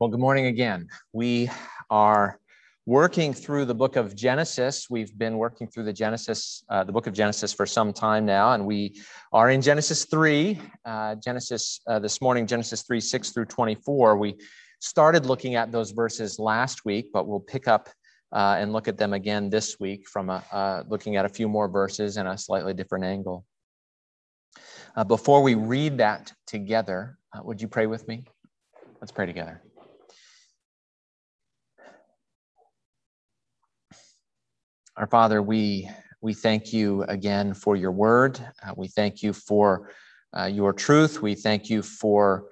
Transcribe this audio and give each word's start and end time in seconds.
Well, 0.00 0.10
good 0.10 0.18
morning 0.18 0.46
again. 0.46 0.88
We 1.12 1.48
are 1.88 2.40
working 2.84 3.32
through 3.32 3.66
the 3.66 3.76
book 3.76 3.94
of 3.94 4.16
Genesis. 4.16 4.90
We've 4.90 5.16
been 5.16 5.38
working 5.38 5.68
through 5.68 5.84
the 5.84 5.92
Genesis, 5.92 6.64
uh, 6.68 6.82
the 6.82 6.90
book 6.90 7.06
of 7.06 7.14
Genesis 7.14 7.52
for 7.52 7.64
some 7.64 7.92
time 7.92 8.26
now, 8.26 8.54
and 8.54 8.66
we 8.66 9.00
are 9.32 9.50
in 9.50 9.62
Genesis 9.62 10.04
3. 10.06 10.60
Uh, 10.84 11.14
Genesis 11.14 11.80
uh, 11.86 12.00
this 12.00 12.20
morning, 12.20 12.44
Genesis 12.44 12.82
3, 12.82 13.00
6 13.00 13.30
through 13.30 13.44
24. 13.44 14.16
We 14.18 14.34
started 14.80 15.26
looking 15.26 15.54
at 15.54 15.70
those 15.70 15.92
verses 15.92 16.40
last 16.40 16.84
week, 16.84 17.10
but 17.12 17.28
we'll 17.28 17.38
pick 17.38 17.68
up 17.68 17.88
uh, 18.32 18.56
and 18.58 18.72
look 18.72 18.88
at 18.88 18.98
them 18.98 19.12
again 19.12 19.48
this 19.48 19.78
week 19.78 20.08
from 20.08 20.28
a, 20.28 20.42
uh, 20.50 20.82
looking 20.88 21.14
at 21.14 21.24
a 21.24 21.28
few 21.28 21.48
more 21.48 21.68
verses 21.68 22.16
and 22.16 22.26
a 22.26 22.36
slightly 22.36 22.74
different 22.74 23.04
angle. 23.04 23.46
Uh, 24.96 25.04
before 25.04 25.40
we 25.40 25.54
read 25.54 25.98
that 25.98 26.32
together, 26.48 27.16
would 27.44 27.62
you 27.62 27.68
pray 27.68 27.86
with 27.86 28.08
me? 28.08 28.24
Let's 29.00 29.12
pray 29.12 29.26
together. 29.26 29.62
Our 34.96 35.08
Father, 35.08 35.42
we, 35.42 35.90
we 36.20 36.34
thank 36.34 36.72
you 36.72 37.02
again 37.08 37.52
for 37.52 37.74
your 37.74 37.90
word. 37.90 38.38
Uh, 38.62 38.74
we 38.76 38.86
thank 38.86 39.24
you 39.24 39.32
for 39.32 39.90
uh, 40.38 40.44
your 40.44 40.72
truth. 40.72 41.20
We 41.20 41.34
thank 41.34 41.68
you 41.68 41.82
for 41.82 42.44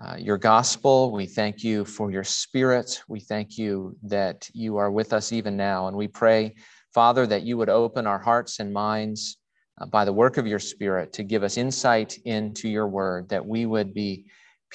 uh, 0.00 0.16
your 0.18 0.38
gospel. 0.38 1.12
We 1.12 1.26
thank 1.26 1.62
you 1.62 1.84
for 1.84 2.10
your 2.10 2.24
spirit. 2.24 3.02
We 3.08 3.20
thank 3.20 3.58
you 3.58 3.94
that 4.04 4.48
you 4.54 4.78
are 4.78 4.90
with 4.90 5.12
us 5.12 5.32
even 5.32 5.54
now. 5.54 5.88
And 5.88 5.96
we 5.98 6.08
pray, 6.08 6.54
Father, 6.94 7.26
that 7.26 7.42
you 7.42 7.58
would 7.58 7.68
open 7.68 8.06
our 8.06 8.20
hearts 8.20 8.58
and 8.58 8.72
minds 8.72 9.36
uh, 9.78 9.84
by 9.84 10.06
the 10.06 10.14
work 10.14 10.38
of 10.38 10.46
your 10.46 10.58
spirit 10.58 11.12
to 11.12 11.24
give 11.24 11.42
us 11.42 11.58
insight 11.58 12.16
into 12.24 12.70
your 12.70 12.88
word, 12.88 13.28
that 13.28 13.44
we 13.44 13.66
would 13.66 13.92
be 13.92 14.24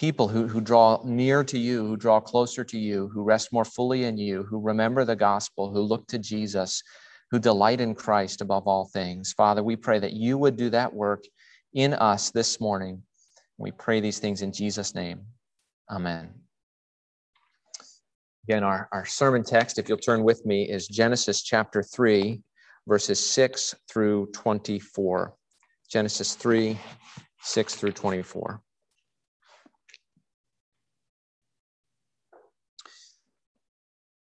people 0.01 0.27
who, 0.27 0.47
who 0.47 0.59
draw 0.59 0.99
near 1.05 1.43
to 1.43 1.59
you, 1.59 1.85
who 1.85 1.95
draw 1.95 2.19
closer 2.19 2.63
to 2.63 2.79
you, 2.79 3.07
who 3.13 3.21
rest 3.21 3.53
more 3.53 3.63
fully 3.63 4.05
in 4.05 4.17
you, 4.17 4.41
who 4.41 4.59
remember 4.59 5.05
the 5.05 5.15
gospel, 5.15 5.71
who 5.71 5.79
look 5.79 6.07
to 6.07 6.17
Jesus, 6.17 6.81
who 7.29 7.37
delight 7.37 7.79
in 7.79 7.93
Christ 7.93 8.41
above 8.41 8.67
all 8.67 8.89
things. 8.91 9.31
Father, 9.31 9.61
we 9.61 9.75
pray 9.75 9.99
that 9.99 10.13
you 10.13 10.39
would 10.39 10.55
do 10.57 10.71
that 10.71 10.91
work 10.91 11.23
in 11.75 11.93
us 11.93 12.31
this 12.31 12.59
morning. 12.59 13.03
We 13.59 13.69
pray 13.69 13.99
these 13.99 14.17
things 14.17 14.41
in 14.41 14.51
Jesus' 14.51 14.95
name. 14.95 15.21
Amen. 15.87 16.33
Again, 18.45 18.63
our, 18.63 18.89
our 18.91 19.05
sermon 19.05 19.43
text, 19.43 19.77
if 19.77 19.87
you'll 19.87 19.99
turn 19.99 20.23
with 20.23 20.43
me, 20.47 20.67
is 20.67 20.87
Genesis 20.87 21.43
chapter 21.43 21.83
3, 21.83 22.41
verses 22.87 23.23
6 23.23 23.75
through 23.87 24.31
24. 24.33 25.35
Genesis 25.91 26.33
3, 26.33 26.75
6 27.43 27.75
through 27.75 27.91
24. 27.91 28.63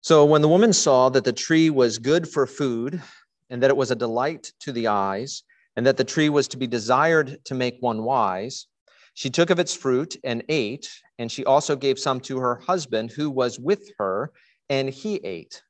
So 0.06 0.24
when 0.24 0.40
the 0.40 0.48
woman 0.48 0.72
saw 0.72 1.08
that 1.08 1.24
the 1.24 1.32
tree 1.32 1.68
was 1.68 1.98
good 1.98 2.28
for 2.28 2.46
food, 2.46 3.02
and 3.50 3.60
that 3.60 3.70
it 3.70 3.76
was 3.76 3.90
a 3.90 3.96
delight 3.96 4.52
to 4.60 4.70
the 4.70 4.86
eyes, 4.86 5.42
and 5.74 5.84
that 5.84 5.96
the 5.96 6.04
tree 6.04 6.28
was 6.28 6.46
to 6.46 6.56
be 6.56 6.68
desired 6.68 7.44
to 7.46 7.56
make 7.56 7.78
one 7.80 8.04
wise, 8.04 8.68
she 9.14 9.30
took 9.30 9.50
of 9.50 9.58
its 9.58 9.74
fruit 9.74 10.16
and 10.22 10.44
ate, 10.48 10.88
and 11.18 11.32
she 11.32 11.44
also 11.44 11.74
gave 11.74 11.98
some 11.98 12.20
to 12.20 12.38
her 12.38 12.54
husband 12.54 13.10
who 13.10 13.28
was 13.28 13.58
with 13.58 13.90
her, 13.98 14.30
and 14.68 14.90
he 14.90 15.16
ate. 15.24 15.60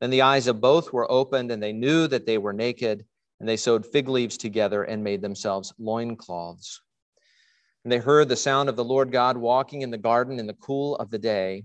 Then 0.00 0.10
the 0.10 0.22
eyes 0.22 0.46
of 0.46 0.60
both 0.60 0.92
were 0.92 1.10
opened, 1.10 1.50
and 1.50 1.60
they 1.60 1.72
knew 1.72 2.06
that 2.06 2.26
they 2.26 2.38
were 2.38 2.52
naked, 2.52 3.04
and 3.40 3.48
they 3.48 3.56
sewed 3.56 3.84
fig 3.84 4.08
leaves 4.08 4.36
together 4.38 4.84
and 4.84 5.02
made 5.02 5.20
themselves 5.20 5.74
loincloths. 5.80 6.80
And 7.82 7.90
they 7.90 7.98
heard 7.98 8.28
the 8.28 8.36
sound 8.36 8.68
of 8.68 8.76
the 8.76 8.84
Lord 8.84 9.10
God 9.10 9.36
walking 9.36 9.82
in 9.82 9.90
the 9.90 9.98
garden 9.98 10.38
in 10.38 10.46
the 10.46 10.54
cool 10.54 10.94
of 10.94 11.10
the 11.10 11.18
day. 11.18 11.64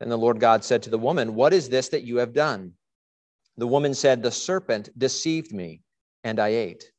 Then 0.00 0.08
the 0.08 0.18
Lord 0.18 0.40
God 0.40 0.64
said 0.64 0.82
to 0.84 0.90
the 0.90 0.98
woman, 0.98 1.34
What 1.34 1.52
is 1.52 1.68
this 1.68 1.90
that 1.90 2.04
you 2.04 2.16
have 2.16 2.32
done? 2.32 2.72
The 3.58 3.66
woman 3.66 3.92
said, 3.92 4.22
The 4.22 4.30
serpent 4.30 4.88
deceived 4.98 5.52
me, 5.52 5.82
and 6.24 6.40
I 6.40 6.48
ate. 6.48 6.90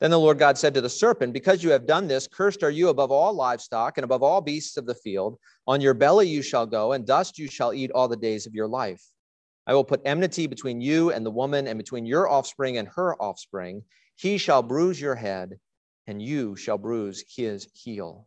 Then 0.00 0.10
the 0.10 0.18
Lord 0.18 0.38
God 0.38 0.58
said 0.58 0.74
to 0.74 0.80
the 0.80 0.88
serpent, 0.88 1.32
Because 1.32 1.62
you 1.62 1.70
have 1.70 1.86
done 1.86 2.08
this, 2.08 2.26
cursed 2.26 2.62
are 2.64 2.70
you 2.70 2.88
above 2.88 3.12
all 3.12 3.32
livestock 3.32 3.96
and 3.96 4.04
above 4.04 4.22
all 4.22 4.40
beasts 4.40 4.76
of 4.76 4.86
the 4.86 4.94
field. 4.94 5.38
On 5.66 5.80
your 5.80 5.94
belly 5.94 6.26
you 6.26 6.42
shall 6.42 6.66
go, 6.66 6.92
and 6.92 7.06
dust 7.06 7.38
you 7.38 7.46
shall 7.46 7.72
eat 7.72 7.92
all 7.92 8.08
the 8.08 8.16
days 8.16 8.46
of 8.46 8.54
your 8.54 8.66
life. 8.66 9.04
I 9.66 9.74
will 9.74 9.84
put 9.84 10.00
enmity 10.04 10.48
between 10.48 10.80
you 10.80 11.12
and 11.12 11.24
the 11.24 11.30
woman, 11.30 11.68
and 11.68 11.78
between 11.78 12.06
your 12.06 12.28
offspring 12.28 12.78
and 12.78 12.88
her 12.88 13.14
offspring. 13.22 13.84
He 14.16 14.36
shall 14.36 14.62
bruise 14.62 15.00
your 15.00 15.14
head, 15.14 15.60
and 16.08 16.20
you 16.20 16.56
shall 16.56 16.78
bruise 16.78 17.22
his 17.28 17.68
heel. 17.74 18.26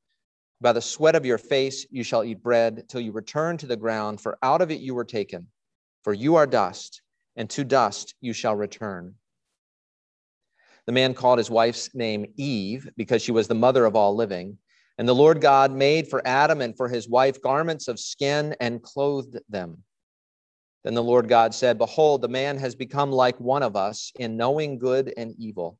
By 0.61 0.73
the 0.73 0.81
sweat 0.81 1.15
of 1.15 1.25
your 1.25 1.39
face 1.39 1.87
you 1.89 2.03
shall 2.03 2.23
eat 2.23 2.43
bread 2.43 2.87
till 2.87 3.01
you 3.01 3.11
return 3.11 3.57
to 3.57 3.67
the 3.67 3.75
ground, 3.75 4.21
for 4.21 4.37
out 4.43 4.61
of 4.61 4.69
it 4.69 4.79
you 4.79 4.93
were 4.93 5.03
taken. 5.03 5.47
For 6.03 6.13
you 6.13 6.35
are 6.35 6.45
dust, 6.45 7.01
and 7.35 7.49
to 7.49 7.63
dust 7.63 8.13
you 8.21 8.31
shall 8.31 8.55
return. 8.55 9.15
The 10.85 10.91
man 10.91 11.15
called 11.15 11.39
his 11.39 11.49
wife's 11.49 11.95
name 11.95 12.31
Eve 12.37 12.87
because 12.95 13.23
she 13.23 13.31
was 13.31 13.47
the 13.47 13.55
mother 13.55 13.85
of 13.85 13.95
all 13.95 14.15
living. 14.15 14.59
And 14.99 15.07
the 15.07 15.15
Lord 15.15 15.41
God 15.41 15.71
made 15.71 16.07
for 16.07 16.21
Adam 16.27 16.61
and 16.61 16.77
for 16.77 16.87
his 16.87 17.09
wife 17.09 17.41
garments 17.41 17.87
of 17.87 17.99
skin 17.99 18.55
and 18.59 18.83
clothed 18.83 19.39
them. 19.49 19.83
Then 20.83 20.93
the 20.93 21.03
Lord 21.03 21.27
God 21.27 21.55
said, 21.55 21.79
Behold, 21.79 22.21
the 22.21 22.27
man 22.27 22.57
has 22.57 22.75
become 22.75 23.11
like 23.11 23.39
one 23.39 23.63
of 23.63 23.75
us 23.75 24.11
in 24.19 24.37
knowing 24.37 24.77
good 24.77 25.11
and 25.17 25.33
evil. 25.39 25.79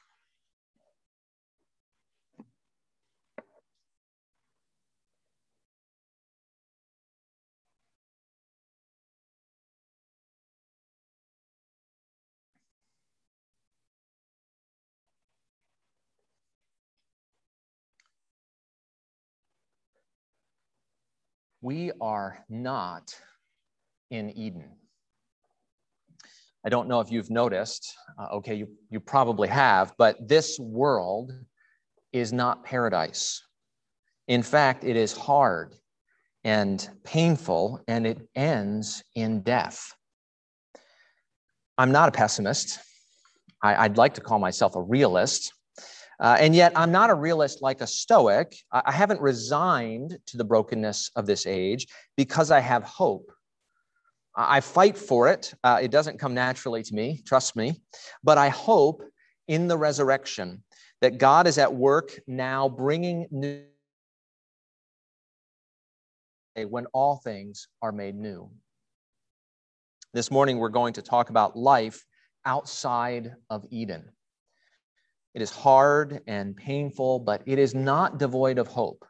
We 21.61 21.91
are 22.01 22.43
not 22.49 23.15
in 24.09 24.29
Eden. 24.31 24.69
I 26.65 26.69
don't 26.69 26.87
know 26.87 26.99
if 26.99 27.11
you've 27.11 27.29
noticed, 27.29 27.95
uh, 28.19 28.35
okay, 28.35 28.53
you, 28.55 28.67
you 28.89 28.99
probably 28.99 29.47
have, 29.47 29.93
but 29.97 30.27
this 30.27 30.59
world 30.59 31.31
is 32.13 32.33
not 32.33 32.63
paradise. 32.63 33.41
In 34.27 34.43
fact, 34.43 34.83
it 34.83 34.95
is 34.95 35.15
hard 35.15 35.75
and 36.43 36.87
painful, 37.03 37.83
and 37.87 38.05
it 38.05 38.19
ends 38.35 39.03
in 39.15 39.41
death. 39.41 39.93
I'm 41.77 41.91
not 41.91 42.09
a 42.09 42.11
pessimist. 42.11 42.79
I, 43.63 43.87
would 43.87 43.97
like 43.97 44.15
to 44.15 44.21
call 44.21 44.39
myself 44.39 44.75
a 44.75 44.81
realist. 44.81 45.53
Uh, 46.21 46.37
and 46.39 46.55
yet, 46.55 46.71
I'm 46.75 46.91
not 46.91 47.09
a 47.09 47.15
realist 47.15 47.63
like 47.63 47.81
a 47.81 47.87
Stoic. 47.87 48.55
I, 48.71 48.91
haven't 48.91 49.19
resigned 49.19 50.19
to 50.27 50.37
the 50.37 50.43
brokenness 50.43 51.09
of 51.15 51.25
this 51.25 51.47
age 51.47 51.87
because 52.15 52.51
I 52.51 52.59
have 52.59 52.83
hope. 52.83 53.31
I 54.35 54.61
fight 54.61 54.95
for 54.95 55.29
it. 55.29 55.51
Uh, 55.63 55.79
it 55.81 55.89
doesn't 55.89 56.19
come 56.19 56.35
naturally 56.35 56.83
to 56.83 56.93
me, 56.93 57.23
trust 57.25 57.55
me. 57.55 57.81
But 58.23 58.37
I 58.37 58.49
hope 58.49 59.01
in 59.47 59.67
the 59.67 59.77
resurrection 59.77 60.63
that 61.01 61.17
God 61.17 61.47
is 61.47 61.57
at 61.57 61.73
work 61.73 62.11
now 62.27 62.69
bringing 62.69 63.27
new 63.31 63.63
when 66.67 66.85
all 66.93 67.17
things 67.17 67.67
are 67.81 67.91
made 67.91 68.15
new. 68.15 68.47
This 70.13 70.29
morning, 70.29 70.59
we're 70.59 70.69
going 70.69 70.93
to 70.93 71.01
talk 71.01 71.31
about 71.31 71.57
life 71.57 72.05
outside 72.45 73.33
of 73.49 73.65
Eden. 73.71 74.11
It 75.33 75.41
is 75.41 75.51
hard 75.51 76.21
and 76.27 76.55
painful, 76.55 77.19
but 77.19 77.41
it 77.45 77.57
is 77.57 77.73
not 77.73 78.17
devoid 78.19 78.57
of 78.57 78.67
hope. 78.67 79.05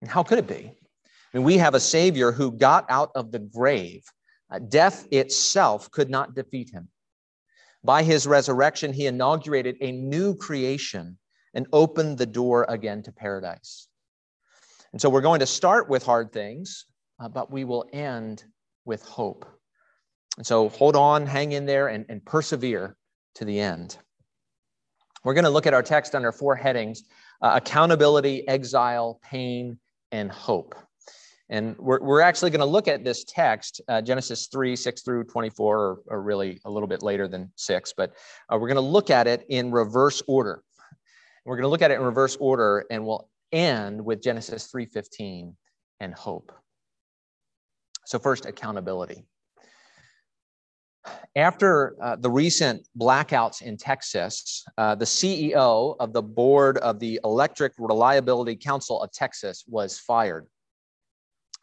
And 0.00 0.10
how 0.10 0.22
could 0.22 0.38
it 0.38 0.46
be? 0.46 0.72
I 1.34 1.36
mean, 1.38 1.44
we 1.44 1.58
have 1.58 1.74
a 1.74 1.80
Savior 1.80 2.32
who 2.32 2.52
got 2.52 2.86
out 2.88 3.10
of 3.14 3.32
the 3.32 3.38
grave. 3.38 4.04
Uh, 4.50 4.60
death 4.60 5.06
itself 5.10 5.90
could 5.90 6.08
not 6.08 6.34
defeat 6.34 6.70
him. 6.70 6.88
By 7.82 8.02
his 8.02 8.26
resurrection, 8.26 8.92
he 8.92 9.06
inaugurated 9.06 9.76
a 9.80 9.92
new 9.92 10.34
creation 10.34 11.18
and 11.52 11.66
opened 11.72 12.18
the 12.18 12.26
door 12.26 12.64
again 12.68 13.02
to 13.02 13.12
paradise. 13.12 13.88
And 14.92 15.00
so 15.00 15.10
we're 15.10 15.20
going 15.20 15.40
to 15.40 15.46
start 15.46 15.88
with 15.88 16.04
hard 16.04 16.32
things, 16.32 16.86
uh, 17.20 17.28
but 17.28 17.50
we 17.50 17.64
will 17.64 17.84
end 17.92 18.44
with 18.84 19.02
hope. 19.02 19.44
And 20.36 20.46
so 20.46 20.68
hold 20.68 20.96
on, 20.96 21.26
hang 21.26 21.52
in 21.52 21.66
there, 21.66 21.88
and, 21.88 22.06
and 22.08 22.24
persevere 22.24 22.96
to 23.34 23.44
the 23.44 23.60
end. 23.60 23.98
We're 25.24 25.34
going 25.34 25.44
to 25.44 25.50
look 25.50 25.66
at 25.66 25.74
our 25.74 25.82
text 25.82 26.14
under 26.14 26.30
four 26.32 26.54
headings 26.54 27.04
uh, 27.42 27.52
accountability, 27.54 28.46
exile, 28.46 29.20
pain, 29.22 29.78
and 30.12 30.30
hope. 30.30 30.74
And 31.50 31.76
we're, 31.78 32.00
we're 32.00 32.20
actually 32.20 32.50
going 32.50 32.60
to 32.60 32.66
look 32.66 32.88
at 32.88 33.04
this 33.04 33.24
text, 33.24 33.80
uh, 33.88 34.00
Genesis 34.00 34.46
3, 34.46 34.76
6 34.76 35.02
through 35.02 35.24
24, 35.24 35.78
or, 35.78 35.98
or, 36.06 36.22
really 36.22 36.60
a 36.64 36.70
little 36.70 36.86
bit 36.86 37.02
later 37.02 37.28
than 37.28 37.50
6, 37.56 37.92
but 37.96 38.14
uh, 38.48 38.56
we're 38.58 38.68
going 38.68 38.76
to 38.76 38.80
look 38.80 39.10
at 39.10 39.26
it 39.26 39.44
in 39.48 39.70
reverse 39.70 40.22
order. 40.26 40.62
We're 41.44 41.56
going 41.56 41.64
to 41.64 41.68
look 41.68 41.82
at 41.82 41.90
it 41.90 41.94
in 41.94 42.02
reverse 42.02 42.36
order, 42.36 42.86
and 42.90 43.04
we'll 43.04 43.28
end 43.52 44.02
with 44.02 44.22
Genesis 44.22 44.70
3:15 44.72 45.54
and 46.00 46.14
hope. 46.14 46.52
So 48.06 48.18
first, 48.18 48.46
accountability. 48.46 49.26
After 51.36 51.96
uh, 52.02 52.16
the 52.16 52.30
recent 52.30 52.86
blackouts 52.98 53.62
in 53.62 53.76
Texas, 53.76 54.64
uh, 54.78 54.94
the 54.94 55.04
CEO 55.04 55.96
of 55.98 56.12
the 56.12 56.22
board 56.22 56.78
of 56.78 56.98
the 56.98 57.20
Electric 57.24 57.72
Reliability 57.78 58.56
Council 58.56 59.02
of 59.02 59.12
Texas 59.12 59.64
was 59.66 59.98
fired. 59.98 60.46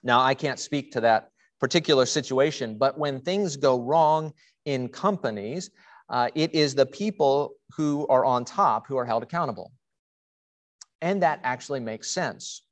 Now, 0.03 0.21
I 0.21 0.33
can't 0.33 0.59
speak 0.59 0.91
to 0.93 1.01
that 1.01 1.29
particular 1.59 2.05
situation, 2.05 2.77
but 2.77 2.97
when 2.97 3.21
things 3.21 3.55
go 3.55 3.79
wrong 3.79 4.33
in 4.65 4.89
companies, 4.89 5.69
uh, 6.09 6.29
it 6.35 6.53
is 6.53 6.75
the 6.75 6.85
people 6.85 7.53
who 7.75 8.05
are 8.07 8.25
on 8.25 8.43
top 8.43 8.87
who 8.87 8.97
are 8.97 9.05
held 9.05 9.23
accountable. 9.23 9.71
And 11.01 11.23
that 11.23 11.39
actually 11.43 11.79
makes 11.79 12.11
sense. 12.11 12.63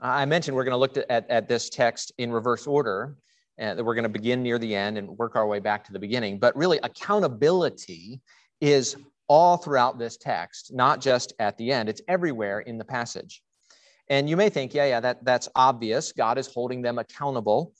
I 0.00 0.24
mentioned 0.24 0.56
we're 0.56 0.64
going 0.64 0.72
to 0.72 0.78
look 0.78 0.96
at, 1.10 1.28
at 1.28 1.48
this 1.48 1.68
text 1.68 2.12
in 2.16 2.32
reverse 2.32 2.66
order, 2.66 3.16
and 3.60 3.78
that 3.78 3.84
we're 3.84 3.94
going 3.94 4.02
to 4.02 4.08
begin 4.08 4.42
near 4.42 4.58
the 4.58 4.74
end 4.74 4.98
and 4.98 5.08
work 5.18 5.36
our 5.36 5.46
way 5.46 5.60
back 5.60 5.84
to 5.84 5.92
the 5.92 5.98
beginning. 5.98 6.38
But 6.38 6.56
really, 6.56 6.80
accountability 6.82 8.20
is 8.60 8.96
all 9.28 9.56
throughout 9.56 9.98
this 9.98 10.16
text, 10.16 10.72
not 10.74 11.00
just 11.00 11.34
at 11.38 11.56
the 11.58 11.70
end, 11.70 11.88
it's 11.88 12.02
everywhere 12.08 12.60
in 12.60 12.78
the 12.78 12.84
passage. 12.84 13.42
And 14.08 14.28
you 14.28 14.36
may 14.36 14.48
think, 14.48 14.74
yeah, 14.74 14.86
yeah, 14.86 15.00
that, 15.00 15.24
that's 15.24 15.48
obvious. 15.54 16.10
God 16.10 16.36
is 16.36 16.48
holding 16.48 16.82
them 16.82 16.98
accountable. 16.98 17.72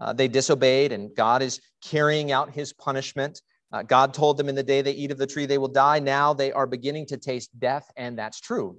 Uh, 0.00 0.12
they 0.12 0.26
disobeyed, 0.26 0.90
and 0.90 1.14
God 1.14 1.42
is 1.42 1.60
carrying 1.80 2.32
out 2.32 2.52
his 2.52 2.72
punishment. 2.72 3.40
Uh, 3.72 3.82
God 3.82 4.12
told 4.12 4.36
them 4.36 4.48
in 4.48 4.54
the 4.54 4.62
day 4.62 4.82
they 4.82 4.92
eat 4.92 5.12
of 5.12 5.18
the 5.18 5.26
tree, 5.26 5.46
they 5.46 5.58
will 5.58 5.68
die. 5.68 6.00
Now 6.00 6.34
they 6.34 6.50
are 6.50 6.66
beginning 6.66 7.06
to 7.06 7.16
taste 7.16 7.56
death, 7.58 7.88
and 7.96 8.18
that's 8.18 8.40
true. 8.40 8.76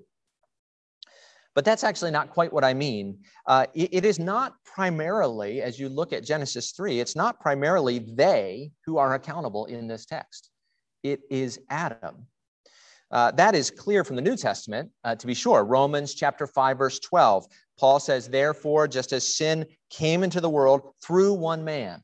But 1.58 1.66
that's 1.66 1.84
actually 1.84 2.12
not 2.12 2.30
quite 2.30 2.54
what 2.54 2.64
I 2.64 2.76
mean. 2.76 3.18
Uh, 3.48 3.66
it, 3.74 3.90
it 3.92 4.06
is 4.06 4.20
not 4.20 4.54
primarily, 4.64 5.64
as 5.64 5.80
you 5.80 5.90
look 5.90 6.14
at 6.14 6.24
Genesis 6.24 6.72
3, 6.72 7.00
it's 7.00 7.16
not 7.16 7.40
primarily 7.40 7.98
they 7.98 8.70
who 8.86 9.00
are 9.00 9.16
accountable 9.16 9.66
in 9.66 9.88
this 9.88 10.06
text. 10.06 10.52
It 11.02 11.22
is 11.32 11.60
Adam. 11.72 12.28
Uh, 13.10 13.32
that 13.32 13.56
is 13.56 13.72
clear 13.72 14.04
from 14.04 14.18
the 14.18 14.22
New 14.22 14.38
Testament, 14.38 14.92
uh, 15.04 15.16
to 15.16 15.26
be 15.26 15.34
sure. 15.34 15.64
Romans 15.64 16.14
chapter 16.14 16.46
5, 16.46 16.78
verse 16.78 17.00
12. 17.00 17.48
Paul 17.80 18.00
says, 18.00 18.28
Therefore, 18.28 18.88
just 18.88 19.12
as 19.12 19.36
sin 19.36 19.66
came 19.90 20.24
into 20.24 20.40
the 20.40 20.52
world 20.52 20.92
through 21.04 21.34
one 21.34 21.64
man, 21.64 22.04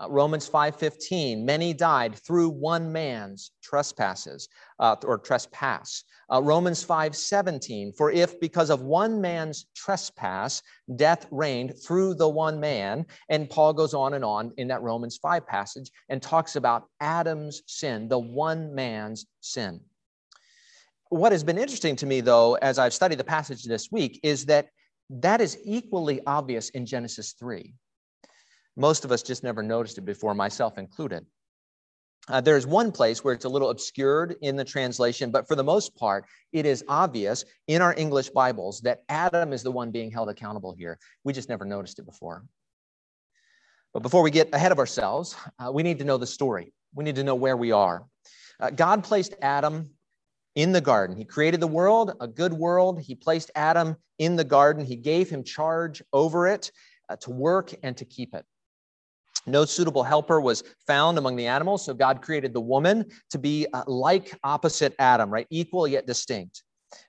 uh, 0.00 0.10
Romans 0.10 0.48
5:15, 0.48 1.44
many 1.44 1.72
died 1.72 2.16
through 2.16 2.48
one 2.48 2.90
man's 2.92 3.52
trespasses 3.62 4.48
uh, 4.80 4.96
or 5.04 5.18
trespass. 5.18 6.04
Uh, 6.32 6.42
Romans 6.42 6.84
5:17, 6.84 7.96
for 7.96 8.10
if 8.10 8.40
because 8.40 8.70
of 8.70 8.82
one 8.82 9.20
man's 9.20 9.66
trespass 9.74 10.62
death 10.96 11.26
reigned 11.30 11.78
through 11.78 12.14
the 12.14 12.28
one 12.28 12.58
man, 12.58 13.06
and 13.28 13.48
Paul 13.48 13.72
goes 13.72 13.94
on 13.94 14.14
and 14.14 14.24
on 14.24 14.52
in 14.56 14.68
that 14.68 14.82
Romans 14.82 15.16
5 15.18 15.46
passage 15.46 15.90
and 16.08 16.20
talks 16.20 16.56
about 16.56 16.88
Adam's 17.00 17.62
sin, 17.66 18.08
the 18.08 18.18
one 18.18 18.74
man's 18.74 19.26
sin. 19.40 19.80
What 21.10 21.30
has 21.30 21.44
been 21.44 21.58
interesting 21.58 21.94
to 21.96 22.06
me 22.06 22.20
though 22.20 22.54
as 22.54 22.78
I've 22.78 22.94
studied 22.94 23.18
the 23.18 23.24
passage 23.24 23.62
this 23.62 23.92
week 23.92 24.18
is 24.24 24.46
that 24.46 24.70
that 25.10 25.40
is 25.40 25.58
equally 25.64 26.20
obvious 26.26 26.70
in 26.70 26.86
Genesis 26.86 27.32
3 27.38 27.74
most 28.76 29.04
of 29.04 29.12
us 29.12 29.22
just 29.22 29.42
never 29.42 29.62
noticed 29.62 29.98
it 29.98 30.04
before, 30.04 30.34
myself 30.34 30.78
included. 30.78 31.24
Uh, 32.28 32.40
there's 32.40 32.66
one 32.66 32.90
place 32.90 33.22
where 33.22 33.34
it's 33.34 33.44
a 33.44 33.48
little 33.48 33.68
obscured 33.68 34.36
in 34.40 34.56
the 34.56 34.64
translation, 34.64 35.30
but 35.30 35.46
for 35.46 35.54
the 35.54 35.64
most 35.64 35.94
part, 35.94 36.24
it 36.52 36.64
is 36.64 36.82
obvious 36.88 37.44
in 37.68 37.82
our 37.82 37.94
English 37.98 38.30
Bibles 38.30 38.80
that 38.80 39.02
Adam 39.10 39.52
is 39.52 39.62
the 39.62 39.70
one 39.70 39.90
being 39.90 40.10
held 40.10 40.30
accountable 40.30 40.72
here. 40.72 40.98
We 41.22 41.34
just 41.34 41.50
never 41.50 41.66
noticed 41.66 41.98
it 41.98 42.06
before. 42.06 42.44
But 43.92 44.02
before 44.02 44.22
we 44.22 44.30
get 44.30 44.48
ahead 44.54 44.72
of 44.72 44.78
ourselves, 44.78 45.36
uh, 45.58 45.70
we 45.70 45.82
need 45.82 45.98
to 45.98 46.04
know 46.04 46.16
the 46.16 46.26
story. 46.26 46.72
We 46.94 47.04
need 47.04 47.16
to 47.16 47.24
know 47.24 47.34
where 47.34 47.56
we 47.56 47.72
are. 47.72 48.04
Uh, 48.58 48.70
God 48.70 49.04
placed 49.04 49.34
Adam 49.42 49.90
in 50.54 50.72
the 50.72 50.80
garden. 50.80 51.16
He 51.16 51.24
created 51.24 51.60
the 51.60 51.66
world, 51.66 52.12
a 52.20 52.26
good 52.26 52.52
world. 52.52 53.00
He 53.00 53.14
placed 53.14 53.50
Adam 53.54 53.96
in 54.18 54.36
the 54.36 54.44
garden. 54.44 54.84
He 54.84 54.96
gave 54.96 55.28
him 55.28 55.44
charge 55.44 56.02
over 56.12 56.46
it 56.46 56.72
uh, 57.08 57.16
to 57.16 57.30
work 57.30 57.74
and 57.82 57.96
to 57.98 58.04
keep 58.04 58.34
it. 58.34 58.46
No 59.46 59.64
suitable 59.64 60.02
helper 60.02 60.40
was 60.40 60.62
found 60.86 61.18
among 61.18 61.36
the 61.36 61.46
animals, 61.46 61.84
so 61.84 61.94
God 61.94 62.22
created 62.22 62.54
the 62.54 62.60
woman 62.60 63.04
to 63.30 63.38
be 63.38 63.66
uh, 63.72 63.84
like 63.86 64.36
opposite 64.42 64.94
Adam, 64.98 65.30
right? 65.30 65.46
Equal 65.50 65.86
yet 65.86 66.06
distinct. 66.06 66.62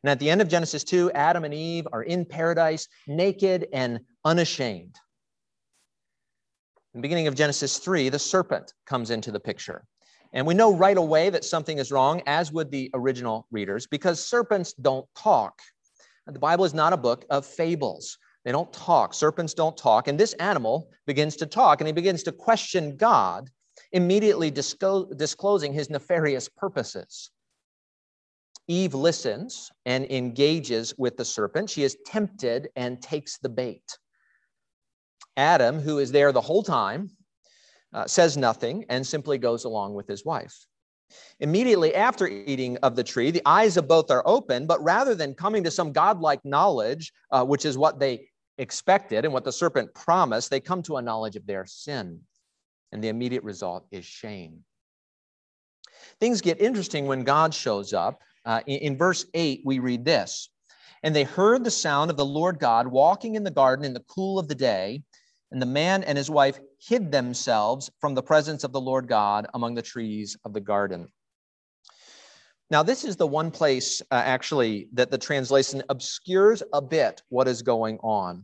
And 0.03 0.09
at 0.09 0.19
the 0.19 0.29
end 0.29 0.41
of 0.41 0.47
Genesis 0.47 0.83
2, 0.83 1.11
Adam 1.11 1.45
and 1.45 1.53
Eve 1.53 1.87
are 1.93 2.03
in 2.03 2.25
paradise, 2.25 2.87
naked 3.07 3.67
and 3.71 3.99
unashamed. 4.23 4.95
In 6.93 6.99
the 6.99 7.01
beginning 7.01 7.27
of 7.27 7.35
Genesis 7.35 7.77
3, 7.77 8.09
the 8.09 8.19
serpent 8.19 8.73
comes 8.85 9.09
into 9.11 9.31
the 9.31 9.39
picture. 9.39 9.85
And 10.33 10.45
we 10.45 10.53
know 10.53 10.75
right 10.75 10.97
away 10.97 11.29
that 11.29 11.45
something 11.45 11.77
is 11.77 11.91
wrong, 11.91 12.21
as 12.25 12.51
would 12.51 12.71
the 12.71 12.89
original 12.93 13.47
readers, 13.51 13.87
because 13.87 14.25
serpents 14.25 14.73
don't 14.73 15.07
talk. 15.15 15.61
The 16.27 16.39
Bible 16.39 16.65
is 16.65 16.73
not 16.73 16.93
a 16.93 16.97
book 16.97 17.25
of 17.29 17.45
fables. 17.45 18.17
They 18.45 18.51
don't 18.51 18.71
talk. 18.71 19.13
Serpents 19.13 19.55
don't 19.55 19.75
talk. 19.75 20.07
And 20.07 20.19
this 20.19 20.33
animal 20.33 20.91
begins 21.07 21.35
to 21.37 21.47
talk 21.47 21.81
and 21.81 21.87
he 21.87 21.93
begins 21.93 22.23
to 22.23 22.31
question 22.31 22.95
God, 22.95 23.49
immediately 23.91 24.51
disclosing 24.51 25.73
his 25.73 25.89
nefarious 25.89 26.47
purposes. 26.47 27.31
Eve 28.67 28.93
listens 28.93 29.71
and 29.85 30.09
engages 30.11 30.93
with 30.97 31.17
the 31.17 31.25
serpent. 31.25 31.69
She 31.69 31.83
is 31.83 31.97
tempted 32.05 32.69
and 32.75 33.01
takes 33.01 33.37
the 33.39 33.49
bait. 33.49 33.97
Adam, 35.37 35.79
who 35.79 35.99
is 35.99 36.11
there 36.11 36.31
the 36.31 36.41
whole 36.41 36.63
time, 36.63 37.09
uh, 37.93 38.05
says 38.07 38.37
nothing 38.37 38.85
and 38.89 39.05
simply 39.05 39.37
goes 39.37 39.65
along 39.65 39.93
with 39.93 40.07
his 40.07 40.23
wife. 40.23 40.65
Immediately 41.39 41.95
after 41.95 42.27
eating 42.27 42.77
of 42.77 42.95
the 42.95 43.03
tree, 43.03 43.31
the 43.31 43.41
eyes 43.45 43.77
of 43.77 43.87
both 43.87 44.09
are 44.09 44.23
open, 44.25 44.65
but 44.65 44.83
rather 44.83 45.15
than 45.15 45.33
coming 45.33 45.63
to 45.63 45.71
some 45.71 45.91
godlike 45.91 46.43
knowledge, 46.43 47.13
uh, 47.31 47.43
which 47.43 47.65
is 47.65 47.77
what 47.77 47.99
they 47.99 48.27
expected 48.57 49.25
and 49.25 49.33
what 49.33 49.43
the 49.43 49.51
serpent 49.51 49.93
promised, 49.93 50.49
they 50.49 50.59
come 50.59 50.81
to 50.83 50.97
a 50.97 51.01
knowledge 51.01 51.35
of 51.35 51.45
their 51.45 51.65
sin. 51.65 52.21
And 52.91 53.03
the 53.03 53.09
immediate 53.09 53.43
result 53.43 53.85
is 53.91 54.05
shame. 54.05 54.63
Things 56.19 56.41
get 56.41 56.61
interesting 56.61 57.07
when 57.07 57.23
God 57.23 57.53
shows 57.53 57.93
up. 57.93 58.21
Uh, 58.45 58.61
in, 58.67 58.79
in 58.79 58.97
verse 58.97 59.25
8, 59.33 59.61
we 59.65 59.79
read 59.79 60.05
this 60.05 60.49
And 61.03 61.15
they 61.15 61.23
heard 61.23 61.63
the 61.63 61.71
sound 61.71 62.11
of 62.11 62.17
the 62.17 62.25
Lord 62.25 62.59
God 62.59 62.87
walking 62.87 63.35
in 63.35 63.43
the 63.43 63.51
garden 63.51 63.85
in 63.85 63.93
the 63.93 64.03
cool 64.07 64.39
of 64.39 64.47
the 64.47 64.55
day. 64.55 65.03
And 65.51 65.61
the 65.61 65.67
man 65.67 66.03
and 66.03 66.17
his 66.17 66.29
wife 66.29 66.59
hid 66.79 67.11
themselves 67.11 67.89
from 67.99 68.13
the 68.13 68.23
presence 68.23 68.63
of 68.63 68.71
the 68.71 68.81
Lord 68.81 69.07
God 69.07 69.47
among 69.53 69.75
the 69.75 69.81
trees 69.81 70.35
of 70.43 70.53
the 70.53 70.61
garden. 70.61 71.07
Now, 72.71 72.81
this 72.81 73.03
is 73.03 73.15
the 73.15 73.27
one 73.27 73.51
place 73.51 74.01
uh, 74.11 74.15
actually 74.15 74.89
that 74.93 75.11
the 75.11 75.17
translation 75.17 75.83
obscures 75.89 76.63
a 76.73 76.81
bit 76.81 77.21
what 77.29 77.47
is 77.47 77.61
going 77.61 77.99
on. 77.99 78.43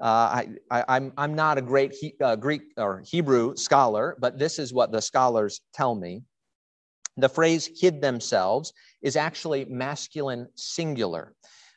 Uh, 0.00 0.44
I, 0.70 0.78
am 0.78 0.84
I'm, 0.88 1.12
I'm 1.18 1.34
not 1.34 1.58
a 1.58 1.62
great 1.62 1.92
he, 1.92 2.14
uh, 2.22 2.36
Greek 2.36 2.62
or 2.78 3.02
Hebrew 3.04 3.54
scholar, 3.56 4.16
but 4.18 4.38
this 4.38 4.58
is 4.58 4.72
what 4.72 4.92
the 4.92 5.02
scholars 5.02 5.60
tell 5.74 5.94
me. 5.94 6.22
The 7.18 7.28
phrase 7.28 7.68
hid 7.78 8.00
themselves 8.00 8.72
is 9.02 9.16
actually 9.16 9.66
masculine 9.66 10.48
singular. 10.54 11.34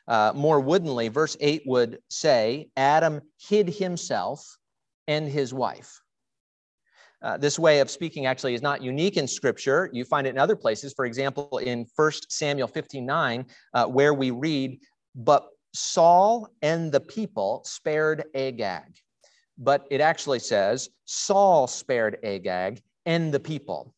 Uh, 0.08 0.32
more 0.34 0.60
woodenly, 0.60 1.08
verse 1.08 1.36
8 1.38 1.64
would 1.66 1.98
say 2.08 2.70
Adam 2.76 3.20
hid 3.38 3.68
himself 3.68 4.56
and 5.06 5.28
his 5.28 5.52
wife. 5.52 6.00
Uh, 7.24 7.38
this 7.38 7.58
way 7.58 7.80
of 7.80 7.90
speaking 7.90 8.26
actually 8.26 8.52
is 8.52 8.60
not 8.60 8.82
unique 8.82 9.16
in 9.16 9.26
scripture. 9.26 9.88
You 9.94 10.04
find 10.04 10.26
it 10.26 10.30
in 10.30 10.38
other 10.38 10.54
places. 10.54 10.92
For 10.92 11.06
example, 11.06 11.56
in 11.58 11.86
1 11.96 12.12
Samuel 12.28 12.68
15 12.68 13.04
9, 13.04 13.46
uh, 13.72 13.86
where 13.86 14.12
we 14.12 14.30
read, 14.30 14.78
But 15.14 15.48
Saul 15.72 16.48
and 16.60 16.92
the 16.92 17.00
people 17.00 17.62
spared 17.64 18.24
Agag. 18.34 18.98
But 19.56 19.86
it 19.90 20.02
actually 20.02 20.40
says, 20.40 20.90
Saul 21.06 21.66
spared 21.66 22.18
Agag 22.22 22.82
and 23.06 23.32
the 23.32 23.40
people. 23.40 23.94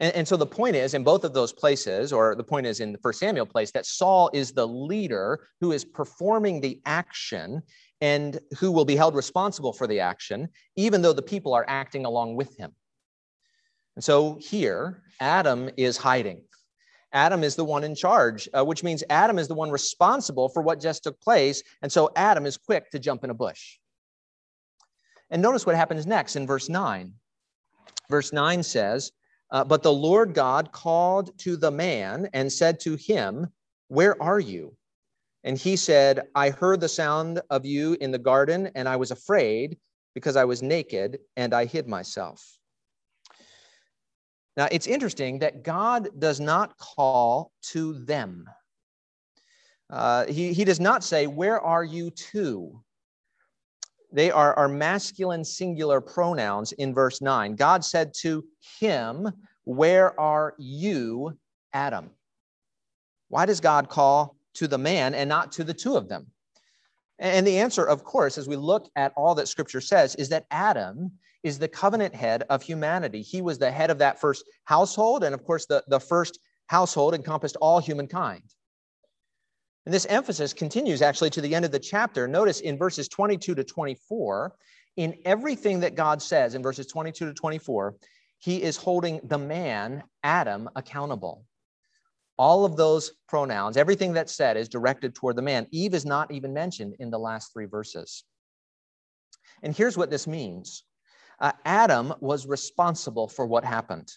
And, 0.00 0.14
and, 0.14 0.28
so 0.28 0.36
the 0.36 0.46
point 0.46 0.76
is, 0.76 0.94
in 0.94 1.02
both 1.02 1.24
of 1.24 1.34
those 1.34 1.52
places, 1.52 2.12
or 2.12 2.36
the 2.36 2.44
point 2.44 2.66
is 2.66 2.78
in 2.78 2.92
the 2.92 2.98
first 2.98 3.18
Samuel 3.18 3.46
place, 3.46 3.72
that 3.72 3.86
Saul 3.86 4.30
is 4.32 4.52
the 4.52 4.66
leader 4.66 5.48
who 5.60 5.72
is 5.72 5.84
performing 5.84 6.60
the 6.60 6.80
action 6.86 7.62
and 8.00 8.38
who 8.58 8.70
will 8.70 8.84
be 8.84 8.96
held 8.96 9.14
responsible 9.14 9.72
for 9.72 9.86
the 9.86 10.00
action, 10.00 10.48
even 10.76 11.02
though 11.02 11.12
the 11.12 11.22
people 11.22 11.54
are 11.54 11.64
acting 11.68 12.04
along 12.04 12.36
with 12.36 12.56
him. 12.56 12.72
And 13.96 14.04
so 14.04 14.38
here, 14.40 15.02
Adam 15.20 15.70
is 15.76 15.96
hiding. 15.96 16.42
Adam 17.12 17.42
is 17.42 17.56
the 17.56 17.64
one 17.64 17.84
in 17.84 17.94
charge, 17.94 18.48
uh, 18.56 18.64
which 18.64 18.84
means 18.84 19.02
Adam 19.10 19.38
is 19.38 19.48
the 19.48 19.54
one 19.54 19.70
responsible 19.70 20.48
for 20.48 20.62
what 20.62 20.80
just 20.80 21.02
took 21.02 21.20
place. 21.20 21.62
And 21.82 21.90
so 21.90 22.10
Adam 22.14 22.46
is 22.46 22.56
quick 22.56 22.90
to 22.90 22.98
jump 22.98 23.24
in 23.24 23.30
a 23.30 23.34
bush. 23.34 23.78
And 25.30 25.42
notice 25.42 25.66
what 25.66 25.76
happens 25.76 26.06
next 26.06 26.36
in 26.36 26.46
verse 26.46 26.68
9. 26.68 27.12
Verse 28.08 28.32
9 28.32 28.62
says, 28.62 29.12
uh, 29.50 29.64
But 29.64 29.82
the 29.82 29.92
Lord 29.92 30.34
God 30.34 30.70
called 30.72 31.36
to 31.40 31.56
the 31.56 31.70
man 31.70 32.28
and 32.32 32.52
said 32.52 32.80
to 32.80 32.94
him, 32.94 33.48
Where 33.88 34.20
are 34.22 34.40
you? 34.40 34.76
And 35.48 35.56
he 35.56 35.76
said, 35.76 36.28
I 36.34 36.50
heard 36.50 36.78
the 36.78 36.90
sound 36.90 37.40
of 37.48 37.64
you 37.64 37.96
in 38.02 38.10
the 38.10 38.18
garden, 38.18 38.70
and 38.74 38.86
I 38.86 38.96
was 38.96 39.10
afraid 39.10 39.78
because 40.14 40.36
I 40.36 40.44
was 40.44 40.62
naked 40.62 41.20
and 41.38 41.54
I 41.54 41.64
hid 41.64 41.88
myself. 41.88 42.58
Now, 44.58 44.68
it's 44.70 44.86
interesting 44.86 45.38
that 45.38 45.62
God 45.62 46.10
does 46.18 46.38
not 46.38 46.76
call 46.76 47.50
to 47.70 47.94
them. 47.94 48.44
Uh, 49.88 50.26
he, 50.26 50.52
he 50.52 50.66
does 50.66 50.80
not 50.80 51.02
say, 51.02 51.26
Where 51.26 51.58
are 51.58 51.84
you 51.84 52.10
two? 52.10 52.82
They 54.12 54.30
are, 54.30 54.52
are 54.52 54.68
masculine 54.68 55.46
singular 55.46 56.02
pronouns 56.02 56.72
in 56.72 56.92
verse 56.92 57.22
9. 57.22 57.56
God 57.56 57.82
said 57.82 58.12
to 58.20 58.44
him, 58.80 59.26
Where 59.64 60.18
are 60.20 60.52
you, 60.58 61.38
Adam? 61.72 62.10
Why 63.30 63.46
does 63.46 63.60
God 63.60 63.88
call 63.88 64.37
to 64.54 64.68
the 64.68 64.78
man 64.78 65.14
and 65.14 65.28
not 65.28 65.52
to 65.52 65.64
the 65.64 65.74
two 65.74 65.96
of 65.96 66.08
them? 66.08 66.26
And 67.18 67.46
the 67.46 67.58
answer, 67.58 67.84
of 67.84 68.04
course, 68.04 68.38
as 68.38 68.48
we 68.48 68.56
look 68.56 68.88
at 68.94 69.12
all 69.16 69.34
that 69.34 69.48
scripture 69.48 69.80
says, 69.80 70.14
is 70.14 70.28
that 70.28 70.46
Adam 70.50 71.12
is 71.42 71.58
the 71.58 71.68
covenant 71.68 72.14
head 72.14 72.44
of 72.50 72.62
humanity. 72.62 73.22
He 73.22 73.42
was 73.42 73.58
the 73.58 73.70
head 73.70 73.90
of 73.90 73.98
that 73.98 74.20
first 74.20 74.44
household. 74.64 75.24
And 75.24 75.34
of 75.34 75.44
course, 75.44 75.66
the, 75.66 75.82
the 75.88 76.00
first 76.00 76.38
household 76.66 77.14
encompassed 77.14 77.56
all 77.56 77.80
humankind. 77.80 78.42
And 79.86 79.94
this 79.94 80.06
emphasis 80.06 80.52
continues 80.52 81.00
actually 81.02 81.30
to 81.30 81.40
the 81.40 81.54
end 81.54 81.64
of 81.64 81.72
the 81.72 81.78
chapter. 81.78 82.28
Notice 82.28 82.60
in 82.60 82.76
verses 82.76 83.08
22 83.08 83.54
to 83.54 83.64
24, 83.64 84.54
in 84.96 85.16
everything 85.24 85.80
that 85.80 85.94
God 85.94 86.20
says 86.20 86.54
in 86.54 86.62
verses 86.62 86.86
22 86.86 87.26
to 87.26 87.32
24, 87.32 87.96
he 88.38 88.62
is 88.62 88.76
holding 88.76 89.20
the 89.24 89.38
man, 89.38 90.02
Adam, 90.22 90.68
accountable. 90.76 91.44
All 92.38 92.64
of 92.64 92.76
those 92.76 93.12
pronouns, 93.28 93.76
everything 93.76 94.12
that's 94.12 94.34
said 94.34 94.56
is 94.56 94.68
directed 94.68 95.14
toward 95.14 95.36
the 95.36 95.42
man. 95.42 95.66
Eve 95.70 95.94
is 95.94 96.06
not 96.06 96.30
even 96.30 96.52
mentioned 96.52 96.94
in 97.00 97.10
the 97.10 97.18
last 97.18 97.52
three 97.52 97.66
verses. 97.66 98.24
And 99.62 99.74
here's 99.74 99.96
what 99.96 100.10
this 100.10 100.26
means 100.26 100.84
uh, 101.40 101.52
Adam 101.64 102.14
was 102.20 102.46
responsible 102.46 103.28
for 103.28 103.46
what 103.46 103.64
happened. 103.64 104.12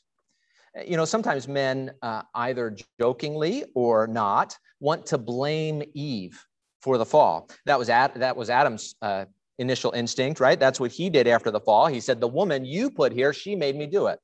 You 0.86 0.98
know, 0.98 1.06
sometimes 1.06 1.48
men, 1.48 1.92
uh, 2.02 2.22
either 2.36 2.78
jokingly 3.00 3.66
or 3.76 4.08
not, 4.08 4.58
want 4.80 5.06
to 5.08 5.18
blame 5.18 5.84
Eve 5.94 6.44
for 6.82 6.98
the 6.98 7.06
fall. 7.06 7.50
That 7.66 7.78
was, 7.78 7.90
Ad, 7.90 8.14
that 8.16 8.38
was 8.38 8.50
Adam's 8.50 8.96
uh, 9.02 9.26
initial 9.60 9.92
instinct, 9.92 10.40
right? 10.40 10.60
That's 10.60 10.80
what 10.80 10.92
he 10.92 11.10
did 11.10 11.28
after 11.28 11.52
the 11.52 11.60
fall. 11.60 11.88
He 11.88 12.00
said, 12.00 12.20
The 12.20 12.28
woman 12.28 12.66
you 12.66 12.90
put 12.90 13.12
here, 13.12 13.34
she 13.34 13.56
made 13.56 13.76
me 13.76 13.86
do 13.86 14.08
it. 14.08 14.20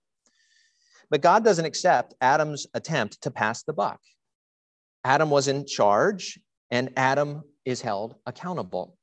But 1.10 1.22
God 1.22 1.44
doesn't 1.44 1.66
accept 1.66 2.16
Adam's 2.22 2.68
attempt 2.74 3.22
to 3.22 3.32
pass 3.32 3.64
the 3.64 3.74
buck. 3.74 4.00
Adam 5.04 5.30
was 5.30 5.48
in 5.48 5.66
charge, 5.66 6.40
and 6.70 6.92
Adam 6.98 7.44
is 7.66 7.82
held 7.82 8.16
accountable. 8.26 8.98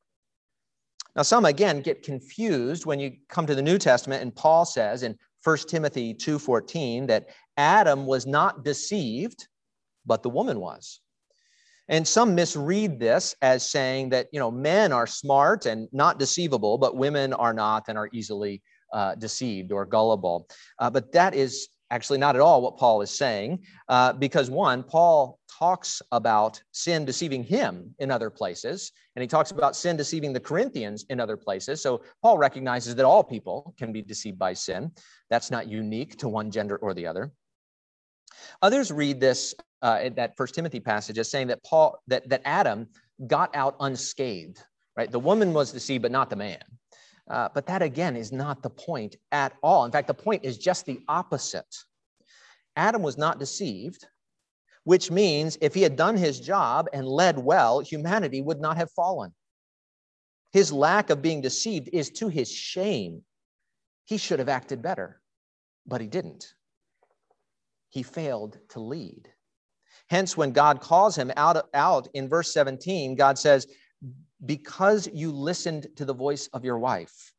Now, 1.16 1.22
some 1.22 1.44
again 1.44 1.80
get 1.80 2.02
confused 2.02 2.86
when 2.86 2.98
you 2.98 3.12
come 3.28 3.46
to 3.46 3.54
the 3.54 3.62
New 3.62 3.78
Testament, 3.78 4.22
and 4.22 4.34
Paul 4.34 4.64
says 4.64 5.02
in 5.02 5.16
1 5.44 5.68
Timothy 5.68 6.14
2:14 6.14 7.06
that 7.06 7.28
Adam 7.56 8.06
was 8.06 8.26
not 8.26 8.64
deceived, 8.64 9.46
but 10.04 10.22
the 10.22 10.30
woman 10.30 10.60
was. 10.60 11.00
And 11.88 12.08
some 12.08 12.34
misread 12.34 12.98
this 12.98 13.34
as 13.42 13.68
saying 13.68 14.08
that 14.08 14.28
you 14.32 14.40
know 14.40 14.50
men 14.50 14.92
are 14.92 15.06
smart 15.06 15.66
and 15.66 15.88
not 15.92 16.18
deceivable, 16.18 16.78
but 16.78 16.96
women 16.96 17.32
are 17.32 17.54
not 17.54 17.84
and 17.88 17.96
are 17.96 18.08
easily 18.12 18.62
uh, 18.92 19.14
deceived 19.14 19.70
or 19.70 19.84
gullible. 19.84 20.48
Uh, 20.78 20.90
but 20.90 21.12
that 21.12 21.34
is 21.34 21.68
actually 21.90 22.18
not 22.18 22.34
at 22.34 22.40
all 22.40 22.62
what 22.62 22.76
Paul 22.76 23.02
is 23.02 23.10
saying, 23.10 23.60
uh, 23.88 24.12
because 24.12 24.50
one, 24.50 24.82
Paul 24.82 25.38
talks 25.58 26.02
about 26.12 26.62
sin 26.72 27.04
deceiving 27.04 27.44
him 27.44 27.94
in 27.98 28.10
other 28.10 28.30
places, 28.30 28.92
and 29.14 29.22
he 29.22 29.28
talks 29.28 29.50
about 29.50 29.76
sin 29.76 29.96
deceiving 29.96 30.32
the 30.32 30.40
Corinthians 30.40 31.04
in 31.10 31.20
other 31.20 31.36
places. 31.36 31.80
So 31.80 32.02
Paul 32.22 32.38
recognizes 32.38 32.94
that 32.96 33.04
all 33.04 33.22
people 33.22 33.74
can 33.78 33.92
be 33.92 34.02
deceived 34.02 34.38
by 34.38 34.54
sin. 34.54 34.90
That's 35.30 35.50
not 35.50 35.68
unique 35.68 36.16
to 36.18 36.28
one 36.28 36.50
gender 36.50 36.76
or 36.76 36.94
the 36.94 37.06
other. 37.06 37.32
Others 38.62 38.90
read 38.90 39.20
this 39.20 39.54
uh, 39.82 40.08
that 40.16 40.36
First 40.36 40.54
Timothy 40.54 40.80
passage 40.80 41.18
as 41.18 41.30
saying 41.30 41.48
that 41.48 41.62
Paul 41.62 41.98
that 42.08 42.28
that 42.28 42.42
Adam 42.44 42.88
got 43.26 43.54
out 43.54 43.76
unscathed. 43.80 44.58
Right, 44.96 45.10
the 45.10 45.18
woman 45.18 45.52
was 45.52 45.72
deceived, 45.72 46.02
but 46.02 46.12
not 46.12 46.30
the 46.30 46.36
man. 46.36 46.62
Uh, 47.28 47.48
but 47.54 47.66
that 47.66 47.82
again 47.82 48.16
is 48.16 48.32
not 48.32 48.62
the 48.62 48.70
point 48.70 49.16
at 49.32 49.54
all. 49.62 49.84
In 49.84 49.92
fact, 49.92 50.08
the 50.08 50.14
point 50.14 50.44
is 50.44 50.58
just 50.58 50.84
the 50.84 51.00
opposite. 51.08 51.74
Adam 52.76 53.02
was 53.02 53.16
not 53.16 53.38
deceived, 53.38 54.06
which 54.84 55.10
means 55.10 55.56
if 55.60 55.74
he 55.74 55.82
had 55.82 55.96
done 55.96 56.16
his 56.16 56.38
job 56.38 56.86
and 56.92 57.06
led 57.08 57.38
well, 57.38 57.80
humanity 57.80 58.42
would 58.42 58.60
not 58.60 58.76
have 58.76 58.90
fallen. 58.90 59.32
His 60.52 60.72
lack 60.72 61.10
of 61.10 61.22
being 61.22 61.40
deceived 61.40 61.88
is 61.92 62.10
to 62.10 62.28
his 62.28 62.50
shame. 62.50 63.22
He 64.04 64.18
should 64.18 64.38
have 64.38 64.48
acted 64.48 64.82
better, 64.82 65.20
but 65.86 66.00
he 66.00 66.06
didn't. 66.06 66.54
He 67.88 68.02
failed 68.02 68.58
to 68.70 68.80
lead. 68.80 69.28
Hence, 70.10 70.36
when 70.36 70.52
God 70.52 70.80
calls 70.80 71.16
him 71.16 71.32
out, 71.36 71.68
out 71.72 72.08
in 72.12 72.28
verse 72.28 72.52
17, 72.52 73.14
God 73.14 73.38
says, 73.38 73.66
because 74.46 75.08
you 75.12 75.30
listened 75.30 75.88
to 75.96 76.04
the 76.04 76.14
voice 76.14 76.48
of 76.52 76.64
your 76.64 76.78
wife. 76.78 77.32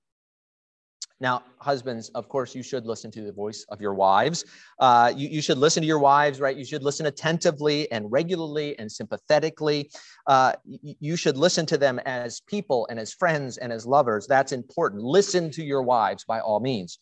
Now, 1.22 1.44
husbands, 1.60 2.10
of 2.10 2.28
course, 2.28 2.54
you 2.54 2.62
should 2.62 2.86
listen 2.86 3.10
to 3.12 3.22
the 3.22 3.32
voice 3.32 3.66
of 3.70 3.80
your 3.80 3.94
wives. 3.94 4.44
Uh, 4.80 5.14
you, 5.16 5.30
you, 5.30 5.42
should 5.42 5.58
listen 5.58 5.82
to 5.82 5.88
your 5.88 6.00
wives, 6.00 6.42
right? 6.42 6.58
You 6.58 6.66
should 6.66 6.84
listen 6.84 7.06
attentively 7.06 7.90
and 7.90 8.12
regularly 8.12 8.78
and 8.80 8.92
sympathetically. 8.92 9.90
Uh, 10.28 10.54
you 10.66 11.16
should 11.16 11.38
listen 11.38 11.66
to 11.68 11.78
them 11.78 12.00
as 12.06 12.42
people 12.42 12.86
and 12.90 13.00
as 13.00 13.14
friends 13.14 13.58
and 13.58 13.72
as 13.72 13.86
lovers. 13.86 14.28
That's 14.28 14.52
important. 14.52 15.04
Listen 15.04 15.50
to 15.52 15.64
your 15.64 15.84
wives 15.84 16.26
by 16.26 16.42
all 16.42 16.60
means. 16.60 17.00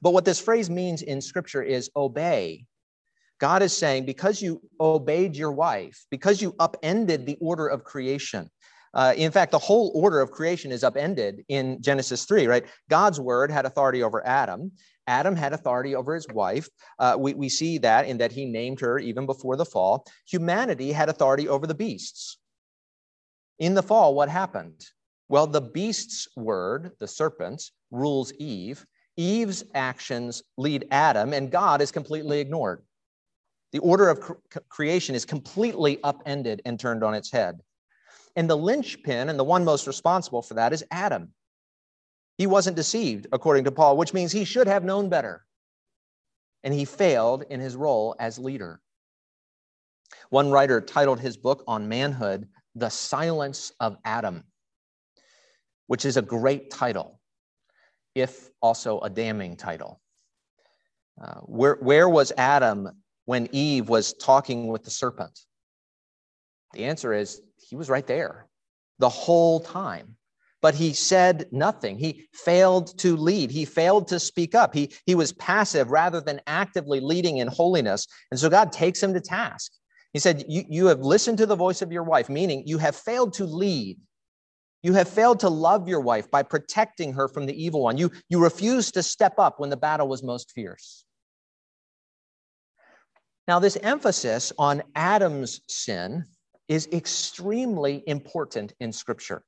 But 0.00 0.12
what 0.12 0.24
this 0.24 0.40
phrase 0.40 0.68
means 0.68 1.02
in 1.02 1.20
scripture 1.20 1.62
is 1.62 1.88
obey. 1.94 2.66
God 3.38 3.62
is 3.62 3.76
saying, 3.76 4.06
because 4.06 4.42
you 4.42 4.60
obeyed 4.80 5.36
your 5.36 5.52
wife, 5.52 6.04
because 6.10 6.42
you 6.42 6.54
upended 6.58 7.26
the 7.26 7.36
order 7.40 7.66
of 7.66 7.84
creation, 7.84 8.50
uh, 8.94 9.14
in 9.16 9.32
fact, 9.32 9.52
the 9.52 9.58
whole 9.58 9.90
order 9.94 10.20
of 10.20 10.30
creation 10.30 10.70
is 10.70 10.84
upended 10.84 11.44
in 11.48 11.80
Genesis 11.80 12.24
3, 12.24 12.46
right? 12.46 12.64
God's 12.90 13.20
word 13.20 13.50
had 13.50 13.64
authority 13.64 14.02
over 14.02 14.26
Adam. 14.26 14.72
Adam 15.06 15.34
had 15.34 15.52
authority 15.52 15.94
over 15.94 16.14
his 16.14 16.26
wife. 16.28 16.68
Uh, 16.98 17.16
we, 17.18 17.34
we 17.34 17.48
see 17.48 17.78
that 17.78 18.06
in 18.06 18.18
that 18.18 18.32
he 18.32 18.44
named 18.44 18.80
her 18.80 18.98
even 18.98 19.26
before 19.26 19.56
the 19.56 19.64
fall. 19.64 20.06
Humanity 20.28 20.92
had 20.92 21.08
authority 21.08 21.48
over 21.48 21.66
the 21.66 21.74
beasts. 21.74 22.38
In 23.58 23.74
the 23.74 23.82
fall, 23.82 24.14
what 24.14 24.28
happened? 24.28 24.84
Well, 25.28 25.46
the 25.46 25.60
beast's 25.60 26.28
word, 26.36 26.92
the 26.98 27.08
serpent's, 27.08 27.72
rules 27.90 28.32
Eve. 28.34 28.84
Eve's 29.16 29.64
actions 29.74 30.42
lead 30.56 30.86
Adam, 30.90 31.32
and 31.32 31.50
God 31.50 31.80
is 31.80 31.90
completely 31.90 32.40
ignored. 32.40 32.82
The 33.72 33.78
order 33.78 34.08
of 34.08 34.20
cre- 34.20 34.58
creation 34.68 35.14
is 35.14 35.24
completely 35.24 35.98
upended 36.04 36.62
and 36.64 36.78
turned 36.78 37.02
on 37.02 37.14
its 37.14 37.30
head. 37.30 37.60
And 38.36 38.48
the 38.48 38.56
linchpin 38.56 39.28
and 39.28 39.38
the 39.38 39.44
one 39.44 39.64
most 39.64 39.86
responsible 39.86 40.42
for 40.42 40.54
that 40.54 40.72
is 40.72 40.84
Adam. 40.90 41.32
He 42.38 42.46
wasn't 42.46 42.76
deceived, 42.76 43.26
according 43.32 43.64
to 43.64 43.72
Paul, 43.72 43.96
which 43.96 44.14
means 44.14 44.32
he 44.32 44.44
should 44.44 44.66
have 44.66 44.84
known 44.84 45.08
better. 45.08 45.44
And 46.64 46.72
he 46.72 46.84
failed 46.84 47.44
in 47.50 47.60
his 47.60 47.76
role 47.76 48.16
as 48.18 48.38
leader. 48.38 48.80
One 50.30 50.50
writer 50.50 50.80
titled 50.80 51.20
his 51.20 51.36
book 51.36 51.62
on 51.66 51.88
manhood, 51.88 52.48
The 52.74 52.88
Silence 52.88 53.72
of 53.80 53.96
Adam, 54.04 54.44
which 55.86 56.04
is 56.04 56.16
a 56.16 56.22
great 56.22 56.70
title, 56.70 57.20
if 58.14 58.48
also 58.60 59.00
a 59.00 59.10
damning 59.10 59.56
title. 59.56 60.00
Uh, 61.22 61.40
where, 61.40 61.76
where 61.76 62.08
was 62.08 62.32
Adam 62.38 62.88
when 63.26 63.48
Eve 63.52 63.88
was 63.88 64.14
talking 64.14 64.68
with 64.68 64.84
the 64.84 64.90
serpent? 64.90 65.38
The 66.72 66.84
answer 66.84 67.12
is 67.12 67.40
he 67.68 67.76
was 67.76 67.88
right 67.90 68.06
there 68.06 68.46
the 68.98 69.08
whole 69.08 69.60
time. 69.60 70.16
But 70.60 70.76
he 70.76 70.92
said 70.92 71.48
nothing. 71.50 71.98
He 71.98 72.28
failed 72.32 72.96
to 73.00 73.16
lead. 73.16 73.50
He 73.50 73.64
failed 73.64 74.06
to 74.08 74.20
speak 74.20 74.54
up. 74.54 74.72
He, 74.72 74.92
he 75.06 75.16
was 75.16 75.32
passive 75.32 75.90
rather 75.90 76.20
than 76.20 76.40
actively 76.46 77.00
leading 77.00 77.38
in 77.38 77.48
holiness. 77.48 78.06
And 78.30 78.38
so 78.38 78.48
God 78.48 78.70
takes 78.70 79.02
him 79.02 79.12
to 79.14 79.20
task. 79.20 79.72
He 80.12 80.20
said, 80.20 80.44
you, 80.46 80.62
you 80.68 80.86
have 80.86 81.00
listened 81.00 81.38
to 81.38 81.46
the 81.46 81.56
voice 81.56 81.82
of 81.82 81.90
your 81.90 82.04
wife, 82.04 82.28
meaning 82.28 82.62
you 82.64 82.78
have 82.78 82.94
failed 82.94 83.32
to 83.34 83.44
lead. 83.44 83.98
You 84.84 84.92
have 84.92 85.08
failed 85.08 85.40
to 85.40 85.48
love 85.48 85.88
your 85.88 86.00
wife 86.00 86.30
by 86.30 86.44
protecting 86.44 87.12
her 87.14 87.26
from 87.26 87.46
the 87.46 87.64
evil 87.64 87.82
one. 87.82 87.98
You, 87.98 88.12
you 88.28 88.40
refused 88.40 88.94
to 88.94 89.02
step 89.02 89.38
up 89.38 89.58
when 89.58 89.70
the 89.70 89.76
battle 89.76 90.06
was 90.06 90.22
most 90.22 90.52
fierce. 90.52 91.04
Now, 93.48 93.58
this 93.58 93.76
emphasis 93.82 94.52
on 94.58 94.82
Adam's 94.94 95.60
sin 95.66 96.26
is 96.68 96.88
extremely 96.92 98.02
important 98.06 98.72
in 98.80 98.92
Scripture. 98.92 99.42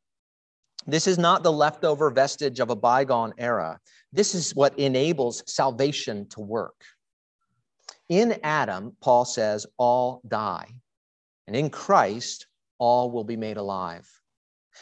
This 0.87 1.06
is 1.06 1.18
not 1.18 1.42
the 1.42 1.52
leftover 1.52 2.11
vestige 2.11 2.61
of 2.61 2.71
a 2.71 2.76
bygone 2.76 3.33
era. 3.38 3.80
This 4.12 4.35
is 4.35 4.54
what 4.54 4.78
enables 4.78 5.42
salvation 5.50 6.28
to 6.30 6.40
work. 6.40 6.85
In 8.09 8.38
Adam, 8.42 8.97
Paul 9.00 9.25
says, 9.25 9.66
all 9.78 10.21
die. 10.28 10.68
And 11.47 11.56
in 11.56 11.71
Christ, 11.71 12.47
all 12.78 13.11
will 13.11 13.25
be 13.25 13.37
made 13.37 13.56
alive. 13.56 14.09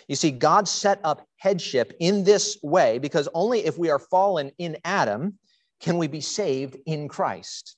You 0.09 0.17
see, 0.17 0.31
God 0.31 0.67
set 0.67 1.01
up 1.05 1.27
headship 1.37 1.95
in 2.01 2.25
this 2.25 2.59
way 2.63 2.99
because 2.99 3.29
only 3.35 3.65
if 3.65 3.79
we 3.79 3.91
are 3.91 3.99
fallen 3.99 4.51
in 4.59 4.79
Adam 4.85 5.39
can 5.81 5.99
we 5.99 6.09
be 6.09 6.21
saved 6.21 6.77
in 6.87 7.09
Christ. 7.09 7.77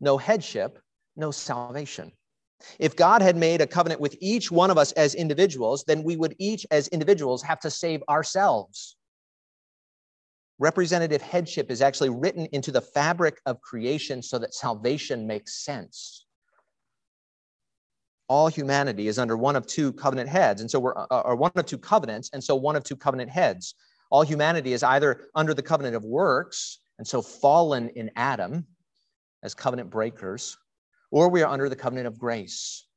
No 0.00 0.16
headship, 0.16 0.78
no 1.16 1.30
salvation. 1.30 2.12
If 2.78 2.96
God 2.96 3.22
had 3.22 3.36
made 3.36 3.60
a 3.60 3.66
covenant 3.66 4.00
with 4.00 4.16
each 4.20 4.50
one 4.50 4.70
of 4.70 4.78
us 4.78 4.92
as 4.92 5.14
individuals, 5.14 5.84
then 5.86 6.02
we 6.02 6.16
would 6.16 6.34
each 6.38 6.66
as 6.70 6.88
individuals 6.88 7.42
have 7.42 7.60
to 7.60 7.70
save 7.70 8.02
ourselves. 8.08 8.96
Representative 10.58 11.20
headship 11.20 11.70
is 11.70 11.82
actually 11.82 12.10
written 12.10 12.46
into 12.52 12.70
the 12.70 12.80
fabric 12.80 13.40
of 13.46 13.60
creation 13.60 14.22
so 14.22 14.38
that 14.38 14.54
salvation 14.54 15.26
makes 15.26 15.64
sense. 15.64 16.26
All 18.28 18.48
humanity 18.48 19.08
is 19.08 19.18
under 19.18 19.36
one 19.36 19.56
of 19.56 19.66
two 19.66 19.92
covenant 19.92 20.28
heads, 20.28 20.60
and 20.60 20.70
so 20.70 20.80
we're 20.80 20.96
uh, 20.96 21.22
or 21.24 21.36
one 21.36 21.52
of 21.56 21.66
two 21.66 21.76
covenants, 21.76 22.30
and 22.32 22.42
so 22.42 22.54
one 22.54 22.76
of 22.76 22.84
two 22.84 22.96
covenant 22.96 23.30
heads. 23.30 23.74
All 24.10 24.22
humanity 24.22 24.72
is 24.72 24.82
either 24.82 25.28
under 25.34 25.52
the 25.52 25.62
covenant 25.62 25.96
of 25.96 26.04
works, 26.04 26.78
and 26.98 27.06
so 27.06 27.20
fallen 27.20 27.90
in 27.90 28.10
Adam 28.16 28.66
as 29.42 29.54
covenant 29.54 29.90
breakers, 29.90 30.56
or 31.14 31.28
we 31.28 31.42
are 31.42 31.52
under 31.52 31.68
the 31.68 31.76
covenant 31.76 32.08
of 32.08 32.18
grace. 32.18 32.88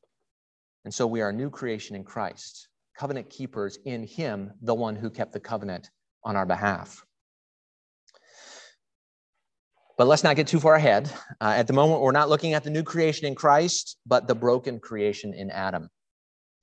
And 0.85 0.93
so 0.93 1.05
we 1.05 1.21
are 1.21 1.29
a 1.29 1.33
new 1.33 1.51
creation 1.51 1.95
in 1.95 2.03
Christ, 2.03 2.67
covenant 2.97 3.29
keepers 3.29 3.77
in 3.85 4.07
Him, 4.07 4.53
the 4.63 4.73
one 4.73 4.95
who 4.95 5.11
kept 5.11 5.33
the 5.33 5.39
covenant 5.39 5.91
on 6.23 6.35
our 6.35 6.45
behalf. 6.47 7.05
But 9.99 10.07
let's 10.07 10.23
not 10.23 10.35
get 10.35 10.47
too 10.47 10.59
far 10.59 10.73
ahead. 10.73 11.11
Uh, 11.39 11.53
at 11.55 11.67
the 11.67 11.73
moment, 11.73 12.01
we're 12.01 12.11
not 12.11 12.27
looking 12.27 12.55
at 12.55 12.63
the 12.63 12.71
new 12.71 12.81
creation 12.81 13.27
in 13.27 13.35
Christ, 13.35 13.97
but 14.07 14.27
the 14.27 14.33
broken 14.33 14.79
creation 14.79 15.35
in 15.35 15.51
Adam. 15.51 15.87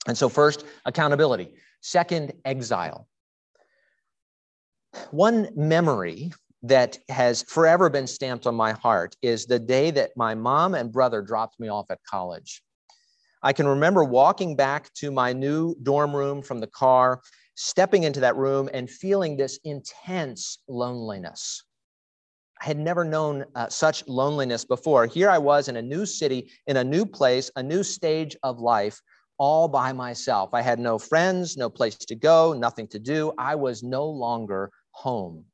And 0.09 0.19
so, 0.19 0.29
first, 0.29 0.65
accountability. 0.85 1.55
Second, 1.83 2.33
exile. 2.45 3.07
One 5.13 5.51
memory 5.55 6.33
that 6.65 6.97
has 7.11 7.43
forever 7.43 7.91
been 7.91 8.07
stamped 8.07 8.47
on 8.47 8.55
my 8.55 8.73
heart 8.73 9.15
is 9.21 9.45
the 9.45 9.59
day 9.59 9.91
that 9.91 10.13
my 10.17 10.35
mom 10.35 10.75
and 10.75 10.91
brother 10.91 11.21
dropped 11.21 11.61
me 11.61 11.69
off 11.69 11.91
at 11.91 12.03
college. 12.09 12.63
I 13.43 13.53
can 13.53 13.69
remember 13.69 14.03
walking 14.03 14.57
back 14.57 14.91
to 14.95 15.11
my 15.11 15.35
new 15.35 15.75
dorm 15.83 16.17
room 16.17 16.41
from 16.41 16.61
the 16.61 16.67
car, 16.67 17.21
stepping 17.55 18.05
into 18.05 18.21
that 18.21 18.37
room 18.37 18.71
and 18.73 18.89
feeling 18.89 19.37
this 19.37 19.59
intense 19.65 20.59
loneliness. 20.67 21.63
I 22.63 22.65
had 22.65 22.79
never 22.79 23.05
known 23.05 23.45
uh, 23.55 23.69
such 23.69 24.09
loneliness 24.09 24.65
before. 24.65 25.05
Here 25.05 25.29
I 25.29 25.37
was 25.37 25.69
in 25.69 25.77
a 25.77 25.83
new 25.83 26.07
city, 26.07 26.51
in 26.67 26.79
a 26.79 26.85
new 26.85 27.05
place, 27.05 27.51
a 27.57 27.63
new 27.63 27.83
stage 27.83 28.39
of 28.43 28.59
life, 28.59 29.03
all 29.37 29.69
by 29.69 29.93
myself. 29.93 30.55
I 30.55 30.63
had 30.63 30.79
no 30.79 30.99
friends, 30.99 31.59
no 31.59 31.69
place 31.69 31.97
to 31.97 32.15
go, 32.15 32.55
nothing 32.55 32.89
to 32.89 32.99
do. 32.99 33.35
I 33.37 33.55
was 33.55 33.83
no 33.83 34.07
longer 34.07 34.71
home 34.93 35.45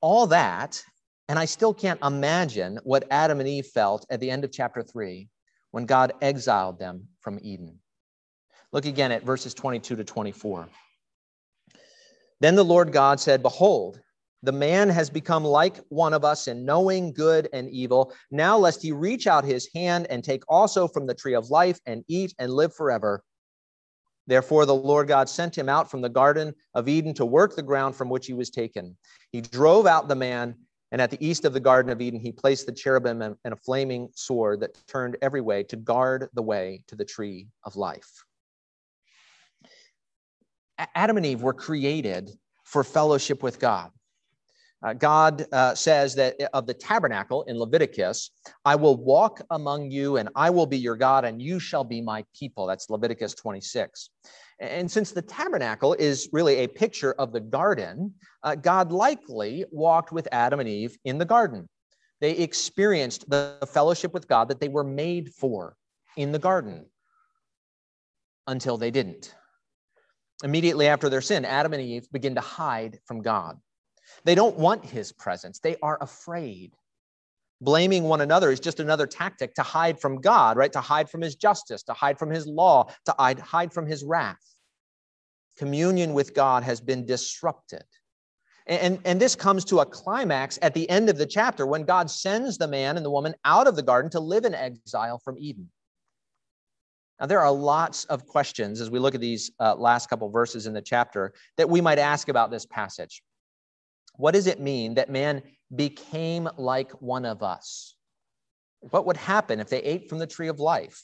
all 0.00 0.26
that, 0.28 0.82
and 1.28 1.38
I 1.38 1.44
still 1.44 1.74
can't 1.74 2.02
imagine 2.02 2.78
what 2.84 3.04
Adam 3.10 3.40
and 3.40 3.48
Eve 3.48 3.66
felt 3.66 4.06
at 4.10 4.20
the 4.20 4.30
end 4.30 4.44
of 4.44 4.52
chapter 4.52 4.82
3 4.82 5.28
when 5.70 5.86
God 5.86 6.12
exiled 6.22 6.78
them 6.78 7.08
from 7.20 7.38
Eden. 7.42 7.78
Look 8.72 8.86
again 8.86 9.12
at 9.12 9.24
verses 9.24 9.54
22 9.54 9.96
to 9.96 10.04
24. 10.04 10.68
Then 12.40 12.54
the 12.54 12.64
Lord 12.64 12.92
God 12.92 13.18
said, 13.18 13.42
Behold, 13.42 14.00
the 14.42 14.52
man 14.52 14.88
has 14.88 15.10
become 15.10 15.44
like 15.44 15.78
one 15.88 16.14
of 16.14 16.24
us 16.24 16.46
in 16.46 16.64
knowing 16.64 17.12
good 17.12 17.48
and 17.52 17.68
evil. 17.70 18.12
Now, 18.30 18.56
lest 18.56 18.82
he 18.82 18.92
reach 18.92 19.26
out 19.26 19.44
his 19.44 19.68
hand 19.74 20.06
and 20.10 20.22
take 20.22 20.44
also 20.48 20.86
from 20.86 21.06
the 21.06 21.14
tree 21.14 21.34
of 21.34 21.50
life 21.50 21.80
and 21.86 22.04
eat 22.08 22.34
and 22.38 22.52
live 22.52 22.74
forever. 22.74 23.24
Therefore, 24.28 24.66
the 24.66 24.74
Lord 24.74 25.08
God 25.08 25.26
sent 25.26 25.56
him 25.56 25.70
out 25.70 25.90
from 25.90 26.02
the 26.02 26.08
Garden 26.10 26.54
of 26.74 26.86
Eden 26.86 27.14
to 27.14 27.24
work 27.24 27.56
the 27.56 27.62
ground 27.62 27.96
from 27.96 28.10
which 28.10 28.26
he 28.26 28.34
was 28.34 28.50
taken. 28.50 28.94
He 29.32 29.40
drove 29.40 29.86
out 29.86 30.06
the 30.06 30.14
man, 30.14 30.54
and 30.92 31.00
at 31.00 31.10
the 31.10 31.26
east 31.26 31.46
of 31.46 31.54
the 31.54 31.60
Garden 31.60 31.90
of 31.90 32.02
Eden, 32.02 32.20
he 32.20 32.30
placed 32.30 32.66
the 32.66 32.72
cherubim 32.72 33.22
and 33.22 33.36
a 33.44 33.56
flaming 33.56 34.10
sword 34.14 34.60
that 34.60 34.76
turned 34.86 35.16
every 35.22 35.40
way 35.40 35.62
to 35.64 35.76
guard 35.76 36.28
the 36.34 36.42
way 36.42 36.82
to 36.88 36.94
the 36.94 37.06
tree 37.06 37.48
of 37.64 37.74
life. 37.74 38.22
Adam 40.94 41.16
and 41.16 41.24
Eve 41.24 41.42
were 41.42 41.54
created 41.54 42.30
for 42.64 42.84
fellowship 42.84 43.42
with 43.42 43.58
God. 43.58 43.90
Uh, 44.84 44.92
God 44.92 45.44
uh, 45.52 45.74
says 45.74 46.14
that 46.14 46.36
of 46.52 46.66
the 46.66 46.74
tabernacle 46.74 47.42
in 47.44 47.58
Leviticus, 47.58 48.30
I 48.64 48.76
will 48.76 48.96
walk 48.96 49.42
among 49.50 49.90
you 49.90 50.18
and 50.18 50.28
I 50.36 50.50
will 50.50 50.66
be 50.66 50.78
your 50.78 50.96
God 50.96 51.24
and 51.24 51.42
you 51.42 51.58
shall 51.58 51.84
be 51.84 52.00
my 52.00 52.24
people. 52.38 52.66
That's 52.66 52.88
Leviticus 52.88 53.34
26. 53.34 54.10
And 54.60 54.90
since 54.90 55.10
the 55.12 55.22
tabernacle 55.22 55.94
is 55.94 56.28
really 56.32 56.56
a 56.56 56.68
picture 56.68 57.12
of 57.14 57.32
the 57.32 57.40
garden, 57.40 58.14
uh, 58.42 58.54
God 58.54 58.92
likely 58.92 59.64
walked 59.70 60.12
with 60.12 60.28
Adam 60.32 60.60
and 60.60 60.68
Eve 60.68 60.96
in 61.04 61.18
the 61.18 61.24
garden. 61.24 61.68
They 62.20 62.32
experienced 62.32 63.28
the 63.28 63.56
fellowship 63.72 64.12
with 64.12 64.26
God 64.28 64.48
that 64.48 64.60
they 64.60 64.68
were 64.68 64.84
made 64.84 65.32
for 65.34 65.76
in 66.16 66.32
the 66.32 66.38
garden 66.38 66.86
until 68.46 68.76
they 68.76 68.90
didn't. 68.90 69.34
Immediately 70.42 70.86
after 70.86 71.08
their 71.08 71.20
sin, 71.20 71.44
Adam 71.44 71.72
and 71.72 71.82
Eve 71.82 72.06
begin 72.12 72.34
to 72.36 72.40
hide 72.40 72.98
from 73.06 73.22
God. 73.22 73.58
They 74.24 74.34
don't 74.34 74.56
want 74.56 74.84
his 74.84 75.12
presence, 75.12 75.58
they 75.58 75.76
are 75.82 75.98
afraid. 76.00 76.74
Blaming 77.60 78.04
one 78.04 78.20
another 78.20 78.52
is 78.52 78.60
just 78.60 78.78
another 78.78 79.06
tactic 79.06 79.54
to 79.54 79.62
hide 79.62 80.00
from 80.00 80.20
God, 80.20 80.56
right? 80.56 80.72
To 80.72 80.80
hide 80.80 81.10
from 81.10 81.20
his 81.20 81.34
justice, 81.34 81.82
to 81.84 81.92
hide 81.92 82.16
from 82.16 82.30
his 82.30 82.46
law, 82.46 82.88
to 83.06 83.14
hide 83.18 83.72
from 83.72 83.86
his 83.86 84.04
wrath. 84.04 84.36
Communion 85.56 86.14
with 86.14 86.34
God 86.34 86.62
has 86.62 86.80
been 86.80 87.04
disrupted. 87.04 87.82
And, 88.68 89.00
and 89.04 89.20
this 89.20 89.34
comes 89.34 89.64
to 89.66 89.80
a 89.80 89.86
climax 89.86 90.58
at 90.60 90.74
the 90.74 90.88
end 90.90 91.08
of 91.08 91.16
the 91.16 91.26
chapter 91.26 91.66
when 91.66 91.84
God 91.84 92.10
sends 92.10 92.58
the 92.58 92.68
man 92.68 92.96
and 92.96 93.04
the 93.04 93.10
woman 93.10 93.34
out 93.44 93.66
of 93.66 93.76
the 93.76 93.82
garden 93.82 94.10
to 94.10 94.20
live 94.20 94.44
in 94.44 94.54
exile 94.54 95.18
from 95.18 95.36
Eden. 95.38 95.70
Now, 97.18 97.26
there 97.26 97.40
are 97.40 97.50
lots 97.50 98.04
of 98.04 98.26
questions 98.26 98.80
as 98.80 98.90
we 98.90 98.98
look 98.98 99.14
at 99.14 99.20
these 99.20 99.50
uh, 99.58 99.74
last 99.74 100.08
couple 100.08 100.28
verses 100.28 100.66
in 100.66 100.74
the 100.74 100.82
chapter 100.82 101.32
that 101.56 101.68
we 101.68 101.80
might 101.80 101.98
ask 101.98 102.28
about 102.28 102.50
this 102.50 102.66
passage. 102.66 103.22
What 104.18 104.34
does 104.34 104.48
it 104.48 104.60
mean 104.60 104.94
that 104.94 105.10
man 105.10 105.42
became 105.74 106.48
like 106.58 106.90
one 107.00 107.24
of 107.24 107.42
us? 107.42 107.94
What 108.80 109.06
would 109.06 109.16
happen 109.16 109.60
if 109.60 109.70
they 109.70 109.80
ate 109.80 110.08
from 110.08 110.18
the 110.18 110.26
tree 110.26 110.48
of 110.48 110.58
life? 110.58 111.00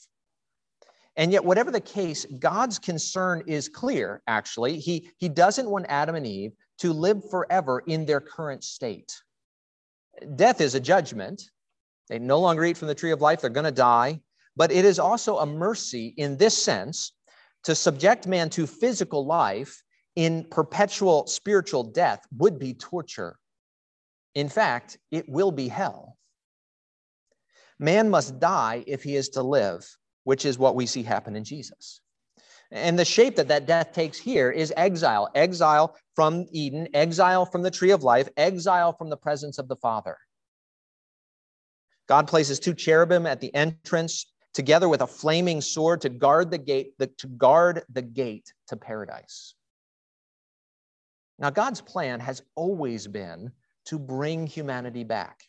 And 1.15 1.31
yet, 1.31 1.45
whatever 1.45 1.71
the 1.71 1.79
case, 1.79 2.25
God's 2.39 2.77
concern 2.77 3.41
is 3.47 3.69
clear, 3.69 4.21
actually. 4.27 4.79
He, 4.79 5.09
he 5.17 5.29
doesn't 5.29 5.69
want 5.69 5.85
Adam 5.87 6.15
and 6.15 6.27
Eve 6.27 6.51
to 6.79 6.91
live 6.91 7.21
forever 7.29 7.81
in 7.87 8.05
their 8.05 8.19
current 8.19 8.65
state. 8.65 9.15
Death 10.35 10.59
is 10.59 10.75
a 10.75 10.79
judgment, 10.79 11.41
They 12.09 12.19
no 12.19 12.39
longer 12.41 12.65
eat 12.65 12.77
from 12.77 12.89
the 12.89 12.95
tree 12.95 13.11
of 13.11 13.21
life, 13.21 13.39
they're 13.39 13.49
going 13.49 13.63
to 13.63 13.71
die. 13.71 14.19
But 14.57 14.73
it 14.73 14.83
is 14.83 14.99
also 14.99 15.37
a 15.37 15.45
mercy 15.45 16.13
in 16.17 16.35
this 16.35 16.61
sense 16.61 17.13
to 17.63 17.75
subject 17.75 18.27
man 18.27 18.49
to 18.51 18.67
physical 18.67 19.25
life 19.25 19.81
in 20.15 20.45
perpetual 20.45 21.27
spiritual 21.27 21.83
death 21.83 22.25
would 22.37 22.59
be 22.59 22.73
torture. 22.73 23.37
In 24.33 24.49
fact, 24.49 24.97
it 25.11 25.27
will 25.27 25.51
be 25.51 25.67
hell. 25.67 26.17
Man 27.79 28.09
must 28.09 28.39
die 28.39 28.83
if 28.87 29.03
he 29.03 29.15
is 29.15 29.29
to 29.29 29.43
live, 29.43 29.85
which 30.23 30.45
is 30.45 30.57
what 30.57 30.75
we 30.75 30.85
see 30.85 31.03
happen 31.03 31.35
in 31.35 31.43
Jesus. 31.43 32.01
And 32.71 32.97
the 32.97 33.05
shape 33.05 33.35
that 33.35 33.49
that 33.49 33.67
death 33.67 33.93
takes 33.93 34.17
here 34.17 34.49
is 34.49 34.73
exile 34.75 35.29
exile 35.35 35.95
from 36.15 36.45
Eden, 36.51 36.87
exile 36.93 37.45
from 37.45 37.61
the 37.61 37.71
tree 37.71 37.91
of 37.91 38.03
life, 38.03 38.27
exile 38.37 38.93
from 38.93 39.09
the 39.09 39.17
presence 39.17 39.59
of 39.59 39.67
the 39.67 39.75
Father. 39.75 40.17
God 42.07 42.27
places 42.27 42.59
two 42.59 42.73
cherubim 42.73 43.25
at 43.25 43.41
the 43.41 43.53
entrance 43.53 44.25
together 44.53 44.87
with 44.87 45.01
a 45.01 45.07
flaming 45.07 45.61
sword 45.61 46.01
to 46.01 46.09
guard 46.09 46.49
the 46.49 46.57
gate 46.57 46.93
to 46.99 47.27
guard 47.27 47.83
the 47.89 48.01
gate 48.01 48.53
to 48.67 48.77
paradise. 48.77 49.53
Now 51.39 51.49
God's 51.49 51.81
plan 51.81 52.19
has 52.19 52.41
always 52.55 53.07
been 53.07 53.51
to 53.85 53.99
bring 53.99 54.47
humanity 54.47 55.03
back. 55.03 55.43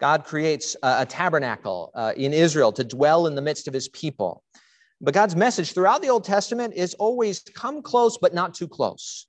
God 0.00 0.24
creates 0.24 0.76
a, 0.82 1.04
tabernacle 1.04 1.90
uh, 1.94 2.12
in 2.16 2.32
Israel 2.32 2.72
to 2.72 2.84
dwell 2.84 3.26
in 3.26 3.34
the 3.34 3.42
midst 3.42 3.66
of 3.66 3.74
his 3.74 3.88
people. 3.88 4.44
But 5.00 5.14
God's 5.14 5.36
message 5.36 5.72
throughout 5.72 6.02
the 6.02 6.08
Old 6.08 6.24
Testament 6.24 6.74
is 6.74 6.94
always 6.94 7.40
come 7.40 7.82
close, 7.82 8.16
but 8.18 8.34
not 8.34 8.54
too 8.54 8.68
close. 8.68 9.26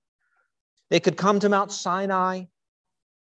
They 0.90 1.00
could 1.00 1.18
come 1.18 1.40
to 1.40 1.50
Mount 1.50 1.72
Sinai, 1.72 2.46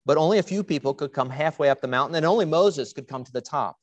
but 0.05 0.17
only 0.17 0.39
a 0.39 0.43
few 0.43 0.63
people 0.63 0.93
could 0.93 1.13
come 1.13 1.29
halfway 1.29 1.69
up 1.69 1.81
the 1.81 1.87
mountain, 1.87 2.15
and 2.15 2.25
only 2.25 2.45
Moses 2.45 2.93
could 2.93 3.07
come 3.07 3.23
to 3.23 3.31
the 3.31 3.41
top. 3.41 3.77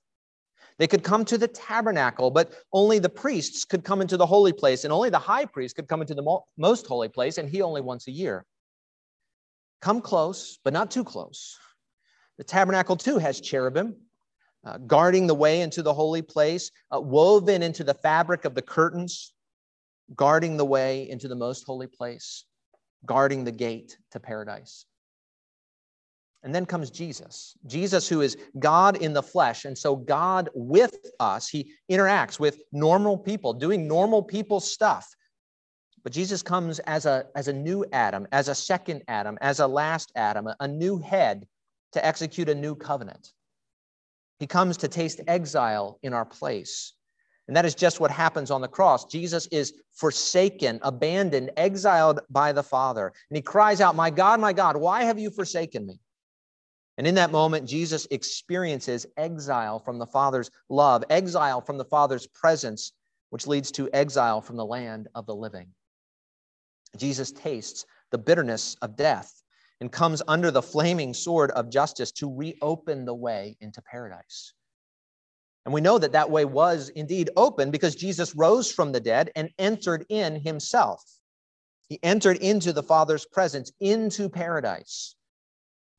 They 0.78 0.86
could 0.86 1.02
come 1.02 1.24
to 1.26 1.38
the 1.38 1.48
tabernacle, 1.48 2.30
but 2.30 2.52
only 2.72 2.98
the 2.98 3.08
priests 3.08 3.64
could 3.64 3.84
come 3.84 4.00
into 4.00 4.16
the 4.16 4.26
holy 4.26 4.52
place, 4.52 4.84
and 4.84 4.92
only 4.92 5.10
the 5.10 5.18
high 5.18 5.44
priest 5.44 5.76
could 5.76 5.88
come 5.88 6.00
into 6.00 6.14
the 6.14 6.40
most 6.56 6.86
holy 6.86 7.08
place, 7.08 7.38
and 7.38 7.48
he 7.48 7.62
only 7.62 7.80
once 7.80 8.08
a 8.08 8.12
year. 8.12 8.44
Come 9.80 10.00
close, 10.00 10.58
but 10.64 10.72
not 10.72 10.90
too 10.90 11.04
close. 11.04 11.58
The 12.38 12.44
tabernacle, 12.44 12.96
too, 12.96 13.18
has 13.18 13.40
cherubim 13.40 13.96
uh, 14.64 14.78
guarding 14.78 15.26
the 15.26 15.34
way 15.34 15.60
into 15.60 15.82
the 15.82 15.92
holy 15.92 16.22
place, 16.22 16.70
uh, 16.94 17.00
woven 17.00 17.62
into 17.62 17.84
the 17.84 17.94
fabric 17.94 18.44
of 18.44 18.54
the 18.54 18.62
curtains, 18.62 19.32
guarding 20.14 20.56
the 20.56 20.64
way 20.64 21.08
into 21.08 21.28
the 21.28 21.34
most 21.34 21.64
holy 21.64 21.86
place, 21.86 22.44
guarding 23.04 23.44
the 23.44 23.52
gate 23.52 23.96
to 24.12 24.20
paradise. 24.20 24.86
And 26.44 26.54
then 26.54 26.66
comes 26.66 26.90
Jesus, 26.90 27.56
Jesus, 27.66 28.08
who 28.08 28.20
is 28.20 28.36
God 28.58 28.96
in 28.96 29.12
the 29.12 29.22
flesh. 29.22 29.64
And 29.64 29.78
so, 29.78 29.94
God 29.94 30.50
with 30.54 30.96
us, 31.20 31.48
he 31.48 31.72
interacts 31.90 32.40
with 32.40 32.62
normal 32.72 33.16
people, 33.16 33.52
doing 33.52 33.86
normal 33.86 34.22
people 34.22 34.58
stuff. 34.58 35.08
But 36.02 36.12
Jesus 36.12 36.42
comes 36.42 36.80
as 36.80 37.06
a, 37.06 37.26
as 37.36 37.46
a 37.46 37.52
new 37.52 37.84
Adam, 37.92 38.26
as 38.32 38.48
a 38.48 38.54
second 38.56 39.02
Adam, 39.06 39.38
as 39.40 39.60
a 39.60 39.66
last 39.66 40.10
Adam, 40.16 40.48
a, 40.48 40.56
a 40.58 40.66
new 40.66 40.98
head 40.98 41.46
to 41.92 42.04
execute 42.04 42.48
a 42.48 42.54
new 42.54 42.74
covenant. 42.74 43.32
He 44.40 44.46
comes 44.48 44.76
to 44.78 44.88
taste 44.88 45.20
exile 45.28 46.00
in 46.02 46.12
our 46.12 46.24
place. 46.24 46.94
And 47.46 47.56
that 47.56 47.64
is 47.64 47.74
just 47.74 48.00
what 48.00 48.10
happens 48.10 48.50
on 48.50 48.60
the 48.60 48.68
cross. 48.68 49.04
Jesus 49.04 49.46
is 49.48 49.74
forsaken, 49.92 50.80
abandoned, 50.82 51.50
exiled 51.56 52.20
by 52.30 52.52
the 52.52 52.62
Father. 52.62 53.12
And 53.30 53.36
he 53.36 53.42
cries 53.42 53.80
out, 53.80 53.94
My 53.94 54.10
God, 54.10 54.40
my 54.40 54.52
God, 54.52 54.76
why 54.76 55.04
have 55.04 55.18
you 55.18 55.30
forsaken 55.30 55.86
me? 55.86 56.00
And 56.98 57.06
in 57.06 57.14
that 57.14 57.32
moment, 57.32 57.68
Jesus 57.68 58.06
experiences 58.10 59.06
exile 59.16 59.78
from 59.78 59.98
the 59.98 60.06
Father's 60.06 60.50
love, 60.68 61.04
exile 61.08 61.60
from 61.60 61.78
the 61.78 61.84
Father's 61.84 62.26
presence, 62.26 62.92
which 63.30 63.46
leads 63.46 63.72
to 63.72 63.88
exile 63.92 64.40
from 64.40 64.56
the 64.56 64.64
land 64.64 65.08
of 65.14 65.26
the 65.26 65.34
living. 65.34 65.68
Jesus 66.96 67.32
tastes 67.32 67.86
the 68.10 68.18
bitterness 68.18 68.76
of 68.82 68.96
death 68.96 69.42
and 69.80 69.90
comes 69.90 70.22
under 70.28 70.50
the 70.50 70.62
flaming 70.62 71.14
sword 71.14 71.50
of 71.52 71.70
justice 71.70 72.12
to 72.12 72.32
reopen 72.32 73.04
the 73.04 73.14
way 73.14 73.56
into 73.60 73.80
paradise. 73.82 74.52
And 75.64 75.72
we 75.72 75.80
know 75.80 75.98
that 75.98 76.12
that 76.12 76.30
way 76.30 76.44
was 76.44 76.90
indeed 76.90 77.30
open 77.36 77.70
because 77.70 77.94
Jesus 77.94 78.34
rose 78.34 78.70
from 78.70 78.92
the 78.92 79.00
dead 79.00 79.30
and 79.34 79.48
entered 79.58 80.04
in 80.08 80.36
himself. 80.36 81.02
He 81.88 81.98
entered 82.02 82.36
into 82.38 82.72
the 82.72 82.82
Father's 82.82 83.24
presence, 83.24 83.72
into 83.80 84.28
paradise. 84.28 85.14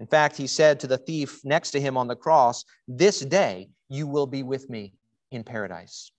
In 0.03 0.07
fact, 0.07 0.35
he 0.35 0.47
said 0.47 0.81
to 0.81 0.87
the 0.87 0.97
thief 0.97 1.39
next 1.45 1.71
to 1.71 1.79
him 1.79 1.95
on 1.95 2.09
the 2.09 2.15
cross, 2.17 2.65
This 2.89 3.21
day 3.21 3.69
you 3.87 4.05
will 4.05 4.27
be 4.27 4.43
with 4.43 4.69
me 4.69 4.95
in 5.31 5.45
paradise. 5.45 6.11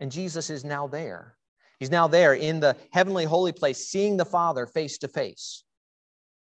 And 0.00 0.10
Jesus 0.10 0.48
is 0.48 0.64
now 0.64 0.86
there. 0.86 1.36
He's 1.78 1.90
now 1.90 2.08
there 2.08 2.32
in 2.32 2.58
the 2.58 2.74
heavenly 2.90 3.26
holy 3.26 3.52
place, 3.52 3.88
seeing 3.90 4.16
the 4.16 4.24
Father 4.24 4.64
face 4.64 4.96
to 5.00 5.08
face. 5.08 5.62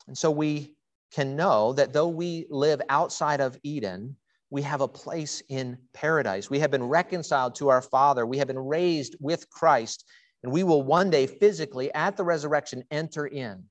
And 0.08 0.18
so 0.18 0.28
we 0.28 0.74
can 1.12 1.36
know 1.36 1.72
that 1.74 1.92
though 1.92 2.08
we 2.08 2.46
live 2.50 2.82
outside 2.88 3.40
of 3.40 3.56
Eden, 3.62 4.16
we 4.50 4.62
have 4.62 4.80
a 4.80 4.88
place 4.88 5.40
in 5.50 5.78
paradise. 5.94 6.50
We 6.50 6.58
have 6.58 6.72
been 6.72 6.82
reconciled 6.82 7.54
to 7.54 7.68
our 7.68 7.80
Father. 7.80 8.26
We 8.26 8.38
have 8.38 8.48
been 8.48 8.58
raised 8.58 9.14
with 9.20 9.48
Christ. 9.50 10.04
And 10.42 10.50
we 10.50 10.64
will 10.64 10.82
one 10.82 11.10
day 11.10 11.28
physically 11.28 11.94
at 11.94 12.16
the 12.16 12.24
resurrection 12.24 12.82
enter 12.90 13.28
in 13.28 13.62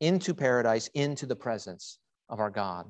into 0.00 0.34
paradise, 0.34 0.88
into 0.94 1.26
the 1.26 1.36
presence 1.36 1.98
of 2.28 2.40
our 2.40 2.50
God. 2.50 2.86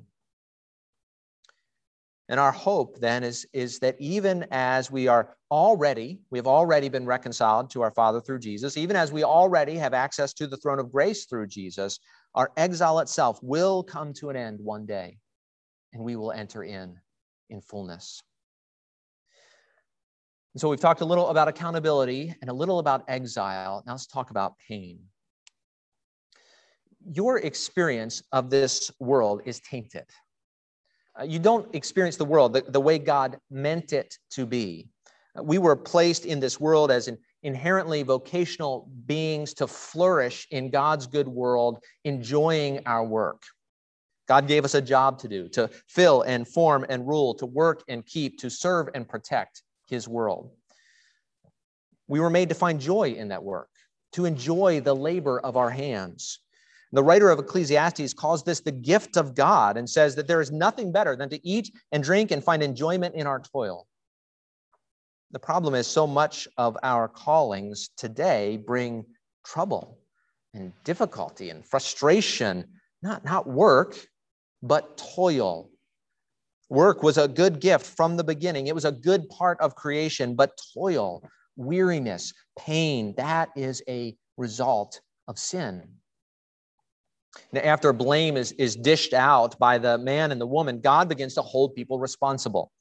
And 2.29 2.38
our 2.38 2.53
hope 2.53 3.01
then 3.01 3.25
is, 3.25 3.47
is 3.55 3.79
that 3.79 3.97
even 3.99 4.47
as 4.51 4.90
we 4.90 5.09
are 5.09 5.37
already, 5.51 6.21
we 6.31 6.38
have 6.38 6.47
already 6.47 6.90
been 6.90 7.07
reconciled 7.07 7.71
to 7.71 7.81
our 7.81 7.90
Father 7.90 8.21
through 8.21 8.40
Jesus, 8.40 8.77
even 8.77 8.97
as 8.97 9.11
we 9.11 9.25
already 9.25 9.77
have 9.77 9.94
access 9.94 10.35
to 10.35 10.47
the 10.47 10.59
throne 10.59 10.79
of 10.79 10.92
grace 10.92 11.25
through 11.25 11.47
Jesus, 11.47 11.99
our 12.35 12.53
exile 12.59 12.99
itself 12.99 13.38
will 13.42 13.83
come 13.83 14.12
to 14.14 14.29
an 14.29 14.37
end 14.37 14.61
one 14.61 14.85
day, 14.85 15.16
and 15.94 16.05
we 16.05 16.16
will 16.16 16.33
enter 16.33 16.62
in 16.62 16.99
in 17.49 17.62
fullness. 17.62 18.23
And 20.53 20.61
so 20.61 20.68
we've 20.68 20.81
talked 20.81 21.01
a 21.01 21.07
little 21.07 21.29
about 21.29 21.49
accountability 21.49 22.35
and 22.42 22.51
a 22.51 22.55
little 22.55 22.79
about 22.79 23.05
exile. 23.09 23.83
Now 23.87 23.92
let's 23.92 24.07
talk 24.07 24.31
about 24.31 24.59
pain 24.59 24.99
your 27.07 27.39
experience 27.39 28.23
of 28.33 28.51
this 28.51 28.91
world 28.99 29.43
is 29.45 29.61
tainted. 29.61 30.05
Uh, 31.19 31.25
you 31.25 31.39
don't 31.39 31.75
experience 31.75 32.17
the 32.17 32.25
world 32.25 32.53
the, 32.53 32.63
the 32.69 32.81
way 32.81 32.99
God 32.99 33.39
meant 33.51 33.93
it 33.93 34.17
to 34.31 34.47
be. 34.47 34.89
Uh, 35.37 35.43
we 35.43 35.59
were 35.59 35.77
placed 35.77 36.27
in 36.27 36.41
this 36.41 36.61
world 36.61 36.91
as 36.91 37.09
an 37.09 37.19
inherently 37.43 38.03
vocational 38.03 38.91
beings 39.07 39.55
to 39.55 39.67
flourish 39.67 40.47
in 40.51 40.71
God's 40.71 41.07
good 41.07 41.29
world, 41.29 41.83
enjoying 42.05 42.81
our 42.87 43.05
work. 43.05 43.43
God 44.27 44.47
gave 44.47 44.65
us 44.65 44.75
a 44.75 44.83
job 44.83 45.19
to 45.21 45.29
do, 45.29 45.49
to 45.51 45.71
fill 45.87 46.23
and 46.23 46.47
form 46.47 46.85
and 46.89 47.07
rule, 47.09 47.35
to 47.35 47.47
work 47.47 47.83
and 47.89 48.05
keep, 48.05 48.39
to 48.41 48.51
serve 48.51 48.89
and 48.95 49.09
protect 49.09 49.63
his 49.89 50.07
world. 50.07 50.51
We 52.09 52.21
were 52.21 52.31
made 52.31 52.51
to 52.51 52.55
find 52.55 52.81
joy 52.81 53.13
in 53.13 53.29
that 53.29 53.43
work, 53.43 53.71
to 54.13 54.27
enjoy 54.27 54.81
the 54.81 54.95
labor 54.95 55.41
of 55.41 55.57
our 55.57 55.71
hands. 55.71 56.41
The 56.92 57.05
writer 57.05 57.31
of 57.31 57.38
Ecclesiastes 57.38 58.14
calls 58.14 58.42
this 58.42 58.61
the 58.61 58.72
gift 58.72 59.16
of 59.16 59.35
God 59.35 59.77
and 59.77 59.88
says 59.88 60.14
that 60.14 60.27
there 60.27 60.40
is 60.40 60.51
nothing 60.51 60.90
better 60.90 61.16
than 61.16 61.29
to 61.31 61.46
eat 61.46 61.70
and 61.92 62.03
drink 62.03 62.31
and 62.31 62.42
find 62.42 62.62
enjoyment 62.62 63.14
in 63.14 63.27
our 63.27 63.40
toil. 63.40 63.87
The 65.31 65.38
problem 65.38 65.74
is 65.74 65.87
so 65.87 66.07
much 66.07 66.48
of 66.57 66.79
our 66.83 67.07
callings 67.07 67.90
today 67.98 68.57
bring 68.57 69.05
trouble 69.44 69.98
and 70.55 70.72
difficulty 70.85 71.51
and 71.51 71.64
frustration, 71.64 72.64
not, 73.03 73.24
not 73.24 73.46
work, 73.46 73.98
but 74.62 74.96
toil. 75.14 75.68
Work 76.70 77.03
was 77.03 77.18
a 77.18 77.29
good 77.29 77.61
gift 77.61 77.85
from 77.85 78.16
the 78.16 78.24
beginning. 78.24 78.66
It 78.66 78.74
was 78.74 78.87
a 78.87 78.92
good 78.92 79.29
part 79.29 79.61
of 79.61 79.74
creation, 79.74 80.35
but 80.35 80.59
toil, 80.74 81.22
weariness, 81.57 82.33
pain, 82.59 83.14
that 83.18 83.51
is 83.57 83.83
a 83.88 84.16
result 84.38 85.01
of 85.29 85.38
sin. 85.38 85.87
After 87.55 87.92
blame 87.92 88.37
is, 88.37 88.53
is 88.53 88.77
dished 88.77 89.14
out 89.14 89.59
by 89.59 89.79
the 89.79 89.98
man 89.98 90.33
and 90.33 90.40
the 90.40 90.46
woman, 90.46 90.81
God 90.81 91.09
begins 91.09 91.35
to 91.35 91.42
hold 91.42 91.74
people 91.74 91.98
responsible. 91.98 92.72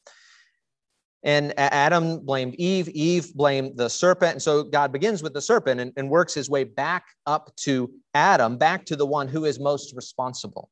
And 1.24 1.54
Adam 1.58 2.20
blamed 2.20 2.56
Eve, 2.56 2.90
Eve 2.90 3.34
blamed 3.34 3.76
the 3.76 3.90
serpent. 3.90 4.34
And 4.34 4.42
so 4.42 4.64
God 4.64 4.92
begins 4.92 5.24
with 5.24 5.34
the 5.34 5.42
serpent 5.42 5.82
and, 5.82 5.92
and 5.98 6.10
works 6.10 6.34
his 6.34 6.50
way 6.50 6.64
back 6.64 7.06
up 7.26 7.56
to 7.58 7.92
Adam, 8.14 8.58
back 8.58 8.86
to 8.86 8.96
the 8.96 9.06
one 9.06 9.28
who 9.28 9.46
is 9.46 9.60
most 9.60 9.96
responsible. 9.96 10.70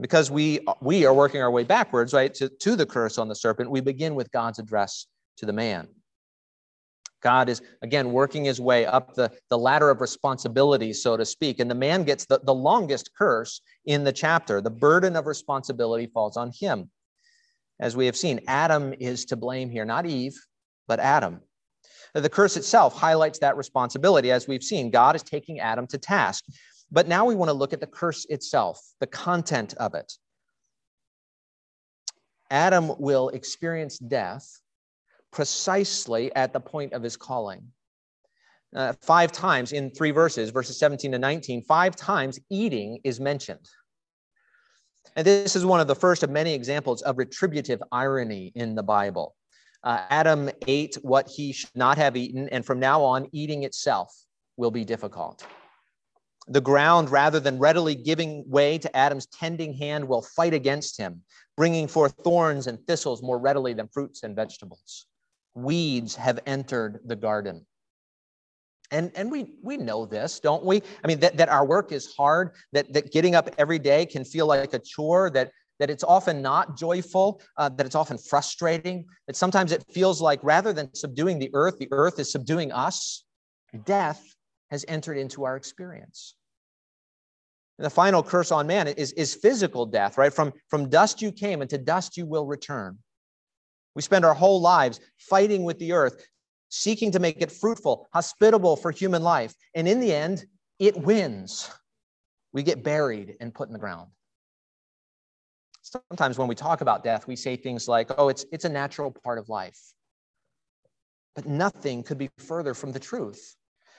Because 0.00 0.30
we, 0.30 0.60
we 0.80 1.06
are 1.06 1.14
working 1.14 1.40
our 1.40 1.50
way 1.50 1.64
backwards, 1.64 2.12
right, 2.12 2.32
to, 2.34 2.48
to 2.48 2.76
the 2.76 2.86
curse 2.86 3.18
on 3.18 3.28
the 3.28 3.34
serpent, 3.34 3.70
we 3.70 3.80
begin 3.80 4.14
with 4.14 4.30
God's 4.30 4.58
address 4.58 5.06
to 5.38 5.46
the 5.46 5.52
man. 5.52 5.88
God 7.22 7.48
is, 7.48 7.60
again, 7.82 8.12
working 8.12 8.44
his 8.44 8.60
way 8.60 8.86
up 8.86 9.14
the, 9.14 9.30
the 9.50 9.58
ladder 9.58 9.90
of 9.90 10.00
responsibility, 10.00 10.92
so 10.92 11.16
to 11.16 11.24
speak. 11.24 11.60
And 11.60 11.70
the 11.70 11.74
man 11.74 12.04
gets 12.04 12.26
the, 12.26 12.40
the 12.44 12.54
longest 12.54 13.10
curse 13.16 13.60
in 13.84 14.04
the 14.04 14.12
chapter. 14.12 14.60
The 14.60 14.70
burden 14.70 15.16
of 15.16 15.26
responsibility 15.26 16.06
falls 16.06 16.36
on 16.36 16.52
him. 16.58 16.90
as 17.80 17.96
we 17.96 18.06
have 18.06 18.16
seen. 18.16 18.40
Adam 18.46 18.94
is 18.98 19.24
to 19.26 19.36
blame 19.36 19.70
here, 19.70 19.84
not 19.84 20.06
Eve, 20.06 20.36
but 20.86 21.00
Adam. 21.00 21.40
The 22.14 22.28
curse 22.28 22.56
itself 22.56 22.94
highlights 22.94 23.38
that 23.40 23.56
responsibility. 23.56 24.30
As 24.30 24.48
we've 24.48 24.62
seen, 24.62 24.90
God 24.90 25.14
is 25.14 25.22
taking 25.22 25.60
Adam 25.60 25.86
to 25.88 25.98
task. 25.98 26.44
But 26.90 27.06
now 27.06 27.26
we 27.26 27.34
want 27.34 27.50
to 27.50 27.52
look 27.52 27.72
at 27.72 27.80
the 27.80 27.86
curse 27.86 28.24
itself, 28.26 28.80
the 29.00 29.06
content 29.06 29.74
of 29.74 29.94
it. 29.94 30.10
Adam 32.50 32.92
will 32.98 33.28
experience 33.28 33.98
death 33.98 34.60
precisely 35.32 36.34
at 36.34 36.52
the 36.52 36.60
point 36.60 36.92
of 36.92 37.02
his 37.02 37.16
calling. 37.16 37.62
Uh, 38.74 38.92
five 39.00 39.32
times 39.32 39.72
in 39.72 39.90
three 39.90 40.10
verses, 40.10 40.50
verses 40.50 40.78
17 40.78 41.12
to 41.12 41.18
19, 41.18 41.62
five 41.62 41.96
times 41.96 42.38
eating 42.50 42.98
is 43.02 43.18
mentioned. 43.18 43.66
And 45.16 45.26
this 45.26 45.56
is 45.56 45.64
one 45.64 45.80
of 45.80 45.88
the 45.88 45.94
first 45.94 46.22
of 46.22 46.30
many 46.30 46.54
examples 46.54 47.02
of 47.02 47.18
retributive 47.18 47.82
irony 47.90 48.52
in 48.54 48.74
the 48.74 48.82
Bible. 48.82 49.34
Uh, 49.82 50.04
Adam 50.10 50.50
ate 50.66 50.96
what 51.02 51.28
he 51.28 51.52
should 51.52 51.74
not 51.74 51.98
have 51.98 52.16
eaten, 52.16 52.48
and 52.50 52.64
from 52.64 52.78
now 52.78 53.02
on, 53.02 53.26
eating 53.32 53.62
itself 53.62 54.14
will 54.56 54.70
be 54.70 54.84
difficult. 54.84 55.44
The 56.46 56.60
ground, 56.60 57.10
rather 57.10 57.40
than 57.40 57.58
readily 57.58 57.94
giving 57.94 58.44
way 58.48 58.78
to 58.78 58.96
Adam's 58.96 59.26
tending 59.26 59.74
hand, 59.74 60.06
will 60.06 60.22
fight 60.22 60.54
against 60.54 60.96
him, 60.96 61.22
bringing 61.56 61.88
forth 61.88 62.14
thorns 62.22 62.66
and 62.66 62.78
thistles 62.86 63.22
more 63.22 63.38
readily 63.38 63.72
than 63.72 63.88
fruits 63.88 64.22
and 64.22 64.36
vegetables. 64.36 65.07
Weeds 65.54 66.14
have 66.16 66.40
entered 66.46 67.00
the 67.04 67.16
garden. 67.16 67.66
And, 68.90 69.12
and 69.14 69.30
we, 69.30 69.54
we 69.62 69.76
know 69.76 70.06
this, 70.06 70.40
don't 70.40 70.64
we? 70.64 70.82
I 71.04 71.06
mean, 71.06 71.20
that, 71.20 71.36
that 71.36 71.48
our 71.48 71.66
work 71.66 71.92
is 71.92 72.14
hard, 72.16 72.54
that, 72.72 72.92
that 72.94 73.12
getting 73.12 73.34
up 73.34 73.50
every 73.58 73.78
day 73.78 74.06
can 74.06 74.24
feel 74.24 74.46
like 74.46 74.72
a 74.72 74.78
chore, 74.78 75.30
that, 75.30 75.50
that 75.78 75.90
it's 75.90 76.04
often 76.04 76.40
not 76.40 76.76
joyful, 76.76 77.42
uh, 77.58 77.68
that 77.68 77.84
it's 77.84 77.94
often 77.94 78.16
frustrating, 78.16 79.04
that 79.26 79.36
sometimes 79.36 79.72
it 79.72 79.84
feels 79.92 80.20
like 80.22 80.40
rather 80.42 80.72
than 80.72 80.92
subduing 80.94 81.38
the 81.38 81.50
earth, 81.52 81.78
the 81.78 81.88
earth 81.90 82.18
is 82.18 82.32
subduing 82.32 82.72
us. 82.72 83.24
Death 83.84 84.24
has 84.70 84.84
entered 84.88 85.18
into 85.18 85.44
our 85.44 85.56
experience. 85.56 86.34
And 87.78 87.84
the 87.84 87.90
final 87.90 88.22
curse 88.22 88.50
on 88.50 88.66
man 88.66 88.88
is, 88.88 89.12
is 89.12 89.34
physical 89.34 89.86
death, 89.86 90.18
right? 90.18 90.32
From, 90.32 90.52
from 90.68 90.88
dust 90.88 91.22
you 91.22 91.30
came, 91.30 91.60
and 91.60 91.70
to 91.70 91.78
dust 91.78 92.16
you 92.16 92.26
will 92.26 92.46
return. 92.46 92.98
We 93.98 94.02
spend 94.02 94.24
our 94.24 94.32
whole 94.32 94.60
lives 94.60 95.00
fighting 95.16 95.64
with 95.64 95.76
the 95.80 95.90
earth, 95.90 96.24
seeking 96.68 97.10
to 97.10 97.18
make 97.18 97.42
it 97.42 97.50
fruitful, 97.50 98.06
hospitable 98.12 98.76
for 98.76 98.92
human 98.92 99.24
life. 99.24 99.52
And 99.74 99.88
in 99.88 99.98
the 99.98 100.14
end, 100.14 100.46
it 100.78 100.96
wins. 100.96 101.68
We 102.52 102.62
get 102.62 102.84
buried 102.84 103.36
and 103.40 103.52
put 103.52 103.66
in 103.66 103.72
the 103.72 103.78
ground. 103.80 104.10
Sometimes 105.82 106.38
when 106.38 106.46
we 106.46 106.54
talk 106.54 106.80
about 106.80 107.02
death, 107.02 107.26
we 107.26 107.34
say 107.34 107.56
things 107.56 107.88
like, 107.88 108.12
oh, 108.18 108.28
it's, 108.28 108.46
it's 108.52 108.64
a 108.64 108.68
natural 108.68 109.10
part 109.10 109.36
of 109.36 109.48
life. 109.48 109.80
But 111.34 111.46
nothing 111.46 112.04
could 112.04 112.18
be 112.18 112.30
further 112.38 112.74
from 112.74 112.92
the 112.92 113.00
truth. 113.00 113.56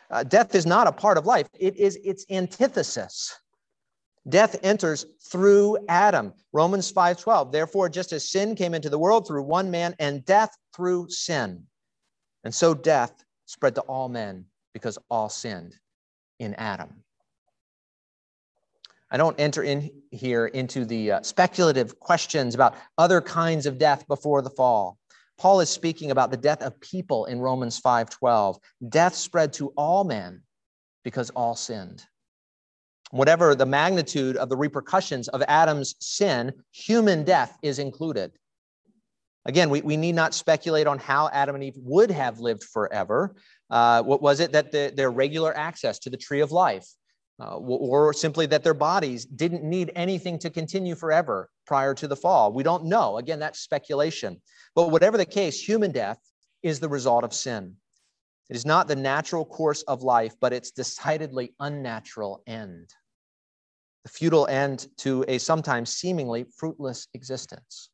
Uh, 0.09 0.23
death 0.23 0.55
is 0.55 0.65
not 0.65 0.87
a 0.87 0.93
part 0.93 1.17
of 1.17 1.25
life, 1.25 1.49
it 1.59 1.75
is 1.75 1.97
its 2.05 2.25
antithesis. 2.29 3.37
Death 4.29 4.57
enters 4.63 5.05
through 5.21 5.77
Adam. 5.87 6.33
Romans 6.53 6.91
5:12. 6.91 7.51
Therefore, 7.51 7.89
just 7.89 8.13
as 8.13 8.29
sin 8.29 8.55
came 8.55 8.73
into 8.73 8.89
the 8.89 8.99
world 8.99 9.27
through 9.27 9.43
one 9.43 9.71
man 9.71 9.95
and 9.99 10.23
death 10.25 10.55
through 10.75 11.09
sin. 11.09 11.65
And 12.43 12.53
so 12.53 12.73
death 12.73 13.23
spread 13.45 13.75
to 13.75 13.81
all 13.81 14.09
men 14.09 14.45
because 14.73 14.97
all 15.09 15.29
sinned 15.29 15.75
in 16.39 16.53
Adam. 16.55 17.03
I 19.11 19.17
don't 19.17 19.39
enter 19.39 19.63
in 19.63 19.91
here 20.11 20.45
into 20.45 20.85
the 20.85 21.13
uh, 21.13 21.21
speculative 21.23 21.99
questions 21.99 22.53
about 22.53 22.75
other 22.97 23.21
kinds 23.21 23.65
of 23.65 23.79
death 23.79 24.07
before 24.07 24.41
the 24.41 24.51
fall. 24.51 24.99
Paul 25.37 25.61
is 25.61 25.69
speaking 25.69 26.11
about 26.11 26.31
the 26.31 26.37
death 26.37 26.61
of 26.61 26.79
people 26.79 27.25
in 27.25 27.39
Romans 27.39 27.79
5:12. 27.79 28.59
Death 28.87 29.15
spread 29.15 29.53
to 29.53 29.69
all 29.77 30.03
men 30.03 30.43
because 31.03 31.29
all 31.31 31.55
sinned. 31.55 32.05
Whatever 33.11 33.55
the 33.55 33.65
magnitude 33.65 34.37
of 34.37 34.49
the 34.49 34.57
repercussions 34.57 35.27
of 35.29 35.41
Adam's 35.47 35.95
sin, 35.99 36.53
human 36.71 37.23
death 37.23 37.57
is 37.63 37.79
included. 37.79 38.31
Again, 39.45 39.69
we, 39.71 39.81
we 39.81 39.97
need 39.97 40.13
not 40.13 40.35
speculate 40.35 40.85
on 40.85 40.99
how 40.99 41.29
Adam 41.29 41.55
and 41.55 41.63
Eve 41.63 41.77
would 41.77 42.11
have 42.11 42.39
lived 42.39 42.63
forever. 42.63 43.35
Uh, 43.69 44.03
what 44.03 44.21
was 44.21 44.39
it 44.39 44.51
that 44.51 44.71
the, 44.71 44.93
their 44.95 45.09
regular 45.09 45.55
access 45.57 45.97
to 45.99 46.09
the 46.09 46.17
tree 46.17 46.41
of 46.41 46.51
life, 46.51 46.87
uh, 47.41 47.57
or 47.57 48.13
simply 48.13 48.45
that 48.45 48.63
their 48.63 48.75
bodies 48.75 49.25
didn't 49.25 49.63
need 49.63 49.91
anything 49.95 50.37
to 50.39 50.49
continue 50.51 50.93
forever 50.93 51.49
prior 51.65 51.95
to 51.95 52.07
the 52.07 52.15
fall? 52.15 52.53
We 52.53 52.63
don't 52.63 52.85
know. 52.85 53.17
Again, 53.17 53.39
that's 53.39 53.59
speculation. 53.59 54.39
But 54.75 54.91
whatever 54.91 55.17
the 55.17 55.25
case, 55.25 55.59
human 55.59 55.91
death 55.91 56.19
is 56.61 56.79
the 56.79 56.89
result 56.89 57.23
of 57.23 57.33
sin. 57.33 57.75
It 58.49 58.55
is 58.55 58.65
not 58.65 58.87
the 58.87 58.95
natural 58.95 59.45
course 59.45 59.83
of 59.83 60.03
life, 60.03 60.33
but 60.39 60.53
its 60.53 60.71
decidedly 60.71 61.53
unnatural 61.59 62.43
end. 62.45 62.93
The 64.03 64.09
futile 64.09 64.47
end 64.47 64.87
to 64.97 65.25
a 65.27 65.37
sometimes 65.37 65.91
seemingly 65.91 66.45
fruitless 66.57 67.07
existence. 67.13 67.89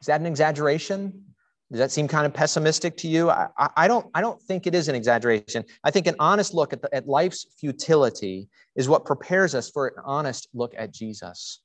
Is 0.00 0.06
that 0.06 0.20
an 0.20 0.26
exaggeration? 0.26 1.24
Does 1.70 1.80
that 1.80 1.90
seem 1.90 2.06
kind 2.06 2.26
of 2.26 2.32
pessimistic 2.32 2.96
to 2.98 3.08
you? 3.08 3.28
I, 3.28 3.48
I, 3.76 3.88
don't, 3.88 4.06
I 4.14 4.20
don't 4.20 4.40
think 4.40 4.68
it 4.68 4.74
is 4.74 4.86
an 4.88 4.94
exaggeration. 4.94 5.64
I 5.82 5.90
think 5.90 6.06
an 6.06 6.14
honest 6.20 6.54
look 6.54 6.72
at, 6.72 6.80
the, 6.80 6.94
at 6.94 7.08
life's 7.08 7.46
futility 7.58 8.48
is 8.76 8.88
what 8.88 9.04
prepares 9.04 9.54
us 9.54 9.68
for 9.68 9.88
an 9.88 10.02
honest 10.04 10.48
look 10.54 10.74
at 10.78 10.92
Jesus. 10.92 11.60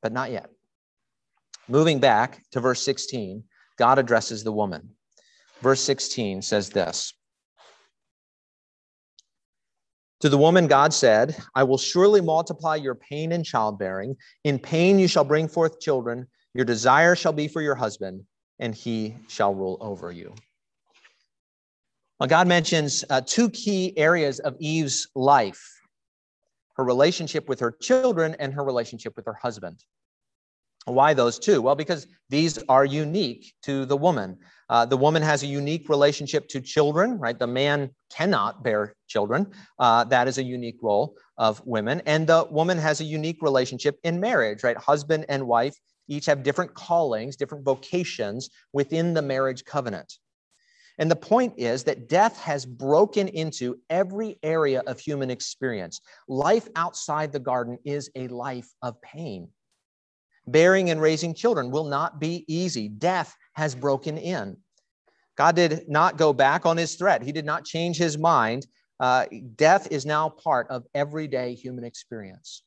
But 0.00 0.12
not 0.12 0.30
yet. 0.30 0.48
Moving 1.66 1.98
back 1.98 2.44
to 2.52 2.60
verse 2.60 2.82
16, 2.84 3.42
God 3.78 3.98
addresses 3.98 4.44
the 4.44 4.52
woman. 4.52 4.90
Verse 5.60 5.80
16 5.80 6.42
says 6.42 6.70
this 6.70 7.14
To 10.20 10.28
the 10.28 10.38
woman, 10.38 10.66
God 10.66 10.92
said, 10.92 11.36
I 11.54 11.62
will 11.62 11.78
surely 11.78 12.20
multiply 12.20 12.74
your 12.74 12.96
pain 12.96 13.30
in 13.30 13.44
childbearing. 13.44 14.16
In 14.42 14.58
pain 14.58 14.98
you 14.98 15.06
shall 15.06 15.24
bring 15.24 15.46
forth 15.46 15.80
children. 15.80 16.26
Your 16.54 16.64
desire 16.64 17.14
shall 17.14 17.32
be 17.32 17.46
for 17.46 17.62
your 17.62 17.76
husband, 17.76 18.24
and 18.58 18.74
he 18.74 19.16
shall 19.28 19.54
rule 19.54 19.78
over 19.80 20.10
you. 20.10 20.34
Well, 22.18 22.28
God 22.28 22.48
mentions 22.48 23.04
uh, 23.10 23.20
two 23.20 23.48
key 23.50 23.96
areas 23.96 24.40
of 24.40 24.56
Eve's 24.58 25.08
life 25.14 25.74
her 26.76 26.84
relationship 26.84 27.48
with 27.48 27.58
her 27.58 27.72
children 27.72 28.36
and 28.38 28.54
her 28.54 28.62
relationship 28.62 29.16
with 29.16 29.26
her 29.26 29.34
husband. 29.34 29.84
Why 30.84 31.14
those 31.14 31.38
two? 31.38 31.60
Well, 31.60 31.74
because 31.74 32.06
these 32.30 32.58
are 32.68 32.84
unique 32.84 33.52
to 33.62 33.84
the 33.84 33.96
woman. 33.96 34.38
Uh, 34.70 34.84
the 34.84 34.96
woman 34.96 35.22
has 35.22 35.42
a 35.42 35.46
unique 35.46 35.88
relationship 35.88 36.48
to 36.48 36.60
children, 36.60 37.18
right? 37.18 37.38
The 37.38 37.46
man 37.46 37.90
cannot 38.10 38.62
bear 38.62 38.94
children. 39.06 39.50
Uh, 39.78 40.04
that 40.04 40.28
is 40.28 40.38
a 40.38 40.42
unique 40.42 40.78
role 40.82 41.16
of 41.38 41.62
women. 41.64 42.02
And 42.06 42.26
the 42.26 42.46
woman 42.50 42.78
has 42.78 43.00
a 43.00 43.04
unique 43.04 43.42
relationship 43.42 43.98
in 44.02 44.20
marriage, 44.20 44.62
right? 44.62 44.76
Husband 44.76 45.24
and 45.28 45.46
wife 45.46 45.74
each 46.08 46.26
have 46.26 46.42
different 46.42 46.74
callings, 46.74 47.36
different 47.36 47.64
vocations 47.64 48.50
within 48.72 49.14
the 49.14 49.22
marriage 49.22 49.64
covenant. 49.64 50.14
And 50.98 51.10
the 51.10 51.16
point 51.16 51.54
is 51.56 51.84
that 51.84 52.08
death 52.08 52.38
has 52.40 52.66
broken 52.66 53.28
into 53.28 53.78
every 53.88 54.38
area 54.42 54.82
of 54.86 54.98
human 54.98 55.30
experience. 55.30 56.00
Life 56.26 56.68
outside 56.74 57.30
the 57.32 57.38
garden 57.38 57.78
is 57.84 58.10
a 58.16 58.26
life 58.28 58.68
of 58.82 59.00
pain. 59.00 59.48
Bearing 60.50 60.90
and 60.90 61.00
raising 61.00 61.34
children 61.34 61.70
will 61.70 61.84
not 61.84 62.20
be 62.20 62.44
easy. 62.48 62.88
Death 62.88 63.36
has 63.54 63.74
broken 63.74 64.16
in. 64.18 64.56
God 65.36 65.54
did 65.54 65.88
not 65.88 66.16
go 66.16 66.32
back 66.32 66.66
on 66.66 66.76
his 66.76 66.96
threat, 66.96 67.22
he 67.22 67.32
did 67.32 67.44
not 67.44 67.64
change 67.64 67.96
his 67.96 68.18
mind. 68.18 68.66
Uh, 69.00 69.26
death 69.54 69.86
is 69.92 70.04
now 70.04 70.28
part 70.28 70.66
of 70.70 70.84
everyday 70.94 71.54
human 71.54 71.84
experience. 71.84 72.64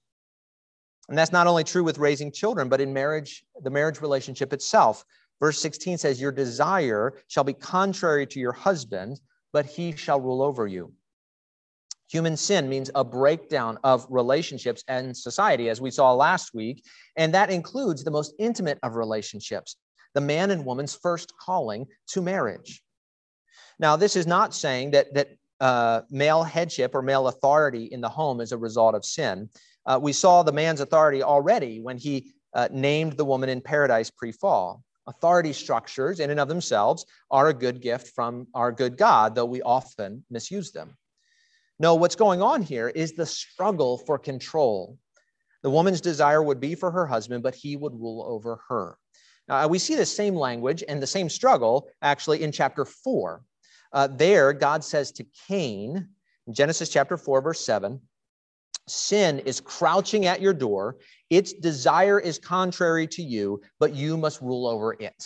And 1.10 1.17
that's 1.17 1.34
not 1.34 1.46
only 1.46 1.65
true 1.65 1.84
with 1.84 1.98
raising 1.98 2.32
children, 2.32 2.70
but 2.70 2.80
in 2.80 2.94
marriage, 2.94 3.44
the 3.63 3.70
marriage 3.70 4.00
relationship 4.00 4.54
itself. 4.54 5.04
Verse 5.41 5.60
16 5.60 5.98
says, 5.98 6.22
Your 6.22 6.32
desire 6.32 7.13
shall 7.28 7.44
be 7.44 7.54
contrary 7.54 8.26
to 8.28 8.39
your 8.39 8.54
husband, 8.54 9.20
but 9.52 9.65
he 9.65 9.94
shall 9.94 10.22
rule 10.22 10.41
over 10.41 10.67
you. 10.67 10.94
Human 12.12 12.36
sin 12.36 12.67
means 12.67 12.91
a 12.93 13.06
breakdown 13.06 13.80
of 13.86 14.06
relationships 14.10 14.84
and 14.89 15.15
society, 15.15 15.69
as 15.69 15.80
we 15.80 15.91
saw 15.91 16.13
last 16.13 16.54
week. 16.54 16.84
And 17.15 17.34
that 17.34 17.50
includes 17.50 18.04
the 18.04 18.12
most 18.12 18.34
intimate 18.38 18.80
of 18.84 18.95
relationships, 18.95 19.78
the 20.13 20.19
man 20.19 20.52
and 20.52 20.65
woman's 20.65 20.93
first 20.93 21.32
calling 21.39 21.88
to 22.08 22.21
marriage. 22.21 22.84
Now, 23.80 23.95
this 23.95 24.17
is 24.17 24.28
not 24.28 24.54
saying 24.54 24.91
that, 24.91 25.13
that 25.13 25.30
uh, 25.62 26.02
male 26.10 26.43
headship 26.43 26.93
or 26.95 27.02
male 27.02 27.30
authority 27.30 27.86
in 27.86 28.02
the 28.02 28.10
home 28.10 28.41
is 28.41 28.52
a 28.52 28.58
result 28.58 28.93
of 28.93 29.06
sin. 29.06 29.50
Uh, 29.86 29.97
we 30.02 30.12
saw 30.12 30.43
the 30.43 30.52
man's 30.52 30.82
authority 30.82 31.24
already 31.24 31.80
when 31.80 31.97
he 31.97 32.34
uh, 32.54 32.67
named 32.74 33.13
the 33.13 33.26
woman 33.26 33.47
in 33.47 33.62
paradise 33.62 34.12
pre 34.12 34.34
fall. 34.34 34.84
Authority 35.08 35.54
structures, 35.54 36.19
in 36.19 36.30
and 36.30 36.41
of 36.41 36.50
themselves, 36.50 37.06
are 37.32 37.47
a 37.47 37.54
good 37.54 37.82
gift 37.82 38.10
from 38.13 38.47
our 38.54 38.71
good 38.71 38.97
God, 38.97 39.34
though 39.34 39.45
we 39.45 39.62
often 39.62 40.26
misuse 40.30 40.71
them. 40.71 40.97
No, 41.82 41.96
what's 41.96 42.15
going 42.15 42.44
on 42.44 42.62
here 42.62 42.89
is 42.89 43.13
the 43.13 43.26
struggle 43.26 43.98
for 43.98 44.20
control. 44.20 45.00
The 45.63 45.70
woman's 45.72 46.00
desire 46.00 46.44
would 46.44 46.60
be 46.60 46.76
for 46.76 46.91
her 46.91 47.08
husband, 47.08 47.41
but 47.41 47.56
he 47.56 47.76
would 47.76 47.94
rule 47.94 48.24
over 48.28 48.60
her. 48.70 49.00
Now, 49.48 49.67
we 49.67 49.80
see 49.80 49.96
the 49.96 50.06
same 50.06 50.36
language 50.36 50.84
and 50.88 51.02
the 51.02 51.08
same 51.08 51.28
struggle 51.28 51.89
actually 52.04 52.44
in 52.44 52.52
chapter 52.52 52.86
4. 52.86 53.41
Uh, 53.94 54.08
there, 54.12 54.54
God 54.54 54.84
says 54.84 55.12
to 55.13 55.26
Cain, 55.48 56.08
Genesis 56.52 56.88
chapter 56.88 57.17
4, 57.17 57.41
verse 57.41 57.65
7, 57.65 58.00
sin 58.88 59.39
is 59.39 59.60
crouching 59.60 60.28
at 60.28 60.39
your 60.39 60.54
door. 60.54 60.98
Its 61.32 61.52
desire 61.52 62.20
is 62.20 62.38
contrary 62.38 63.08
to 63.08 63.24
you, 63.24 63.60
but 63.80 63.96
you 63.96 64.17
must 64.17 64.39
rule 64.39 64.67
over 64.67 64.94
it. 65.00 65.26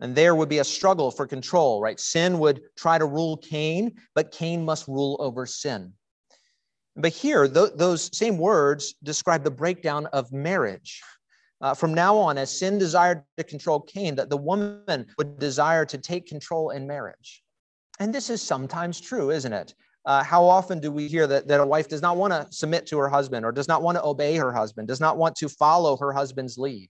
And 0.00 0.14
there 0.14 0.34
would 0.34 0.48
be 0.48 0.58
a 0.58 0.64
struggle 0.64 1.10
for 1.10 1.26
control, 1.26 1.80
right? 1.80 2.00
Sin 2.00 2.38
would 2.38 2.62
try 2.76 2.98
to 2.98 3.04
rule 3.04 3.36
Cain, 3.36 3.92
but 4.14 4.32
Cain 4.32 4.64
must 4.64 4.88
rule 4.88 5.16
over 5.20 5.44
sin. 5.46 5.92
But 6.96 7.12
here, 7.12 7.46
th- 7.46 7.72
those 7.76 8.10
same 8.16 8.38
words 8.38 8.94
describe 9.02 9.44
the 9.44 9.50
breakdown 9.50 10.06
of 10.06 10.32
marriage. 10.32 11.02
Uh, 11.60 11.74
from 11.74 11.92
now 11.92 12.16
on, 12.16 12.38
as 12.38 12.58
sin 12.58 12.78
desired 12.78 13.22
to 13.36 13.44
control 13.44 13.80
Cain, 13.80 14.14
that 14.14 14.30
the 14.30 14.36
woman 14.36 15.06
would 15.18 15.38
desire 15.38 15.84
to 15.84 15.98
take 15.98 16.26
control 16.26 16.70
in 16.70 16.86
marriage. 16.86 17.42
And 17.98 18.14
this 18.14 18.30
is 18.30 18.40
sometimes 18.40 19.00
true, 19.00 19.30
isn't 19.30 19.52
it? 19.52 19.74
Uh, 20.06 20.24
how 20.24 20.42
often 20.44 20.80
do 20.80 20.90
we 20.90 21.06
hear 21.06 21.26
that, 21.26 21.46
that 21.48 21.60
a 21.60 21.66
wife 21.66 21.86
does 21.86 22.00
not 22.00 22.16
want 22.16 22.32
to 22.32 22.46
submit 22.50 22.86
to 22.86 22.98
her 22.98 23.10
husband 23.10 23.44
or 23.44 23.52
does 23.52 23.68
not 23.68 23.82
want 23.82 23.98
to 23.98 24.04
obey 24.04 24.36
her 24.36 24.52
husband, 24.52 24.88
does 24.88 25.00
not 25.00 25.18
want 25.18 25.36
to 25.36 25.48
follow 25.50 25.98
her 25.98 26.12
husband's 26.12 26.56
lead? 26.56 26.88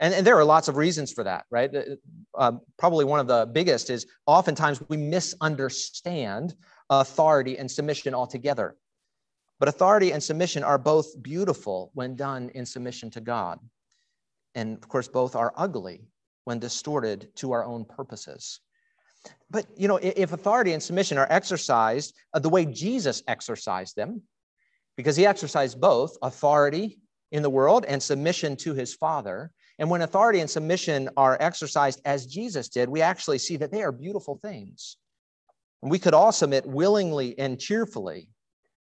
And, 0.00 0.14
and 0.14 0.26
there 0.26 0.38
are 0.38 0.44
lots 0.44 0.68
of 0.68 0.76
reasons 0.76 1.12
for 1.12 1.24
that, 1.24 1.44
right? 1.50 1.70
Uh, 1.74 1.82
uh 2.36 2.52
probably 2.78 3.04
one 3.04 3.20
of 3.20 3.26
the 3.26 3.46
biggest 3.52 3.90
is 3.90 4.06
oftentimes 4.26 4.82
we 4.88 4.96
misunderstand 4.96 6.54
authority 6.88 7.58
and 7.58 7.70
submission 7.70 8.14
altogether. 8.14 8.76
But 9.60 9.68
authority 9.68 10.12
and 10.12 10.22
submission 10.22 10.64
are 10.64 10.78
both 10.78 11.22
beautiful 11.22 11.90
when 11.94 12.16
done 12.16 12.50
in 12.54 12.64
submission 12.64 13.10
to 13.10 13.20
God. 13.20 13.60
And 14.54 14.76
of 14.78 14.88
course, 14.88 15.06
both 15.06 15.36
are 15.36 15.52
ugly 15.54 16.08
when 16.44 16.58
distorted 16.58 17.28
to 17.36 17.52
our 17.52 17.64
own 17.64 17.84
purposes. 17.84 18.60
But, 19.50 19.66
you 19.76 19.86
know, 19.86 19.98
if 20.02 20.32
authority 20.32 20.72
and 20.72 20.82
submission 20.82 21.18
are 21.18 21.26
exercised 21.30 22.14
uh, 22.32 22.38
the 22.38 22.48
way 22.48 22.64
Jesus 22.64 23.22
exercised 23.28 23.96
them, 23.96 24.22
because 24.96 25.16
he 25.16 25.26
exercised 25.26 25.80
both 25.80 26.16
authority 26.22 26.98
in 27.30 27.42
the 27.42 27.50
world 27.50 27.84
and 27.86 28.02
submission 28.02 28.56
to 28.56 28.74
his 28.74 28.94
Father, 28.94 29.52
and 29.80 29.90
when 29.90 30.02
authority 30.02 30.38
and 30.38 30.48
submission 30.48 31.08
are 31.16 31.36
exercised 31.40 32.00
as 32.04 32.26
Jesus 32.26 32.68
did, 32.68 32.88
we 32.88 33.02
actually 33.02 33.38
see 33.38 33.56
that 33.56 33.72
they 33.72 33.82
are 33.82 33.90
beautiful 33.90 34.38
things. 34.40 34.96
And 35.82 35.90
we 35.90 35.98
could 35.98 36.14
all 36.14 36.30
submit 36.30 36.66
willingly 36.66 37.36
and 37.38 37.58
cheerfully 37.58 38.28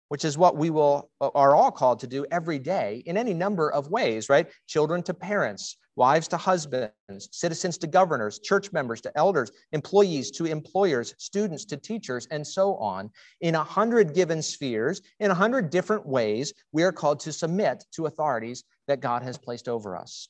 which 0.08 0.24
is 0.24 0.38
what 0.38 0.56
we 0.56 0.70
will 0.70 1.10
are 1.20 1.54
all 1.54 1.70
called 1.70 2.00
to 2.00 2.06
do 2.06 2.26
every 2.30 2.58
day 2.58 3.02
in 3.06 3.16
any 3.16 3.34
number 3.34 3.70
of 3.70 3.90
ways 3.90 4.28
right? 4.28 4.48
Children 4.66 5.02
to 5.04 5.14
parents 5.14 5.76
wives 5.96 6.28
to 6.28 6.36
husbands 6.36 6.94
citizens 7.30 7.76
to 7.76 7.86
governors 7.86 8.38
church 8.38 8.72
members 8.72 9.00
to 9.02 9.18
elders 9.18 9.50
employees 9.72 10.30
to 10.30 10.46
employers 10.46 11.14
students 11.18 11.64
to 11.66 11.76
teachers 11.76 12.26
and 12.30 12.46
so 12.46 12.76
on. 12.76 13.10
In 13.40 13.54
a 13.54 13.62
hundred 13.62 14.14
given 14.14 14.42
spheres 14.42 15.02
in 15.20 15.30
a 15.30 15.34
hundred 15.34 15.70
different 15.70 16.06
ways 16.06 16.52
we 16.72 16.82
are 16.82 16.92
called 16.92 17.20
to 17.20 17.32
submit 17.32 17.84
to 17.92 18.06
authorities 18.06 18.64
that 18.86 19.00
god 19.00 19.22
has 19.22 19.36
placed 19.36 19.68
over 19.68 19.96
us 19.96 20.28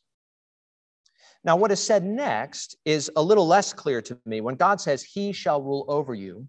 now 1.48 1.56
what 1.56 1.72
is 1.72 1.82
said 1.82 2.04
next 2.04 2.76
is 2.84 3.10
a 3.16 3.22
little 3.22 3.46
less 3.46 3.72
clear 3.72 4.00
to 4.02 4.16
me 4.24 4.40
when 4.40 4.54
god 4.54 4.80
says 4.80 5.02
he 5.02 5.32
shall 5.32 5.60
rule 5.60 5.84
over 5.88 6.14
you 6.14 6.46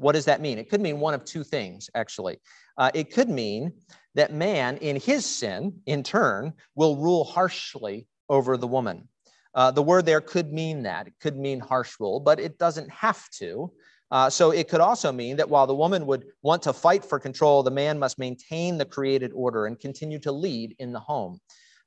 what 0.00 0.12
does 0.12 0.24
that 0.24 0.40
mean? 0.40 0.58
It 0.58 0.70
could 0.70 0.80
mean 0.80 0.98
one 0.98 1.14
of 1.14 1.24
two 1.24 1.44
things, 1.44 1.90
actually. 1.94 2.38
Uh, 2.78 2.90
it 2.94 3.12
could 3.12 3.28
mean 3.28 3.72
that 4.14 4.32
man, 4.32 4.78
in 4.78 4.96
his 4.96 5.26
sin, 5.26 5.80
in 5.86 6.02
turn, 6.02 6.54
will 6.74 6.96
rule 6.96 7.24
harshly 7.24 8.06
over 8.28 8.56
the 8.56 8.66
woman. 8.66 9.08
Uh, 9.54 9.70
the 9.70 9.82
word 9.82 10.06
there 10.06 10.20
could 10.20 10.52
mean 10.52 10.82
that. 10.84 11.08
It 11.08 11.14
could 11.20 11.36
mean 11.36 11.60
harsh 11.60 11.96
rule, 12.00 12.20
but 12.20 12.40
it 12.40 12.58
doesn't 12.58 12.90
have 12.90 13.28
to. 13.38 13.72
Uh, 14.10 14.30
so 14.30 14.50
it 14.50 14.68
could 14.68 14.80
also 14.80 15.12
mean 15.12 15.36
that 15.36 15.48
while 15.48 15.66
the 15.66 15.74
woman 15.74 16.06
would 16.06 16.24
want 16.42 16.62
to 16.62 16.72
fight 16.72 17.04
for 17.04 17.18
control, 17.18 17.62
the 17.62 17.70
man 17.70 17.98
must 17.98 18.18
maintain 18.18 18.78
the 18.78 18.84
created 18.84 19.32
order 19.34 19.66
and 19.66 19.78
continue 19.78 20.18
to 20.20 20.32
lead 20.32 20.74
in 20.78 20.92
the 20.92 20.98
home. 20.98 21.40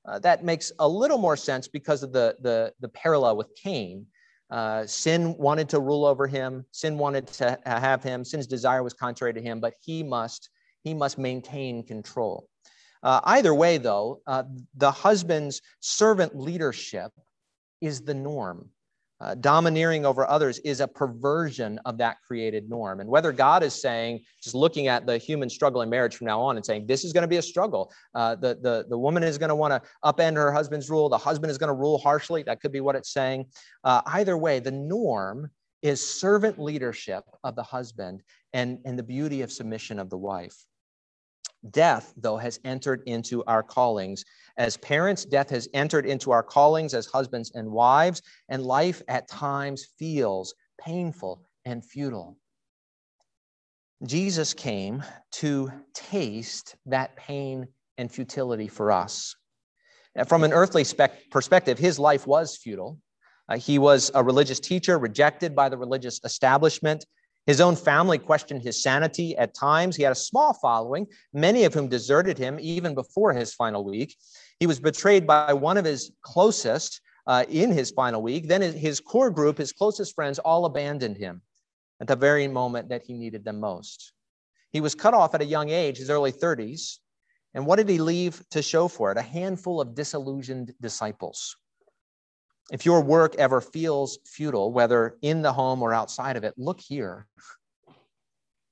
Uh, 0.05 0.19
that 0.19 0.43
makes 0.43 0.71
a 0.79 0.87
little 0.87 1.17
more 1.17 1.37
sense 1.37 1.67
because 1.67 2.03
of 2.03 2.11
the, 2.11 2.35
the, 2.41 2.73
the 2.81 2.89
parallel 2.89 3.37
with 3.37 3.55
Cain, 3.55 4.05
uh, 4.49 4.85
sin 4.85 5.35
wanted 5.37 5.69
to 5.69 5.79
rule 5.79 6.05
over 6.05 6.27
him. 6.27 6.65
Sin 6.71 6.97
wanted 6.97 7.25
to 7.27 7.57
have 7.65 8.03
him. 8.03 8.23
Sin's 8.23 8.45
desire 8.45 8.83
was 8.83 8.93
contrary 8.93 9.33
to 9.33 9.41
him, 9.41 9.59
but 9.59 9.73
he 9.81 10.03
must 10.03 10.49
he 10.83 10.93
must 10.93 11.17
maintain 11.17 11.81
control. 11.81 12.49
Uh, 13.01 13.21
either 13.23 13.55
way, 13.55 13.77
though, 13.77 14.21
uh, 14.27 14.43
the 14.75 14.91
husband's 14.91 15.61
servant 15.79 16.35
leadership 16.37 17.11
is 17.81 18.01
the 18.01 18.13
norm 18.13 18.69
uh, 19.23 19.36
domineering 19.36 20.05
over 20.05 20.29
others 20.29 20.59
is 20.59 20.81
a 20.81 20.88
perversion 20.88 21.79
of 21.86 21.97
that 21.97 22.17
created 22.27 22.69
norm. 22.69 22.99
And 22.99 23.09
whether 23.09 23.31
God 23.31 23.63
is 23.63 23.73
saying, 23.73 24.21
just 24.41 24.53
looking 24.53 24.88
at 24.88 25.05
the 25.05 25.17
human 25.17 25.49
struggle 25.49 25.81
in 25.81 25.89
marriage 25.89 26.17
from 26.17 26.27
now 26.27 26.41
on 26.41 26.57
and 26.57 26.65
saying, 26.65 26.88
this 26.88 27.05
is 27.05 27.13
going 27.13 27.21
to 27.21 27.27
be 27.27 27.38
a 27.38 27.41
struggle, 27.41 27.91
uh, 28.15 28.36
the, 28.36 28.59
the, 28.62 28.86
the 28.89 28.97
woman 28.97 29.23
is 29.23 29.38
going 29.38 29.49
to 29.49 29.55
want 29.55 29.71
to 29.71 29.81
upend 30.03 30.36
her 30.36 30.51
husband's 30.51 30.89
rule, 30.89 31.07
the 31.07 31.17
husband 31.17 31.49
is 31.49 31.57
going 31.57 31.69
to 31.69 31.73
rule 31.73 31.97
harshly, 31.97 32.43
that 32.43 32.59
could 32.59 32.73
be 32.73 32.81
what 32.81 32.97
it's 32.97 33.13
saying. 33.13 33.45
Uh, 33.86 34.01
either 34.07 34.38
way, 34.38 34.59
the 34.59 34.71
norm 34.71 35.49
is 35.81 36.05
servant 36.05 36.59
leadership 36.59 37.23
of 37.45 37.55
the 37.55 37.63
husband 37.63 38.21
and, 38.51 38.79
and 38.83 38.99
the 38.99 39.03
beauty 39.03 39.41
of 39.41 39.53
submission 39.53 39.99
of 39.99 40.09
the 40.09 40.17
wife. 40.17 40.65
Death, 41.71 42.13
though, 42.17 42.38
has 42.38 42.60
entered 42.65 43.04
into 43.06 43.43
our 43.45 43.63
callings 43.63 44.26
as 44.58 44.78
parents, 44.78 45.26
death 45.26 45.49
has 45.49 45.67
entered 45.73 46.06
into 46.06 46.32
our 46.32 46.43
callings 46.43 46.93
as 46.93 47.06
husbands 47.06 47.52
and 47.56 47.71
wives, 47.71 48.21
and 48.49 48.63
life 48.63 49.02
at 49.08 49.28
times 49.28 49.88
feels 49.97 50.54
painful 50.80 51.41
and 51.65 51.84
futile. 51.84 52.38
Jesus 54.06 54.54
came 54.54 55.04
to 55.32 55.71
taste 55.93 56.76
that 56.86 57.15
pain 57.15 57.67
and 57.97 58.12
futility 58.12 58.67
for 58.67 58.91
us. 58.91 59.36
From 60.28 60.43
an 60.43 60.54
earthly 60.54 60.84
spec- 60.84 61.32
perspective, 61.32 61.80
his 61.80 61.97
life 61.97 62.28
was 62.28 62.58
futile. 62.58 62.99
Uh, 63.49 63.58
he 63.58 63.80
was 63.80 64.12
a 64.13 64.23
religious 64.23 64.60
teacher, 64.60 64.97
rejected 64.97 65.56
by 65.56 65.69
the 65.69 65.78
religious 65.78 66.19
establishment. 66.23 67.06
His 67.45 67.60
own 67.60 67.75
family 67.75 68.17
questioned 68.17 68.62
his 68.62 68.82
sanity 68.82 69.36
at 69.38 69.53
times. 69.53 69.95
He 69.95 70.03
had 70.03 70.13
a 70.13 70.15
small 70.15 70.53
following, 70.53 71.08
many 71.34 71.65
of 71.65 71.73
whom 71.73 71.89
deserted 71.89 72.38
him 72.38 72.58
even 72.62 72.95
before 72.95 73.34
his 73.34 73.53
final 73.53 73.84
week. 73.84 74.15
He 74.60 74.67
was 74.67 74.79
betrayed 74.79 75.27
by 75.27 75.51
one 75.51 75.77
of 75.77 75.84
his 75.84 76.12
closest 76.21 77.01
uh, 77.27 77.43
in 77.49 77.71
his 77.71 77.91
final 77.91 78.21
week. 78.21 78.47
Then 78.47 78.62
his 78.62 79.01
core 79.01 79.29
group, 79.29 79.58
his 79.58 79.73
closest 79.73 80.15
friends, 80.15 80.39
all 80.39 80.65
abandoned 80.65 81.17
him 81.17 81.41
at 81.99 82.08
the 82.08 82.15
very 82.15 82.47
moment 82.47 82.89
that 82.89 83.03
he 83.03 83.13
needed 83.13 83.43
them 83.43 83.60
most. 83.60 84.13
He 84.71 84.82
was 84.82 84.95
cut 84.95 85.13
off 85.13 85.36
at 85.36 85.41
a 85.41 85.45
young 85.45 85.69
age, 85.69 85.97
his 85.97 86.10
early 86.10 86.32
30s. 86.32 86.99
And 87.53 87.65
what 87.65 87.75
did 87.75 87.89
he 87.89 87.99
leave 87.99 88.41
to 88.51 88.62
show 88.62 88.88
for 88.88 89.12
it? 89.12 89.17
A 89.17 89.21
handful 89.21 89.79
of 89.79 89.93
disillusioned 89.93 90.73
disciples. 90.82 91.56
If 92.71 92.86
your 92.86 93.02
work 93.02 93.36
ever 93.36 93.62
feels 93.62 94.19
futile, 94.26 94.71
whether 94.71 95.17
in 95.21 95.41
the 95.41 95.54
home 95.54 95.82
or 95.82 95.93
outside 95.93 96.38
of 96.38 96.43
it, 96.43 96.54
look 96.58 96.80
here. 96.80 97.28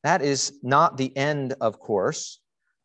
That 0.04 0.22
is 0.22 0.54
not 0.64 0.98
the 0.98 1.16
end, 1.16 1.56
of 1.62 1.80
course. 1.80 2.40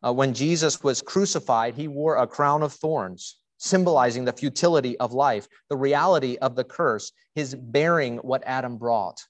Uh, 0.05 0.13
when 0.13 0.33
Jesus 0.33 0.83
was 0.83 1.01
crucified, 1.01 1.75
he 1.75 1.87
wore 1.87 2.17
a 2.17 2.27
crown 2.27 2.61
of 2.61 2.73
thorns, 2.73 3.37
symbolizing 3.57 4.25
the 4.25 4.33
futility 4.33 4.97
of 4.99 5.13
life, 5.13 5.47
the 5.69 5.77
reality 5.77 6.37
of 6.37 6.55
the 6.55 6.63
curse, 6.63 7.11
his 7.33 7.55
bearing 7.55 8.17
what 8.17 8.43
Adam 8.45 8.77
brought. 8.77 9.23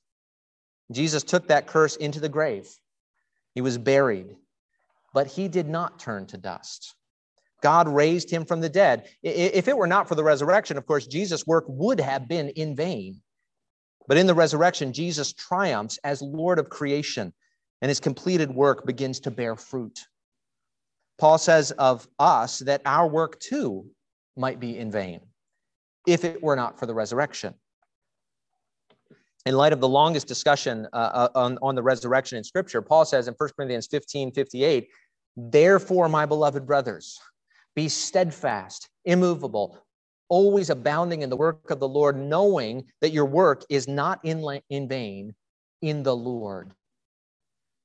Jesus 0.92 1.24
took 1.24 1.48
that 1.48 1.68
curse 1.68 1.96
into 1.96 2.20
the 2.20 2.30
grave. 2.30 2.70
He 3.54 3.62
was 3.62 3.78
buried, 3.78 4.36
but 5.14 5.28
he 5.28 5.48
did 5.48 5.68
not 5.68 6.00
turn 6.00 6.28
to 6.28 6.38
dust. 6.38 6.97
God 7.62 7.88
raised 7.88 8.30
him 8.30 8.46
from 8.46 8.62
the 8.62 8.70
dead. 8.70 9.10
If 9.24 9.68
it 9.68 9.78
were 9.78 9.88
not 9.88 10.08
for 10.08 10.16
the 10.16 10.24
resurrection, 10.24 10.78
of 10.78 10.86
course, 10.86 11.08
Jesus' 11.08 11.48
work 11.48 11.66
would 11.68 12.00
have 12.00 12.28
been 12.28 12.50
in 12.50 12.76
vain. 12.76 13.22
But 14.08 14.18
in 14.18 14.28
the 14.28 14.36
resurrection, 14.36 14.94
Jesus 14.94 15.34
triumphs 15.34 16.00
as 16.04 16.22
Lord 16.22 16.60
of 16.60 16.70
creation, 16.70 17.34
and 17.82 17.90
his 17.90 18.00
completed 18.00 18.54
work 18.54 18.86
begins 18.86 19.20
to 19.22 19.32
bear 19.32 19.56
fruit. 19.56 20.00
Paul 21.18 21.38
says 21.38 21.72
of 21.72 22.08
us 22.20 22.60
that 22.60 22.82
our 22.86 23.08
work 23.08 23.40
too 23.40 23.90
might 24.36 24.60
be 24.60 24.78
in 24.78 24.92
vain 24.92 25.22
if 26.06 26.24
it 26.24 26.42
were 26.42 26.56
not 26.56 26.80
for 26.80 26.86
the 26.86 26.94
resurrection. 26.94 27.54
In 29.46 29.56
light 29.56 29.74
of 29.74 29.80
the 29.80 29.88
longest 29.88 30.28
discussion 30.28 30.88
uh, 30.94 30.96
uh 30.96 31.30
on, 31.34 31.58
on 31.62 31.76
the 31.76 31.82
resurrection 31.82 32.38
in 32.38 32.44
Scripture, 32.44 32.82
Paul 32.82 33.06
says 33.06 33.28
in 33.28 33.34
1 33.34 33.50
Corinthians 33.56 33.88
15 33.88 34.32
58, 34.32 34.90
Therefore, 35.36 36.10
my 36.10 36.26
beloved 36.26 36.66
brothers, 36.66 37.20
be 37.78 37.88
steadfast, 37.88 38.90
immovable, 39.06 39.78
always 40.30 40.72
abounding 40.72 41.22
in 41.22 41.30
the 41.30 41.38
work 41.38 41.70
of 41.70 41.80
the 41.80 41.88
Lord, 41.88 42.18
knowing 42.18 42.84
that 43.02 43.12
your 43.12 43.26
work 43.26 43.64
is 43.70 43.88
not 43.88 44.20
in, 44.24 44.44
in 44.72 44.88
vain 44.88 45.36
in 45.84 46.02
the 46.02 46.16
Lord. 46.16 46.72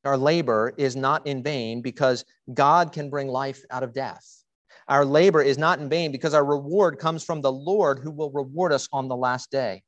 our 0.07 0.17
labor 0.17 0.73
is 0.79 0.97
not 0.97 1.27
in 1.27 1.43
vain 1.43 1.83
because 1.83 2.25
God 2.55 2.91
can 2.91 3.11
bring 3.11 3.29
life 3.29 3.63
out 3.71 3.83
of 3.83 3.93
death. 3.93 4.27
Our 4.89 5.05
labor 5.05 5.43
is 5.43 5.59
not 5.59 5.79
in 5.79 5.91
vain 5.91 6.11
because 6.11 6.33
our 6.33 6.45
reward 6.45 6.99
comes 6.99 7.23
from 7.23 7.43
the 7.43 7.53
Lord 7.53 7.99
who 7.99 8.11
will 8.11 8.31
reward 8.31 8.73
us 8.73 8.89
on 8.95 9.09
the 9.09 9.17
last 9.17 9.51
day. 9.51 9.83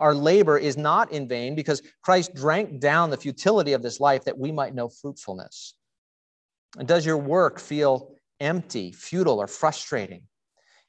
Our 0.00 0.14
labor 0.14 0.56
is 0.56 0.78
not 0.78 1.12
in 1.12 1.28
vain 1.28 1.54
because 1.54 1.82
Christ 2.02 2.34
drank 2.34 2.80
down 2.80 3.10
the 3.10 3.18
futility 3.18 3.74
of 3.74 3.82
this 3.82 4.00
life 4.00 4.24
that 4.24 4.38
we 4.38 4.50
might 4.52 4.74
know 4.74 4.88
fruitfulness. 4.88 5.74
And 6.78 6.88
does 6.88 7.04
your 7.04 7.18
work 7.18 7.60
feel 7.60 8.13
empty, 8.44 8.92
futile, 8.92 9.40
or 9.40 9.46
frustrating? 9.46 10.22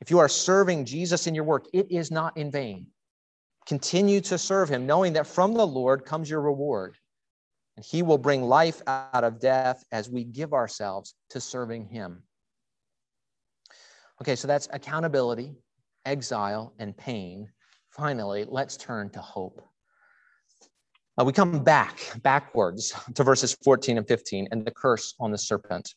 If 0.01 0.11
you 0.11 0.19
are 0.19 0.29
serving 0.29 0.85
Jesus 0.85 1.25
in 1.25 1.33
your 1.33 1.45
work, 1.45 1.67
it 1.73 1.87
is 1.89 2.11
not 2.11 2.35
in 2.37 2.51
vain. 2.51 2.87
Continue 3.65 4.21
to 4.21 4.37
serve 4.37 4.69
him, 4.69 4.85
knowing 4.85 5.13
that 5.13 5.25
from 5.25 5.53
the 5.53 5.65
Lord 5.65 6.05
comes 6.05 6.29
your 6.29 6.41
reward. 6.41 6.97
And 7.77 7.85
he 7.85 8.03
will 8.03 8.17
bring 8.17 8.43
life 8.43 8.81
out 8.87 9.23
of 9.23 9.39
death 9.39 9.83
as 9.91 10.09
we 10.09 10.23
give 10.23 10.53
ourselves 10.53 11.15
to 11.31 11.41
serving 11.41 11.87
him. 11.87 12.23
Okay, 14.21 14.35
so 14.35 14.47
that's 14.47 14.69
accountability, 14.71 15.55
exile, 16.05 16.73
and 16.79 16.95
pain. 16.95 17.49
Finally, 17.89 18.45
let's 18.47 18.77
turn 18.77 19.09
to 19.09 19.19
hope. 19.19 19.61
Uh, 21.19 21.23
we 21.23 21.33
come 21.33 21.63
back, 21.63 21.99
backwards 22.23 22.93
to 23.13 23.23
verses 23.23 23.57
14 23.63 23.97
and 23.97 24.07
15 24.07 24.47
and 24.51 24.65
the 24.65 24.71
curse 24.71 25.15
on 25.19 25.31
the 25.31 25.37
serpent. 25.37 25.95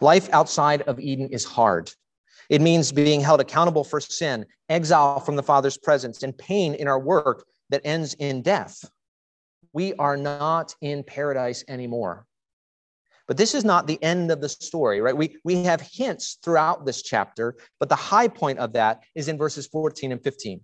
Life 0.00 0.28
outside 0.32 0.82
of 0.82 0.98
Eden 1.00 1.28
is 1.30 1.44
hard. 1.44 1.90
It 2.48 2.60
means 2.60 2.90
being 2.90 3.20
held 3.20 3.40
accountable 3.40 3.84
for 3.84 4.00
sin, 4.00 4.44
exile 4.68 5.20
from 5.20 5.36
the 5.36 5.42
Father's 5.42 5.78
presence, 5.78 6.22
and 6.22 6.36
pain 6.36 6.74
in 6.74 6.88
our 6.88 6.98
work 6.98 7.44
that 7.68 7.82
ends 7.84 8.14
in 8.14 8.42
death. 8.42 8.84
We 9.72 9.94
are 9.94 10.16
not 10.16 10.74
in 10.80 11.04
paradise 11.04 11.64
anymore. 11.68 12.26
But 13.28 13.36
this 13.36 13.54
is 13.54 13.64
not 13.64 13.86
the 13.86 14.02
end 14.02 14.32
of 14.32 14.40
the 14.40 14.48
story, 14.48 15.00
right? 15.00 15.16
We, 15.16 15.36
we 15.44 15.62
have 15.62 15.80
hints 15.80 16.38
throughout 16.42 16.84
this 16.84 17.02
chapter, 17.02 17.54
but 17.78 17.88
the 17.88 17.94
high 17.94 18.26
point 18.26 18.58
of 18.58 18.72
that 18.72 19.04
is 19.14 19.28
in 19.28 19.38
verses 19.38 19.68
14 19.68 20.10
and 20.10 20.20
15. 20.20 20.60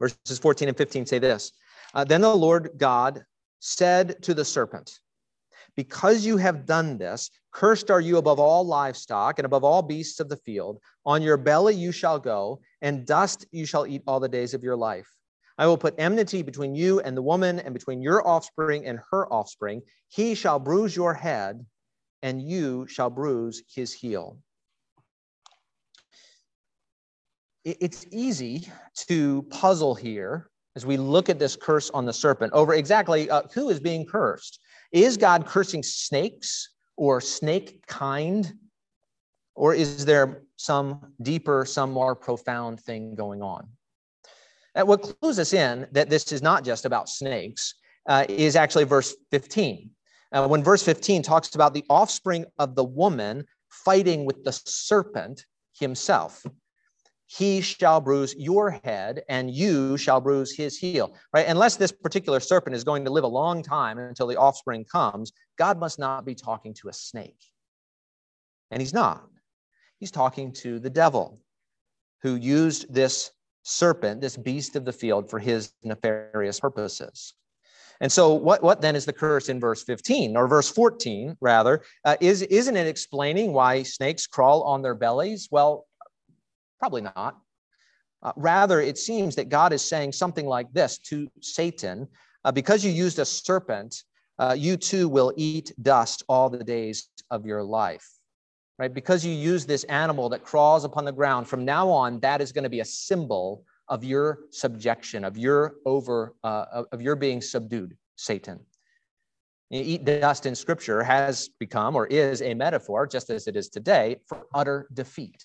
Verses 0.00 0.40
14 0.40 0.66
and 0.66 0.76
15 0.76 1.06
say 1.06 1.20
this 1.20 1.52
uh, 1.94 2.02
Then 2.02 2.22
the 2.22 2.34
Lord 2.34 2.70
God 2.76 3.24
said 3.60 4.20
to 4.24 4.34
the 4.34 4.44
serpent, 4.44 4.98
Because 5.76 6.24
you 6.26 6.36
have 6.36 6.66
done 6.66 6.98
this, 6.98 7.30
cursed 7.50 7.90
are 7.90 8.00
you 8.00 8.18
above 8.18 8.38
all 8.38 8.64
livestock 8.64 9.38
and 9.38 9.46
above 9.46 9.64
all 9.64 9.82
beasts 9.82 10.20
of 10.20 10.28
the 10.28 10.36
field. 10.36 10.78
On 11.06 11.22
your 11.22 11.36
belly 11.36 11.74
you 11.74 11.92
shall 11.92 12.18
go, 12.18 12.60
and 12.82 13.06
dust 13.06 13.46
you 13.52 13.64
shall 13.64 13.86
eat 13.86 14.02
all 14.06 14.20
the 14.20 14.28
days 14.28 14.52
of 14.54 14.62
your 14.62 14.76
life. 14.76 15.08
I 15.58 15.66
will 15.66 15.78
put 15.78 15.94
enmity 15.98 16.42
between 16.42 16.74
you 16.74 17.00
and 17.00 17.16
the 17.16 17.22
woman, 17.22 17.58
and 17.58 17.72
between 17.72 18.02
your 18.02 18.26
offspring 18.26 18.86
and 18.86 18.98
her 19.10 19.32
offspring. 19.32 19.82
He 20.08 20.34
shall 20.34 20.58
bruise 20.58 20.96
your 20.96 21.14
head, 21.14 21.64
and 22.22 22.42
you 22.42 22.86
shall 22.86 23.10
bruise 23.10 23.62
his 23.72 23.92
heel. 23.92 24.38
It's 27.64 28.06
easy 28.10 28.68
to 29.06 29.42
puzzle 29.50 29.94
here 29.94 30.50
as 30.74 30.84
we 30.84 30.96
look 30.96 31.28
at 31.28 31.38
this 31.38 31.54
curse 31.54 31.90
on 31.90 32.06
the 32.06 32.12
serpent 32.12 32.52
over 32.54 32.74
exactly 32.74 33.30
uh, 33.30 33.42
who 33.54 33.68
is 33.68 33.78
being 33.78 34.04
cursed. 34.04 34.58
Is 34.92 35.16
God 35.16 35.46
cursing 35.46 35.82
snakes 35.82 36.70
or 36.96 37.20
snake 37.20 37.86
kind? 37.86 38.52
Or 39.54 39.74
is 39.74 40.04
there 40.04 40.42
some 40.56 41.12
deeper, 41.20 41.64
some 41.64 41.90
more 41.90 42.14
profound 42.14 42.80
thing 42.80 43.14
going 43.14 43.42
on? 43.42 43.68
And 44.74 44.88
what 44.88 45.02
clues 45.02 45.38
us 45.38 45.52
in 45.52 45.86
that 45.92 46.08
this 46.08 46.32
is 46.32 46.42
not 46.42 46.64
just 46.64 46.84
about 46.84 47.08
snakes 47.08 47.74
uh, 48.08 48.24
is 48.28 48.56
actually 48.56 48.84
verse 48.84 49.14
15. 49.30 49.90
Uh, 50.32 50.48
when 50.48 50.62
verse 50.62 50.82
15 50.82 51.22
talks 51.22 51.54
about 51.54 51.74
the 51.74 51.84
offspring 51.90 52.46
of 52.58 52.74
the 52.74 52.84
woman 52.84 53.44
fighting 53.68 54.24
with 54.24 54.42
the 54.44 54.52
serpent 54.52 55.44
himself 55.78 56.44
he 57.38 57.60
shall 57.60 58.00
bruise 58.00 58.34
your 58.36 58.70
head 58.84 59.22
and 59.28 59.50
you 59.50 59.96
shall 59.96 60.20
bruise 60.20 60.54
his 60.54 60.76
heel 60.76 61.14
right 61.32 61.46
unless 61.46 61.76
this 61.76 61.92
particular 61.92 62.40
serpent 62.40 62.74
is 62.76 62.84
going 62.84 63.04
to 63.04 63.10
live 63.10 63.24
a 63.24 63.28
long 63.28 63.62
time 63.62 63.98
until 63.98 64.26
the 64.26 64.36
offspring 64.36 64.84
comes 64.84 65.32
god 65.58 65.78
must 65.78 65.98
not 65.98 66.24
be 66.24 66.34
talking 66.34 66.74
to 66.74 66.88
a 66.88 66.92
snake 66.92 67.44
and 68.70 68.80
he's 68.80 68.94
not 68.94 69.28
he's 69.98 70.10
talking 70.10 70.52
to 70.52 70.78
the 70.78 70.90
devil 70.90 71.40
who 72.22 72.36
used 72.36 72.92
this 72.92 73.30
serpent, 73.62 74.20
this 74.20 74.36
beast 74.36 74.76
of 74.76 74.84
the 74.84 74.92
field, 74.92 75.30
for 75.30 75.38
his 75.38 75.72
nefarious 75.82 76.60
purposes. 76.60 77.34
And 78.00 78.10
so, 78.10 78.34
what, 78.34 78.62
what 78.62 78.80
then 78.80 78.96
is 78.96 79.04
the 79.04 79.12
curse 79.12 79.48
in 79.48 79.60
verse 79.60 79.84
15 79.84 80.36
or 80.36 80.48
verse 80.48 80.68
14, 80.68 81.36
rather? 81.40 81.82
Uh, 82.04 82.16
is, 82.20 82.42
isn't 82.42 82.76
it 82.76 82.86
explaining 82.86 83.52
why 83.52 83.84
snakes 83.84 84.26
crawl 84.26 84.62
on 84.64 84.82
their 84.82 84.96
bellies? 84.96 85.48
Well, 85.52 85.86
probably 86.82 87.02
not. 87.02 87.38
Uh, 88.22 88.32
rather, 88.36 88.80
it 88.80 88.98
seems 88.98 89.36
that 89.36 89.48
God 89.48 89.72
is 89.72 89.82
saying 89.82 90.12
something 90.12 90.46
like 90.46 90.72
this 90.72 90.98
to 90.98 91.28
Satan 91.40 92.08
uh, 92.44 92.52
because 92.52 92.84
you 92.84 92.90
used 92.90 93.18
a 93.18 93.24
serpent, 93.24 94.02
uh, 94.38 94.54
you 94.58 94.76
too 94.76 95.08
will 95.08 95.32
eat 95.36 95.72
dust 95.80 96.24
all 96.28 96.50
the 96.50 96.64
days 96.64 97.08
of 97.30 97.46
your 97.46 97.62
life 97.62 98.08
right? 98.78 98.92
Because 98.92 99.24
you 99.24 99.32
use 99.32 99.64
this 99.64 99.84
animal 99.84 100.28
that 100.30 100.42
crawls 100.42 100.84
upon 100.84 101.04
the 101.04 101.12
ground, 101.12 101.46
from 101.46 101.64
now 101.64 101.88
on, 101.88 102.18
that 102.18 102.40
is 102.40 102.50
going 102.50 102.64
to 102.64 102.70
be 102.70 102.80
a 102.80 102.84
symbol 102.84 103.64
of 103.86 104.02
your 104.02 104.40
subjection, 104.50 105.24
of 105.24 105.38
your 105.38 105.76
over, 105.86 106.34
uh, 106.42 106.82
of 106.90 107.00
your 107.00 107.14
being 107.14 107.40
subdued, 107.40 107.96
Satan. 108.16 108.58
Eat 109.70 110.04
dust 110.04 110.46
in 110.46 110.56
scripture 110.56 111.02
has 111.02 111.48
become 111.60 111.94
or 111.94 112.06
is 112.08 112.42
a 112.42 112.54
metaphor, 112.54 113.06
just 113.06 113.30
as 113.30 113.46
it 113.46 113.54
is 113.54 113.68
today, 113.68 114.16
for 114.26 114.46
utter 114.52 114.88
defeat. 114.92 115.44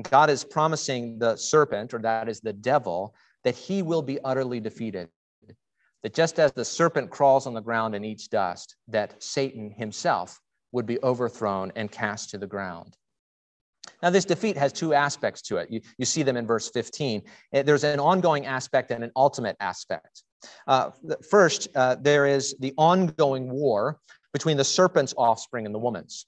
God 0.00 0.30
is 0.30 0.44
promising 0.44 1.18
the 1.18 1.36
serpent, 1.36 1.92
or 1.92 1.98
that 1.98 2.28
is 2.28 2.40
the 2.40 2.52
devil, 2.52 3.14
that 3.44 3.54
he 3.54 3.82
will 3.82 4.02
be 4.02 4.18
utterly 4.24 4.60
defeated. 4.60 5.08
That 6.02 6.14
just 6.14 6.38
as 6.40 6.52
the 6.52 6.64
serpent 6.64 7.10
crawls 7.10 7.46
on 7.46 7.54
the 7.54 7.60
ground 7.60 7.94
and 7.94 8.04
eats 8.04 8.26
dust, 8.26 8.76
that 8.88 9.22
Satan 9.22 9.70
himself 9.70 10.40
would 10.72 10.86
be 10.86 10.98
overthrown 11.02 11.72
and 11.76 11.92
cast 11.92 12.30
to 12.30 12.38
the 12.38 12.46
ground. 12.46 12.96
Now, 14.02 14.10
this 14.10 14.24
defeat 14.24 14.56
has 14.56 14.72
two 14.72 14.94
aspects 14.94 15.42
to 15.42 15.58
it. 15.58 15.70
You, 15.70 15.80
you 15.98 16.04
see 16.04 16.22
them 16.22 16.36
in 16.36 16.46
verse 16.46 16.70
15. 16.70 17.22
Eh, 17.52 17.62
there's 17.62 17.84
an 17.84 18.00
ongoing 18.00 18.46
aspect 18.46 18.90
and 18.90 19.04
an 19.04 19.12
ultimate 19.14 19.56
aspect. 19.60 20.22
Uh, 20.66 20.90
first, 21.28 21.68
uh, 21.76 21.96
there 22.00 22.26
is 22.26 22.56
the 22.58 22.74
ongoing 22.76 23.50
war 23.50 23.98
between 24.32 24.56
the 24.56 24.64
serpent's 24.64 25.14
offspring 25.16 25.66
and 25.66 25.74
the 25.74 25.78
woman's. 25.78 26.26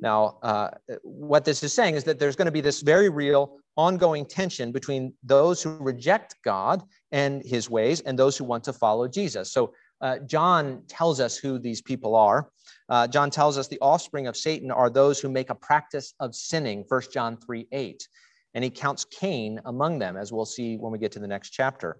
Now, 0.00 0.38
uh, 0.42 0.70
what 1.02 1.44
this 1.44 1.62
is 1.62 1.72
saying 1.72 1.96
is 1.96 2.04
that 2.04 2.18
there's 2.18 2.36
going 2.36 2.46
to 2.46 2.52
be 2.52 2.60
this 2.60 2.82
very 2.82 3.08
real 3.08 3.58
ongoing 3.76 4.26
tension 4.26 4.72
between 4.72 5.12
those 5.22 5.62
who 5.62 5.76
reject 5.78 6.36
God 6.44 6.82
and 7.12 7.42
his 7.44 7.68
ways 7.68 8.00
and 8.00 8.18
those 8.18 8.36
who 8.36 8.44
want 8.44 8.64
to 8.64 8.72
follow 8.72 9.08
Jesus. 9.08 9.52
So, 9.52 9.72
uh, 10.00 10.18
John 10.20 10.82
tells 10.86 11.18
us 11.20 11.36
who 11.36 11.58
these 11.58 11.82
people 11.82 12.14
are. 12.14 12.50
Uh, 12.88 13.06
John 13.08 13.30
tells 13.30 13.58
us 13.58 13.68
the 13.68 13.80
offspring 13.80 14.26
of 14.26 14.36
Satan 14.36 14.70
are 14.70 14.88
those 14.88 15.20
who 15.20 15.28
make 15.28 15.50
a 15.50 15.54
practice 15.54 16.14
of 16.20 16.34
sinning, 16.34 16.84
1 16.88 17.02
John 17.12 17.36
3 17.36 17.66
8. 17.72 18.08
And 18.54 18.64
he 18.64 18.70
counts 18.70 19.04
Cain 19.04 19.60
among 19.66 19.98
them, 19.98 20.16
as 20.16 20.32
we'll 20.32 20.46
see 20.46 20.76
when 20.76 20.92
we 20.92 20.98
get 20.98 21.12
to 21.12 21.18
the 21.18 21.26
next 21.26 21.50
chapter. 21.50 21.98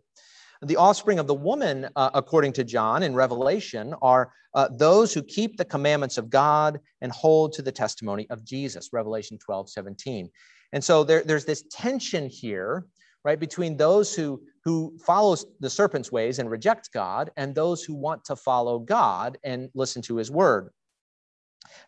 The 0.62 0.76
offspring 0.76 1.18
of 1.18 1.26
the 1.26 1.34
woman, 1.34 1.88
uh, 1.94 2.10
according 2.14 2.52
to 2.54 2.64
John 2.64 3.02
in 3.04 3.14
Revelation, 3.14 3.94
are 4.02 4.32
uh, 4.54 4.68
those 4.76 5.14
who 5.14 5.22
keep 5.22 5.56
the 5.56 5.64
commandments 5.64 6.18
of 6.18 6.30
God 6.30 6.80
and 7.00 7.12
hold 7.12 7.52
to 7.52 7.62
the 7.62 7.70
testimony 7.70 8.28
of 8.30 8.44
Jesus, 8.44 8.90
Revelation 8.92 9.38
12 9.38 9.70
17. 9.70 10.28
And 10.72 10.82
so 10.82 11.04
there, 11.04 11.22
there's 11.22 11.44
this 11.44 11.64
tension 11.70 12.28
here, 12.28 12.86
right, 13.24 13.38
between 13.38 13.76
those 13.76 14.14
who, 14.14 14.42
who 14.64 14.98
follows 14.98 15.46
the 15.60 15.70
serpent's 15.70 16.10
ways 16.10 16.40
and 16.40 16.50
reject 16.50 16.90
God 16.92 17.30
and 17.36 17.54
those 17.54 17.84
who 17.84 17.94
want 17.94 18.24
to 18.24 18.36
follow 18.36 18.80
God 18.80 19.38
and 19.44 19.70
listen 19.74 20.02
to 20.02 20.16
his 20.16 20.30
word. 20.30 20.70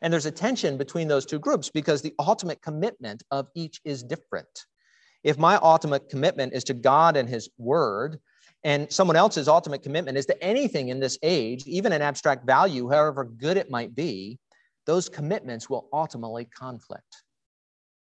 And 0.01 0.13
there's 0.13 0.27
a 0.27 0.31
tension 0.31 0.77
between 0.77 1.09
those 1.09 1.27
two 1.27 1.39
groups 1.39 1.71
because 1.71 2.03
the 2.03 2.15
ultimate 2.19 2.63
commitment 2.63 3.23
of 3.31 3.49
each 3.55 3.81
is 3.85 4.03
different. 4.03 4.67
If 5.23 5.39
my 5.39 5.57
ultimate 5.57 6.09
commitment 6.09 6.55
is 6.55 6.65
to 6.65 6.75
God 6.75 7.17
and 7.17 7.29
His 7.29 7.49
Word, 7.59 8.19
and 8.63 8.93
someone 8.93 9.17
else's 9.17 9.49
ultimate 9.49 9.83
commitment 9.83 10.19
is 10.19 10.27
to 10.27 10.43
anything 10.43 10.89
in 10.89 11.01
this 11.01 11.19
age, 11.23 11.63
even 11.67 11.93
an 11.93 12.03
abstract 12.03 12.45
value, 12.45 12.91
however 12.91 13.25
good 13.25 13.57
it 13.57 13.71
might 13.71 13.95
be, 13.95 14.39
those 14.87 15.09
commitments 15.09 15.71
will 15.71 15.89
ultimately 15.93 16.45
conflict. 16.45 17.23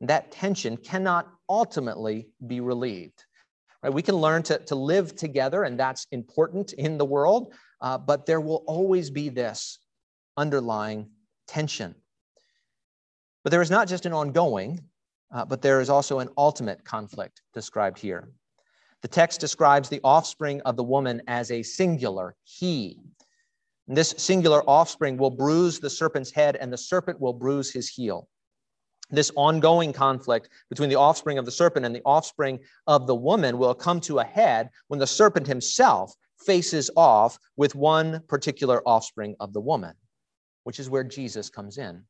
That 0.01 0.31
tension 0.31 0.77
cannot 0.77 1.29
ultimately 1.47 2.29
be 2.45 2.59
relieved. 2.61 3.25
Right? 3.83 3.93
We 3.93 4.01
can 4.01 4.15
learn 4.15 4.43
to, 4.43 4.57
to 4.57 4.75
live 4.75 5.15
together, 5.15 5.63
and 5.63 5.79
that's 5.79 6.07
important 6.11 6.73
in 6.73 6.97
the 6.97 7.05
world, 7.05 7.53
uh, 7.81 7.97
but 7.97 8.25
there 8.25 8.41
will 8.41 8.63
always 8.67 9.09
be 9.09 9.29
this 9.29 9.79
underlying 10.35 11.09
tension. 11.47 11.95
But 13.43 13.51
there 13.51 13.61
is 13.61 13.71
not 13.71 13.87
just 13.87 14.05
an 14.05 14.13
ongoing, 14.13 14.81
uh, 15.33 15.45
but 15.45 15.61
there 15.61 15.79
is 15.79 15.89
also 15.89 16.19
an 16.19 16.29
ultimate 16.37 16.83
conflict 16.83 17.41
described 17.53 17.99
here. 17.99 18.29
The 19.01 19.07
text 19.07 19.39
describes 19.39 19.89
the 19.89 20.01
offspring 20.03 20.61
of 20.61 20.75
the 20.75 20.83
woman 20.83 21.21
as 21.27 21.51
a 21.51 21.63
singular 21.63 22.35
he. 22.43 22.99
This 23.87 24.13
singular 24.17 24.61
offspring 24.69 25.17
will 25.17 25.31
bruise 25.31 25.79
the 25.79 25.89
serpent's 25.89 26.31
head, 26.31 26.55
and 26.57 26.71
the 26.71 26.77
serpent 26.77 27.19
will 27.19 27.33
bruise 27.33 27.71
his 27.71 27.89
heel. 27.89 28.29
This 29.09 29.31
ongoing 29.35 29.93
conflict 29.93 30.49
between 30.69 30.89
the 30.89 30.95
offspring 30.95 31.39
of 31.39 31.45
the 31.45 31.51
serpent 31.51 31.85
and 31.85 31.95
the 31.95 32.03
offspring 32.05 32.59
of 32.85 33.07
the 33.07 33.15
woman 33.15 33.57
will 33.57 33.73
come 33.73 33.99
to 34.01 34.19
a 34.19 34.23
head 34.23 34.69
when 34.87 34.99
the 34.99 35.07
serpent 35.07 35.47
himself 35.47 36.13
faces 36.37 36.91
off 36.95 37.39
with 37.57 37.73
one 37.73 38.21
particular 38.27 38.87
offspring 38.87 39.35
of 39.39 39.53
the 39.53 39.61
woman, 39.61 39.95
which 40.63 40.79
is 40.79 40.89
where 40.89 41.03
Jesus 41.03 41.49
comes 41.49 41.79
in. 41.79 42.03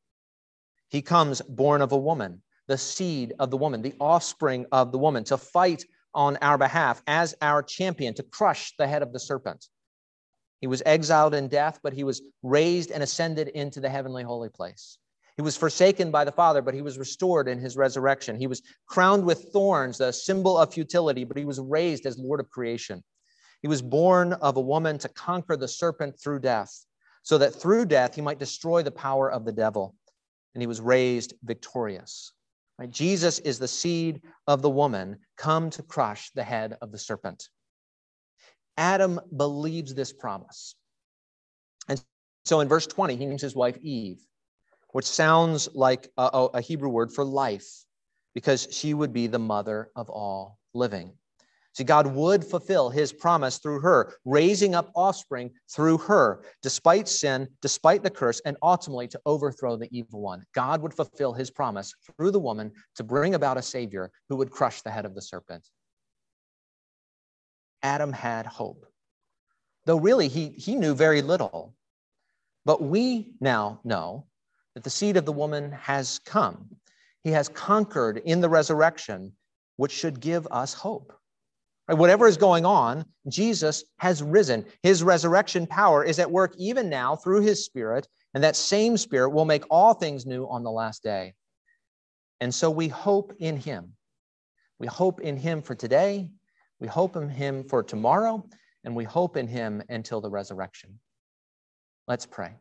He 0.90 1.02
comes 1.02 1.42
born 1.42 1.82
of 1.82 1.94
a 1.94 1.98
woman, 1.98 2.42
the 2.68 2.78
seed 2.78 3.34
of 3.40 3.52
the 3.52 3.58
woman, 3.58 3.82
the 3.82 3.96
offspring 4.00 4.66
of 4.72 4.92
the 4.92 4.98
woman, 4.98 5.24
to 5.26 5.38
fight 5.38 5.86
on 6.14 6.38
our 6.42 6.58
behalf 6.58 7.02
as 7.08 7.36
our 7.42 7.62
champion, 7.64 8.14
to 8.16 8.24
crush 8.24 8.74
the 8.78 8.88
head 8.88 9.02
of 9.02 9.14
the 9.14 9.20
serpent. 9.20 9.68
He 10.62 10.68
was 10.68 10.84
exiled 10.86 11.34
in 11.34 11.48
death, 11.48 11.80
but 11.82 11.94
he 11.94 12.04
was 12.04 12.22
raised 12.44 12.92
and 12.92 13.02
ascended 13.02 13.48
into 13.50 13.80
the 13.80 13.90
heavenly 13.90 14.24
holy 14.24 14.50
place. 14.50 14.98
He 15.38 15.42
was 15.42 15.56
forsaken 15.56 16.12
by 16.12 16.26
the 16.26 16.34
Father, 16.34 16.62
but 16.62 16.74
he 16.74 16.82
was 16.82 16.98
restored 16.98 17.48
in 17.48 17.60
his 17.60 17.78
resurrection. 17.78 18.36
He 18.36 18.48
was 18.48 18.62
crowned 18.88 19.24
with 19.24 19.52
thorns, 19.54 19.98
the 19.98 20.12
symbol 20.12 20.58
of 20.58 20.74
futility, 20.74 21.24
but 21.24 21.38
he 21.38 21.46
was 21.46 21.62
raised 21.62 22.06
as 22.06 22.18
Lord 22.18 22.42
of 22.42 22.50
creation. 22.50 23.02
He 23.62 23.70
was 23.70 23.82
born 23.82 24.34
of 24.34 24.58
a 24.58 24.62
woman 24.62 24.98
to 24.98 25.08
conquer 25.08 25.56
the 25.56 25.68
serpent 25.68 26.20
through 26.22 26.40
death, 26.40 26.86
so 27.24 27.38
that 27.38 27.56
through 27.56 27.86
death 27.86 28.16
he 28.16 28.22
might 28.22 28.40
destroy 28.40 28.84
the 28.84 28.92
power 28.92 29.32
of 29.32 29.46
the 29.46 29.54
devil. 29.54 29.96
And 30.56 30.62
he 30.62 30.68
was 30.68 30.82
raised 30.82 31.34
victorious. 31.44 32.34
Right? 32.80 32.90
Jesus 32.90 33.40
is 33.40 33.60
the 33.60 33.68
seed 33.68 34.22
of 34.48 34.62
the 34.62 34.70
woman 34.70 35.20
come 35.36 35.70
to 35.72 35.84
crush 35.84 36.32
the 36.32 36.44
head 36.44 36.78
of 36.82 36.94
the 36.94 36.98
serpent. 36.98 37.50
Adam 38.78 39.20
believes 39.36 39.94
this 39.94 40.14
promise. 40.14 40.76
And 41.90 42.02
so 42.46 42.62
in 42.62 42.70
verse 42.70 42.88
20, 42.88 43.18
he 43.18 43.26
names 43.26 43.42
his 43.42 43.56
wife 43.56 43.78
Eve, 43.82 44.22
which 44.92 45.06
sounds 45.06 45.68
like 45.74 46.10
a, 46.18 46.48
a, 46.54 46.62
Hebrew 46.62 46.88
word 46.88 47.12
for 47.12 47.26
life, 47.26 47.68
because 48.34 48.70
she 48.72 48.94
would 48.94 49.12
be 49.12 49.28
the 49.28 49.40
mother 49.40 49.92
of 49.98 50.10
all 50.10 50.58
living. 50.74 51.12
See, 51.74 51.84
God 51.84 52.08
would 52.08 52.44
fulfill 52.44 52.90
his 52.90 53.14
promise 53.14 53.58
through 53.60 53.80
her, 53.82 54.16
raising 54.26 54.76
up 54.76 54.92
offspring 54.96 55.52
through 55.72 56.00
her, 56.00 56.44
despite 56.62 57.08
sin, 57.08 57.48
despite 57.62 58.04
the 58.04 58.10
curse, 58.10 58.42
and 58.44 58.58
ultimately 58.62 59.08
to 59.10 59.22
overthrow 59.26 59.78
the 59.78 59.88
evil 59.98 60.22
one. 60.22 60.44
God 60.54 60.82
would 60.82 60.94
fulfill 60.94 61.34
his 61.34 61.52
promise 61.52 61.94
through 62.18 62.32
the 62.32 62.40
woman 62.40 62.72
to 62.96 63.04
bring 63.04 63.36
about 63.36 63.58
a 63.58 63.62
Savior 63.62 64.12
who 64.28 64.36
would 64.38 64.52
crush 64.52 64.82
the 64.82 64.92
head 64.92 65.06
of 65.06 65.16
the 65.16 65.22
serpent. 65.22 65.68
Adam 67.82 68.12
had 68.12 68.46
hope. 68.46 68.86
Though 69.86 70.00
really 70.00 70.28
he, 70.28 70.50
he 70.50 70.76
knew 70.76 70.94
very 70.94 71.22
little. 71.22 71.76
But 72.66 72.82
we 72.82 73.34
now 73.40 73.80
know 73.84 74.26
that 74.76 74.84
the 74.84 74.90
seed 74.90 75.18
of 75.18 75.26
the 75.26 75.32
woman 75.32 75.72
has 75.72 76.20
come. 76.20 76.76
He 77.24 77.32
has 77.32 77.48
conquered 77.50 78.18
in 78.18 78.42
the 78.42 78.50
resurrection, 78.50 79.34
which 79.78 79.92
should 79.92 80.20
give 80.20 80.48
us 80.52 80.74
hope. 80.74 81.14
Right? 81.90 81.98
Whatever 81.98 82.28
is 82.28 82.38
going 82.38 82.66
on, 82.66 83.04
Jesus 83.28 83.84
has 83.98 84.24
risen. 84.24 84.66
His 84.84 85.04
resurrection 85.04 85.68
power 85.68 86.04
is 86.06 86.20
at 86.20 86.32
work 86.32 86.54
even 86.58 86.90
now 86.90 87.18
through 87.18 87.42
his 87.42 87.66
spirit, 87.66 88.08
and 88.34 88.44
that 88.44 88.56
same 88.56 88.96
spirit 88.96 89.32
will 89.32 89.46
make 89.46 89.66
all 89.70 89.94
things 89.94 90.26
new 90.26 90.46
on 90.46 90.64
the 90.64 90.72
last 90.72 91.04
day. 91.04 91.34
And 92.40 92.56
so 92.56 92.72
we 92.72 92.88
hope 92.88 93.34
in 93.40 93.58
him. 93.58 93.94
We 94.80 94.88
hope 94.88 95.20
in 95.20 95.36
him 95.36 95.62
for 95.62 95.76
today 95.76 96.30
we 96.80 96.88
hope 96.88 97.16
in 97.18 97.30
him 97.30 97.64
for 97.66 97.84
tomorrow, 97.84 98.46
and 98.84 98.96
we 98.96 99.04
hope 99.04 99.36
in 99.36 99.48
him 99.48 99.84
until 99.90 100.22
the 100.22 100.30
resurrection. 100.30 101.00
Let's 102.08 102.26
pray. 102.26 102.54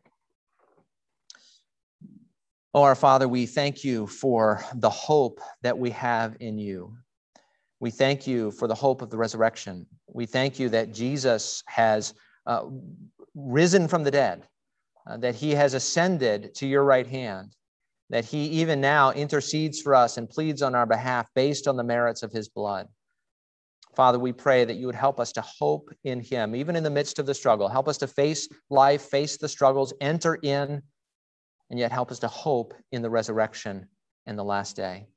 Oh, 2.73 2.83
our 2.83 2.95
Father, 2.95 3.27
we 3.27 3.45
thank 3.45 3.83
you 3.83 4.07
for 4.07 4.63
the 4.75 4.89
hope 4.89 5.39
that 5.63 5.77
we 5.77 5.89
have 5.91 6.35
in 6.39 6.57
you. 6.57 6.97
We 7.79 7.91
thank 7.91 8.27
you 8.27 8.51
for 8.51 8.67
the 8.67 8.75
hope 8.75 9.01
of 9.01 9.09
the 9.09 9.17
resurrection. 9.17 9.85
We 10.07 10.25
thank 10.25 10.59
you 10.59 10.69
that 10.69 10.93
Jesus 10.93 11.63
has 11.67 12.13
uh, 12.45 12.65
risen 13.35 13.87
from 13.87 14.03
the 14.03 14.11
dead, 14.11 14.47
uh, 15.07 15.17
that 15.17 15.35
he 15.35 15.51
has 15.51 15.73
ascended 15.73 16.53
to 16.55 16.67
your 16.67 16.83
right 16.83 17.07
hand, 17.07 17.55
that 18.09 18.25
he 18.25 18.45
even 18.47 18.81
now 18.81 19.11
intercedes 19.11 19.81
for 19.81 19.95
us 19.95 20.17
and 20.17 20.29
pleads 20.29 20.61
on 20.61 20.75
our 20.75 20.85
behalf 20.85 21.29
based 21.35 21.67
on 21.67 21.77
the 21.77 21.83
merits 21.83 22.21
of 22.21 22.33
his 22.33 22.49
blood. 22.49 22.87
Father, 23.95 24.19
we 24.19 24.33
pray 24.33 24.65
that 24.65 24.75
you 24.75 24.85
would 24.85 24.95
help 24.95 25.19
us 25.19 25.31
to 25.33 25.41
hope 25.41 25.89
in 26.03 26.19
him, 26.19 26.55
even 26.55 26.75
in 26.75 26.83
the 26.83 26.89
midst 26.89 27.17
of 27.17 27.25
the 27.25 27.33
struggle. 27.33 27.67
Help 27.67 27.87
us 27.87 27.97
to 27.99 28.07
face 28.07 28.47
life, 28.69 29.03
face 29.03 29.37
the 29.37 29.47
struggles, 29.47 29.93
enter 30.01 30.35
in, 30.35 30.81
and 31.69 31.79
yet 31.79 31.91
help 31.91 32.11
us 32.11 32.19
to 32.19 32.27
hope 32.27 32.73
in 32.91 33.01
the 33.01 33.09
resurrection 33.09 33.87
and 34.25 34.37
the 34.37 34.43
last 34.43 34.75
day. 34.75 35.07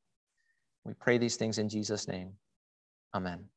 We 0.85 0.95
pray 0.95 1.19
these 1.19 1.37
things 1.37 1.59
in 1.59 1.69
Jesus' 1.69 2.09
name. 2.09 2.33
Amen. 3.15 3.52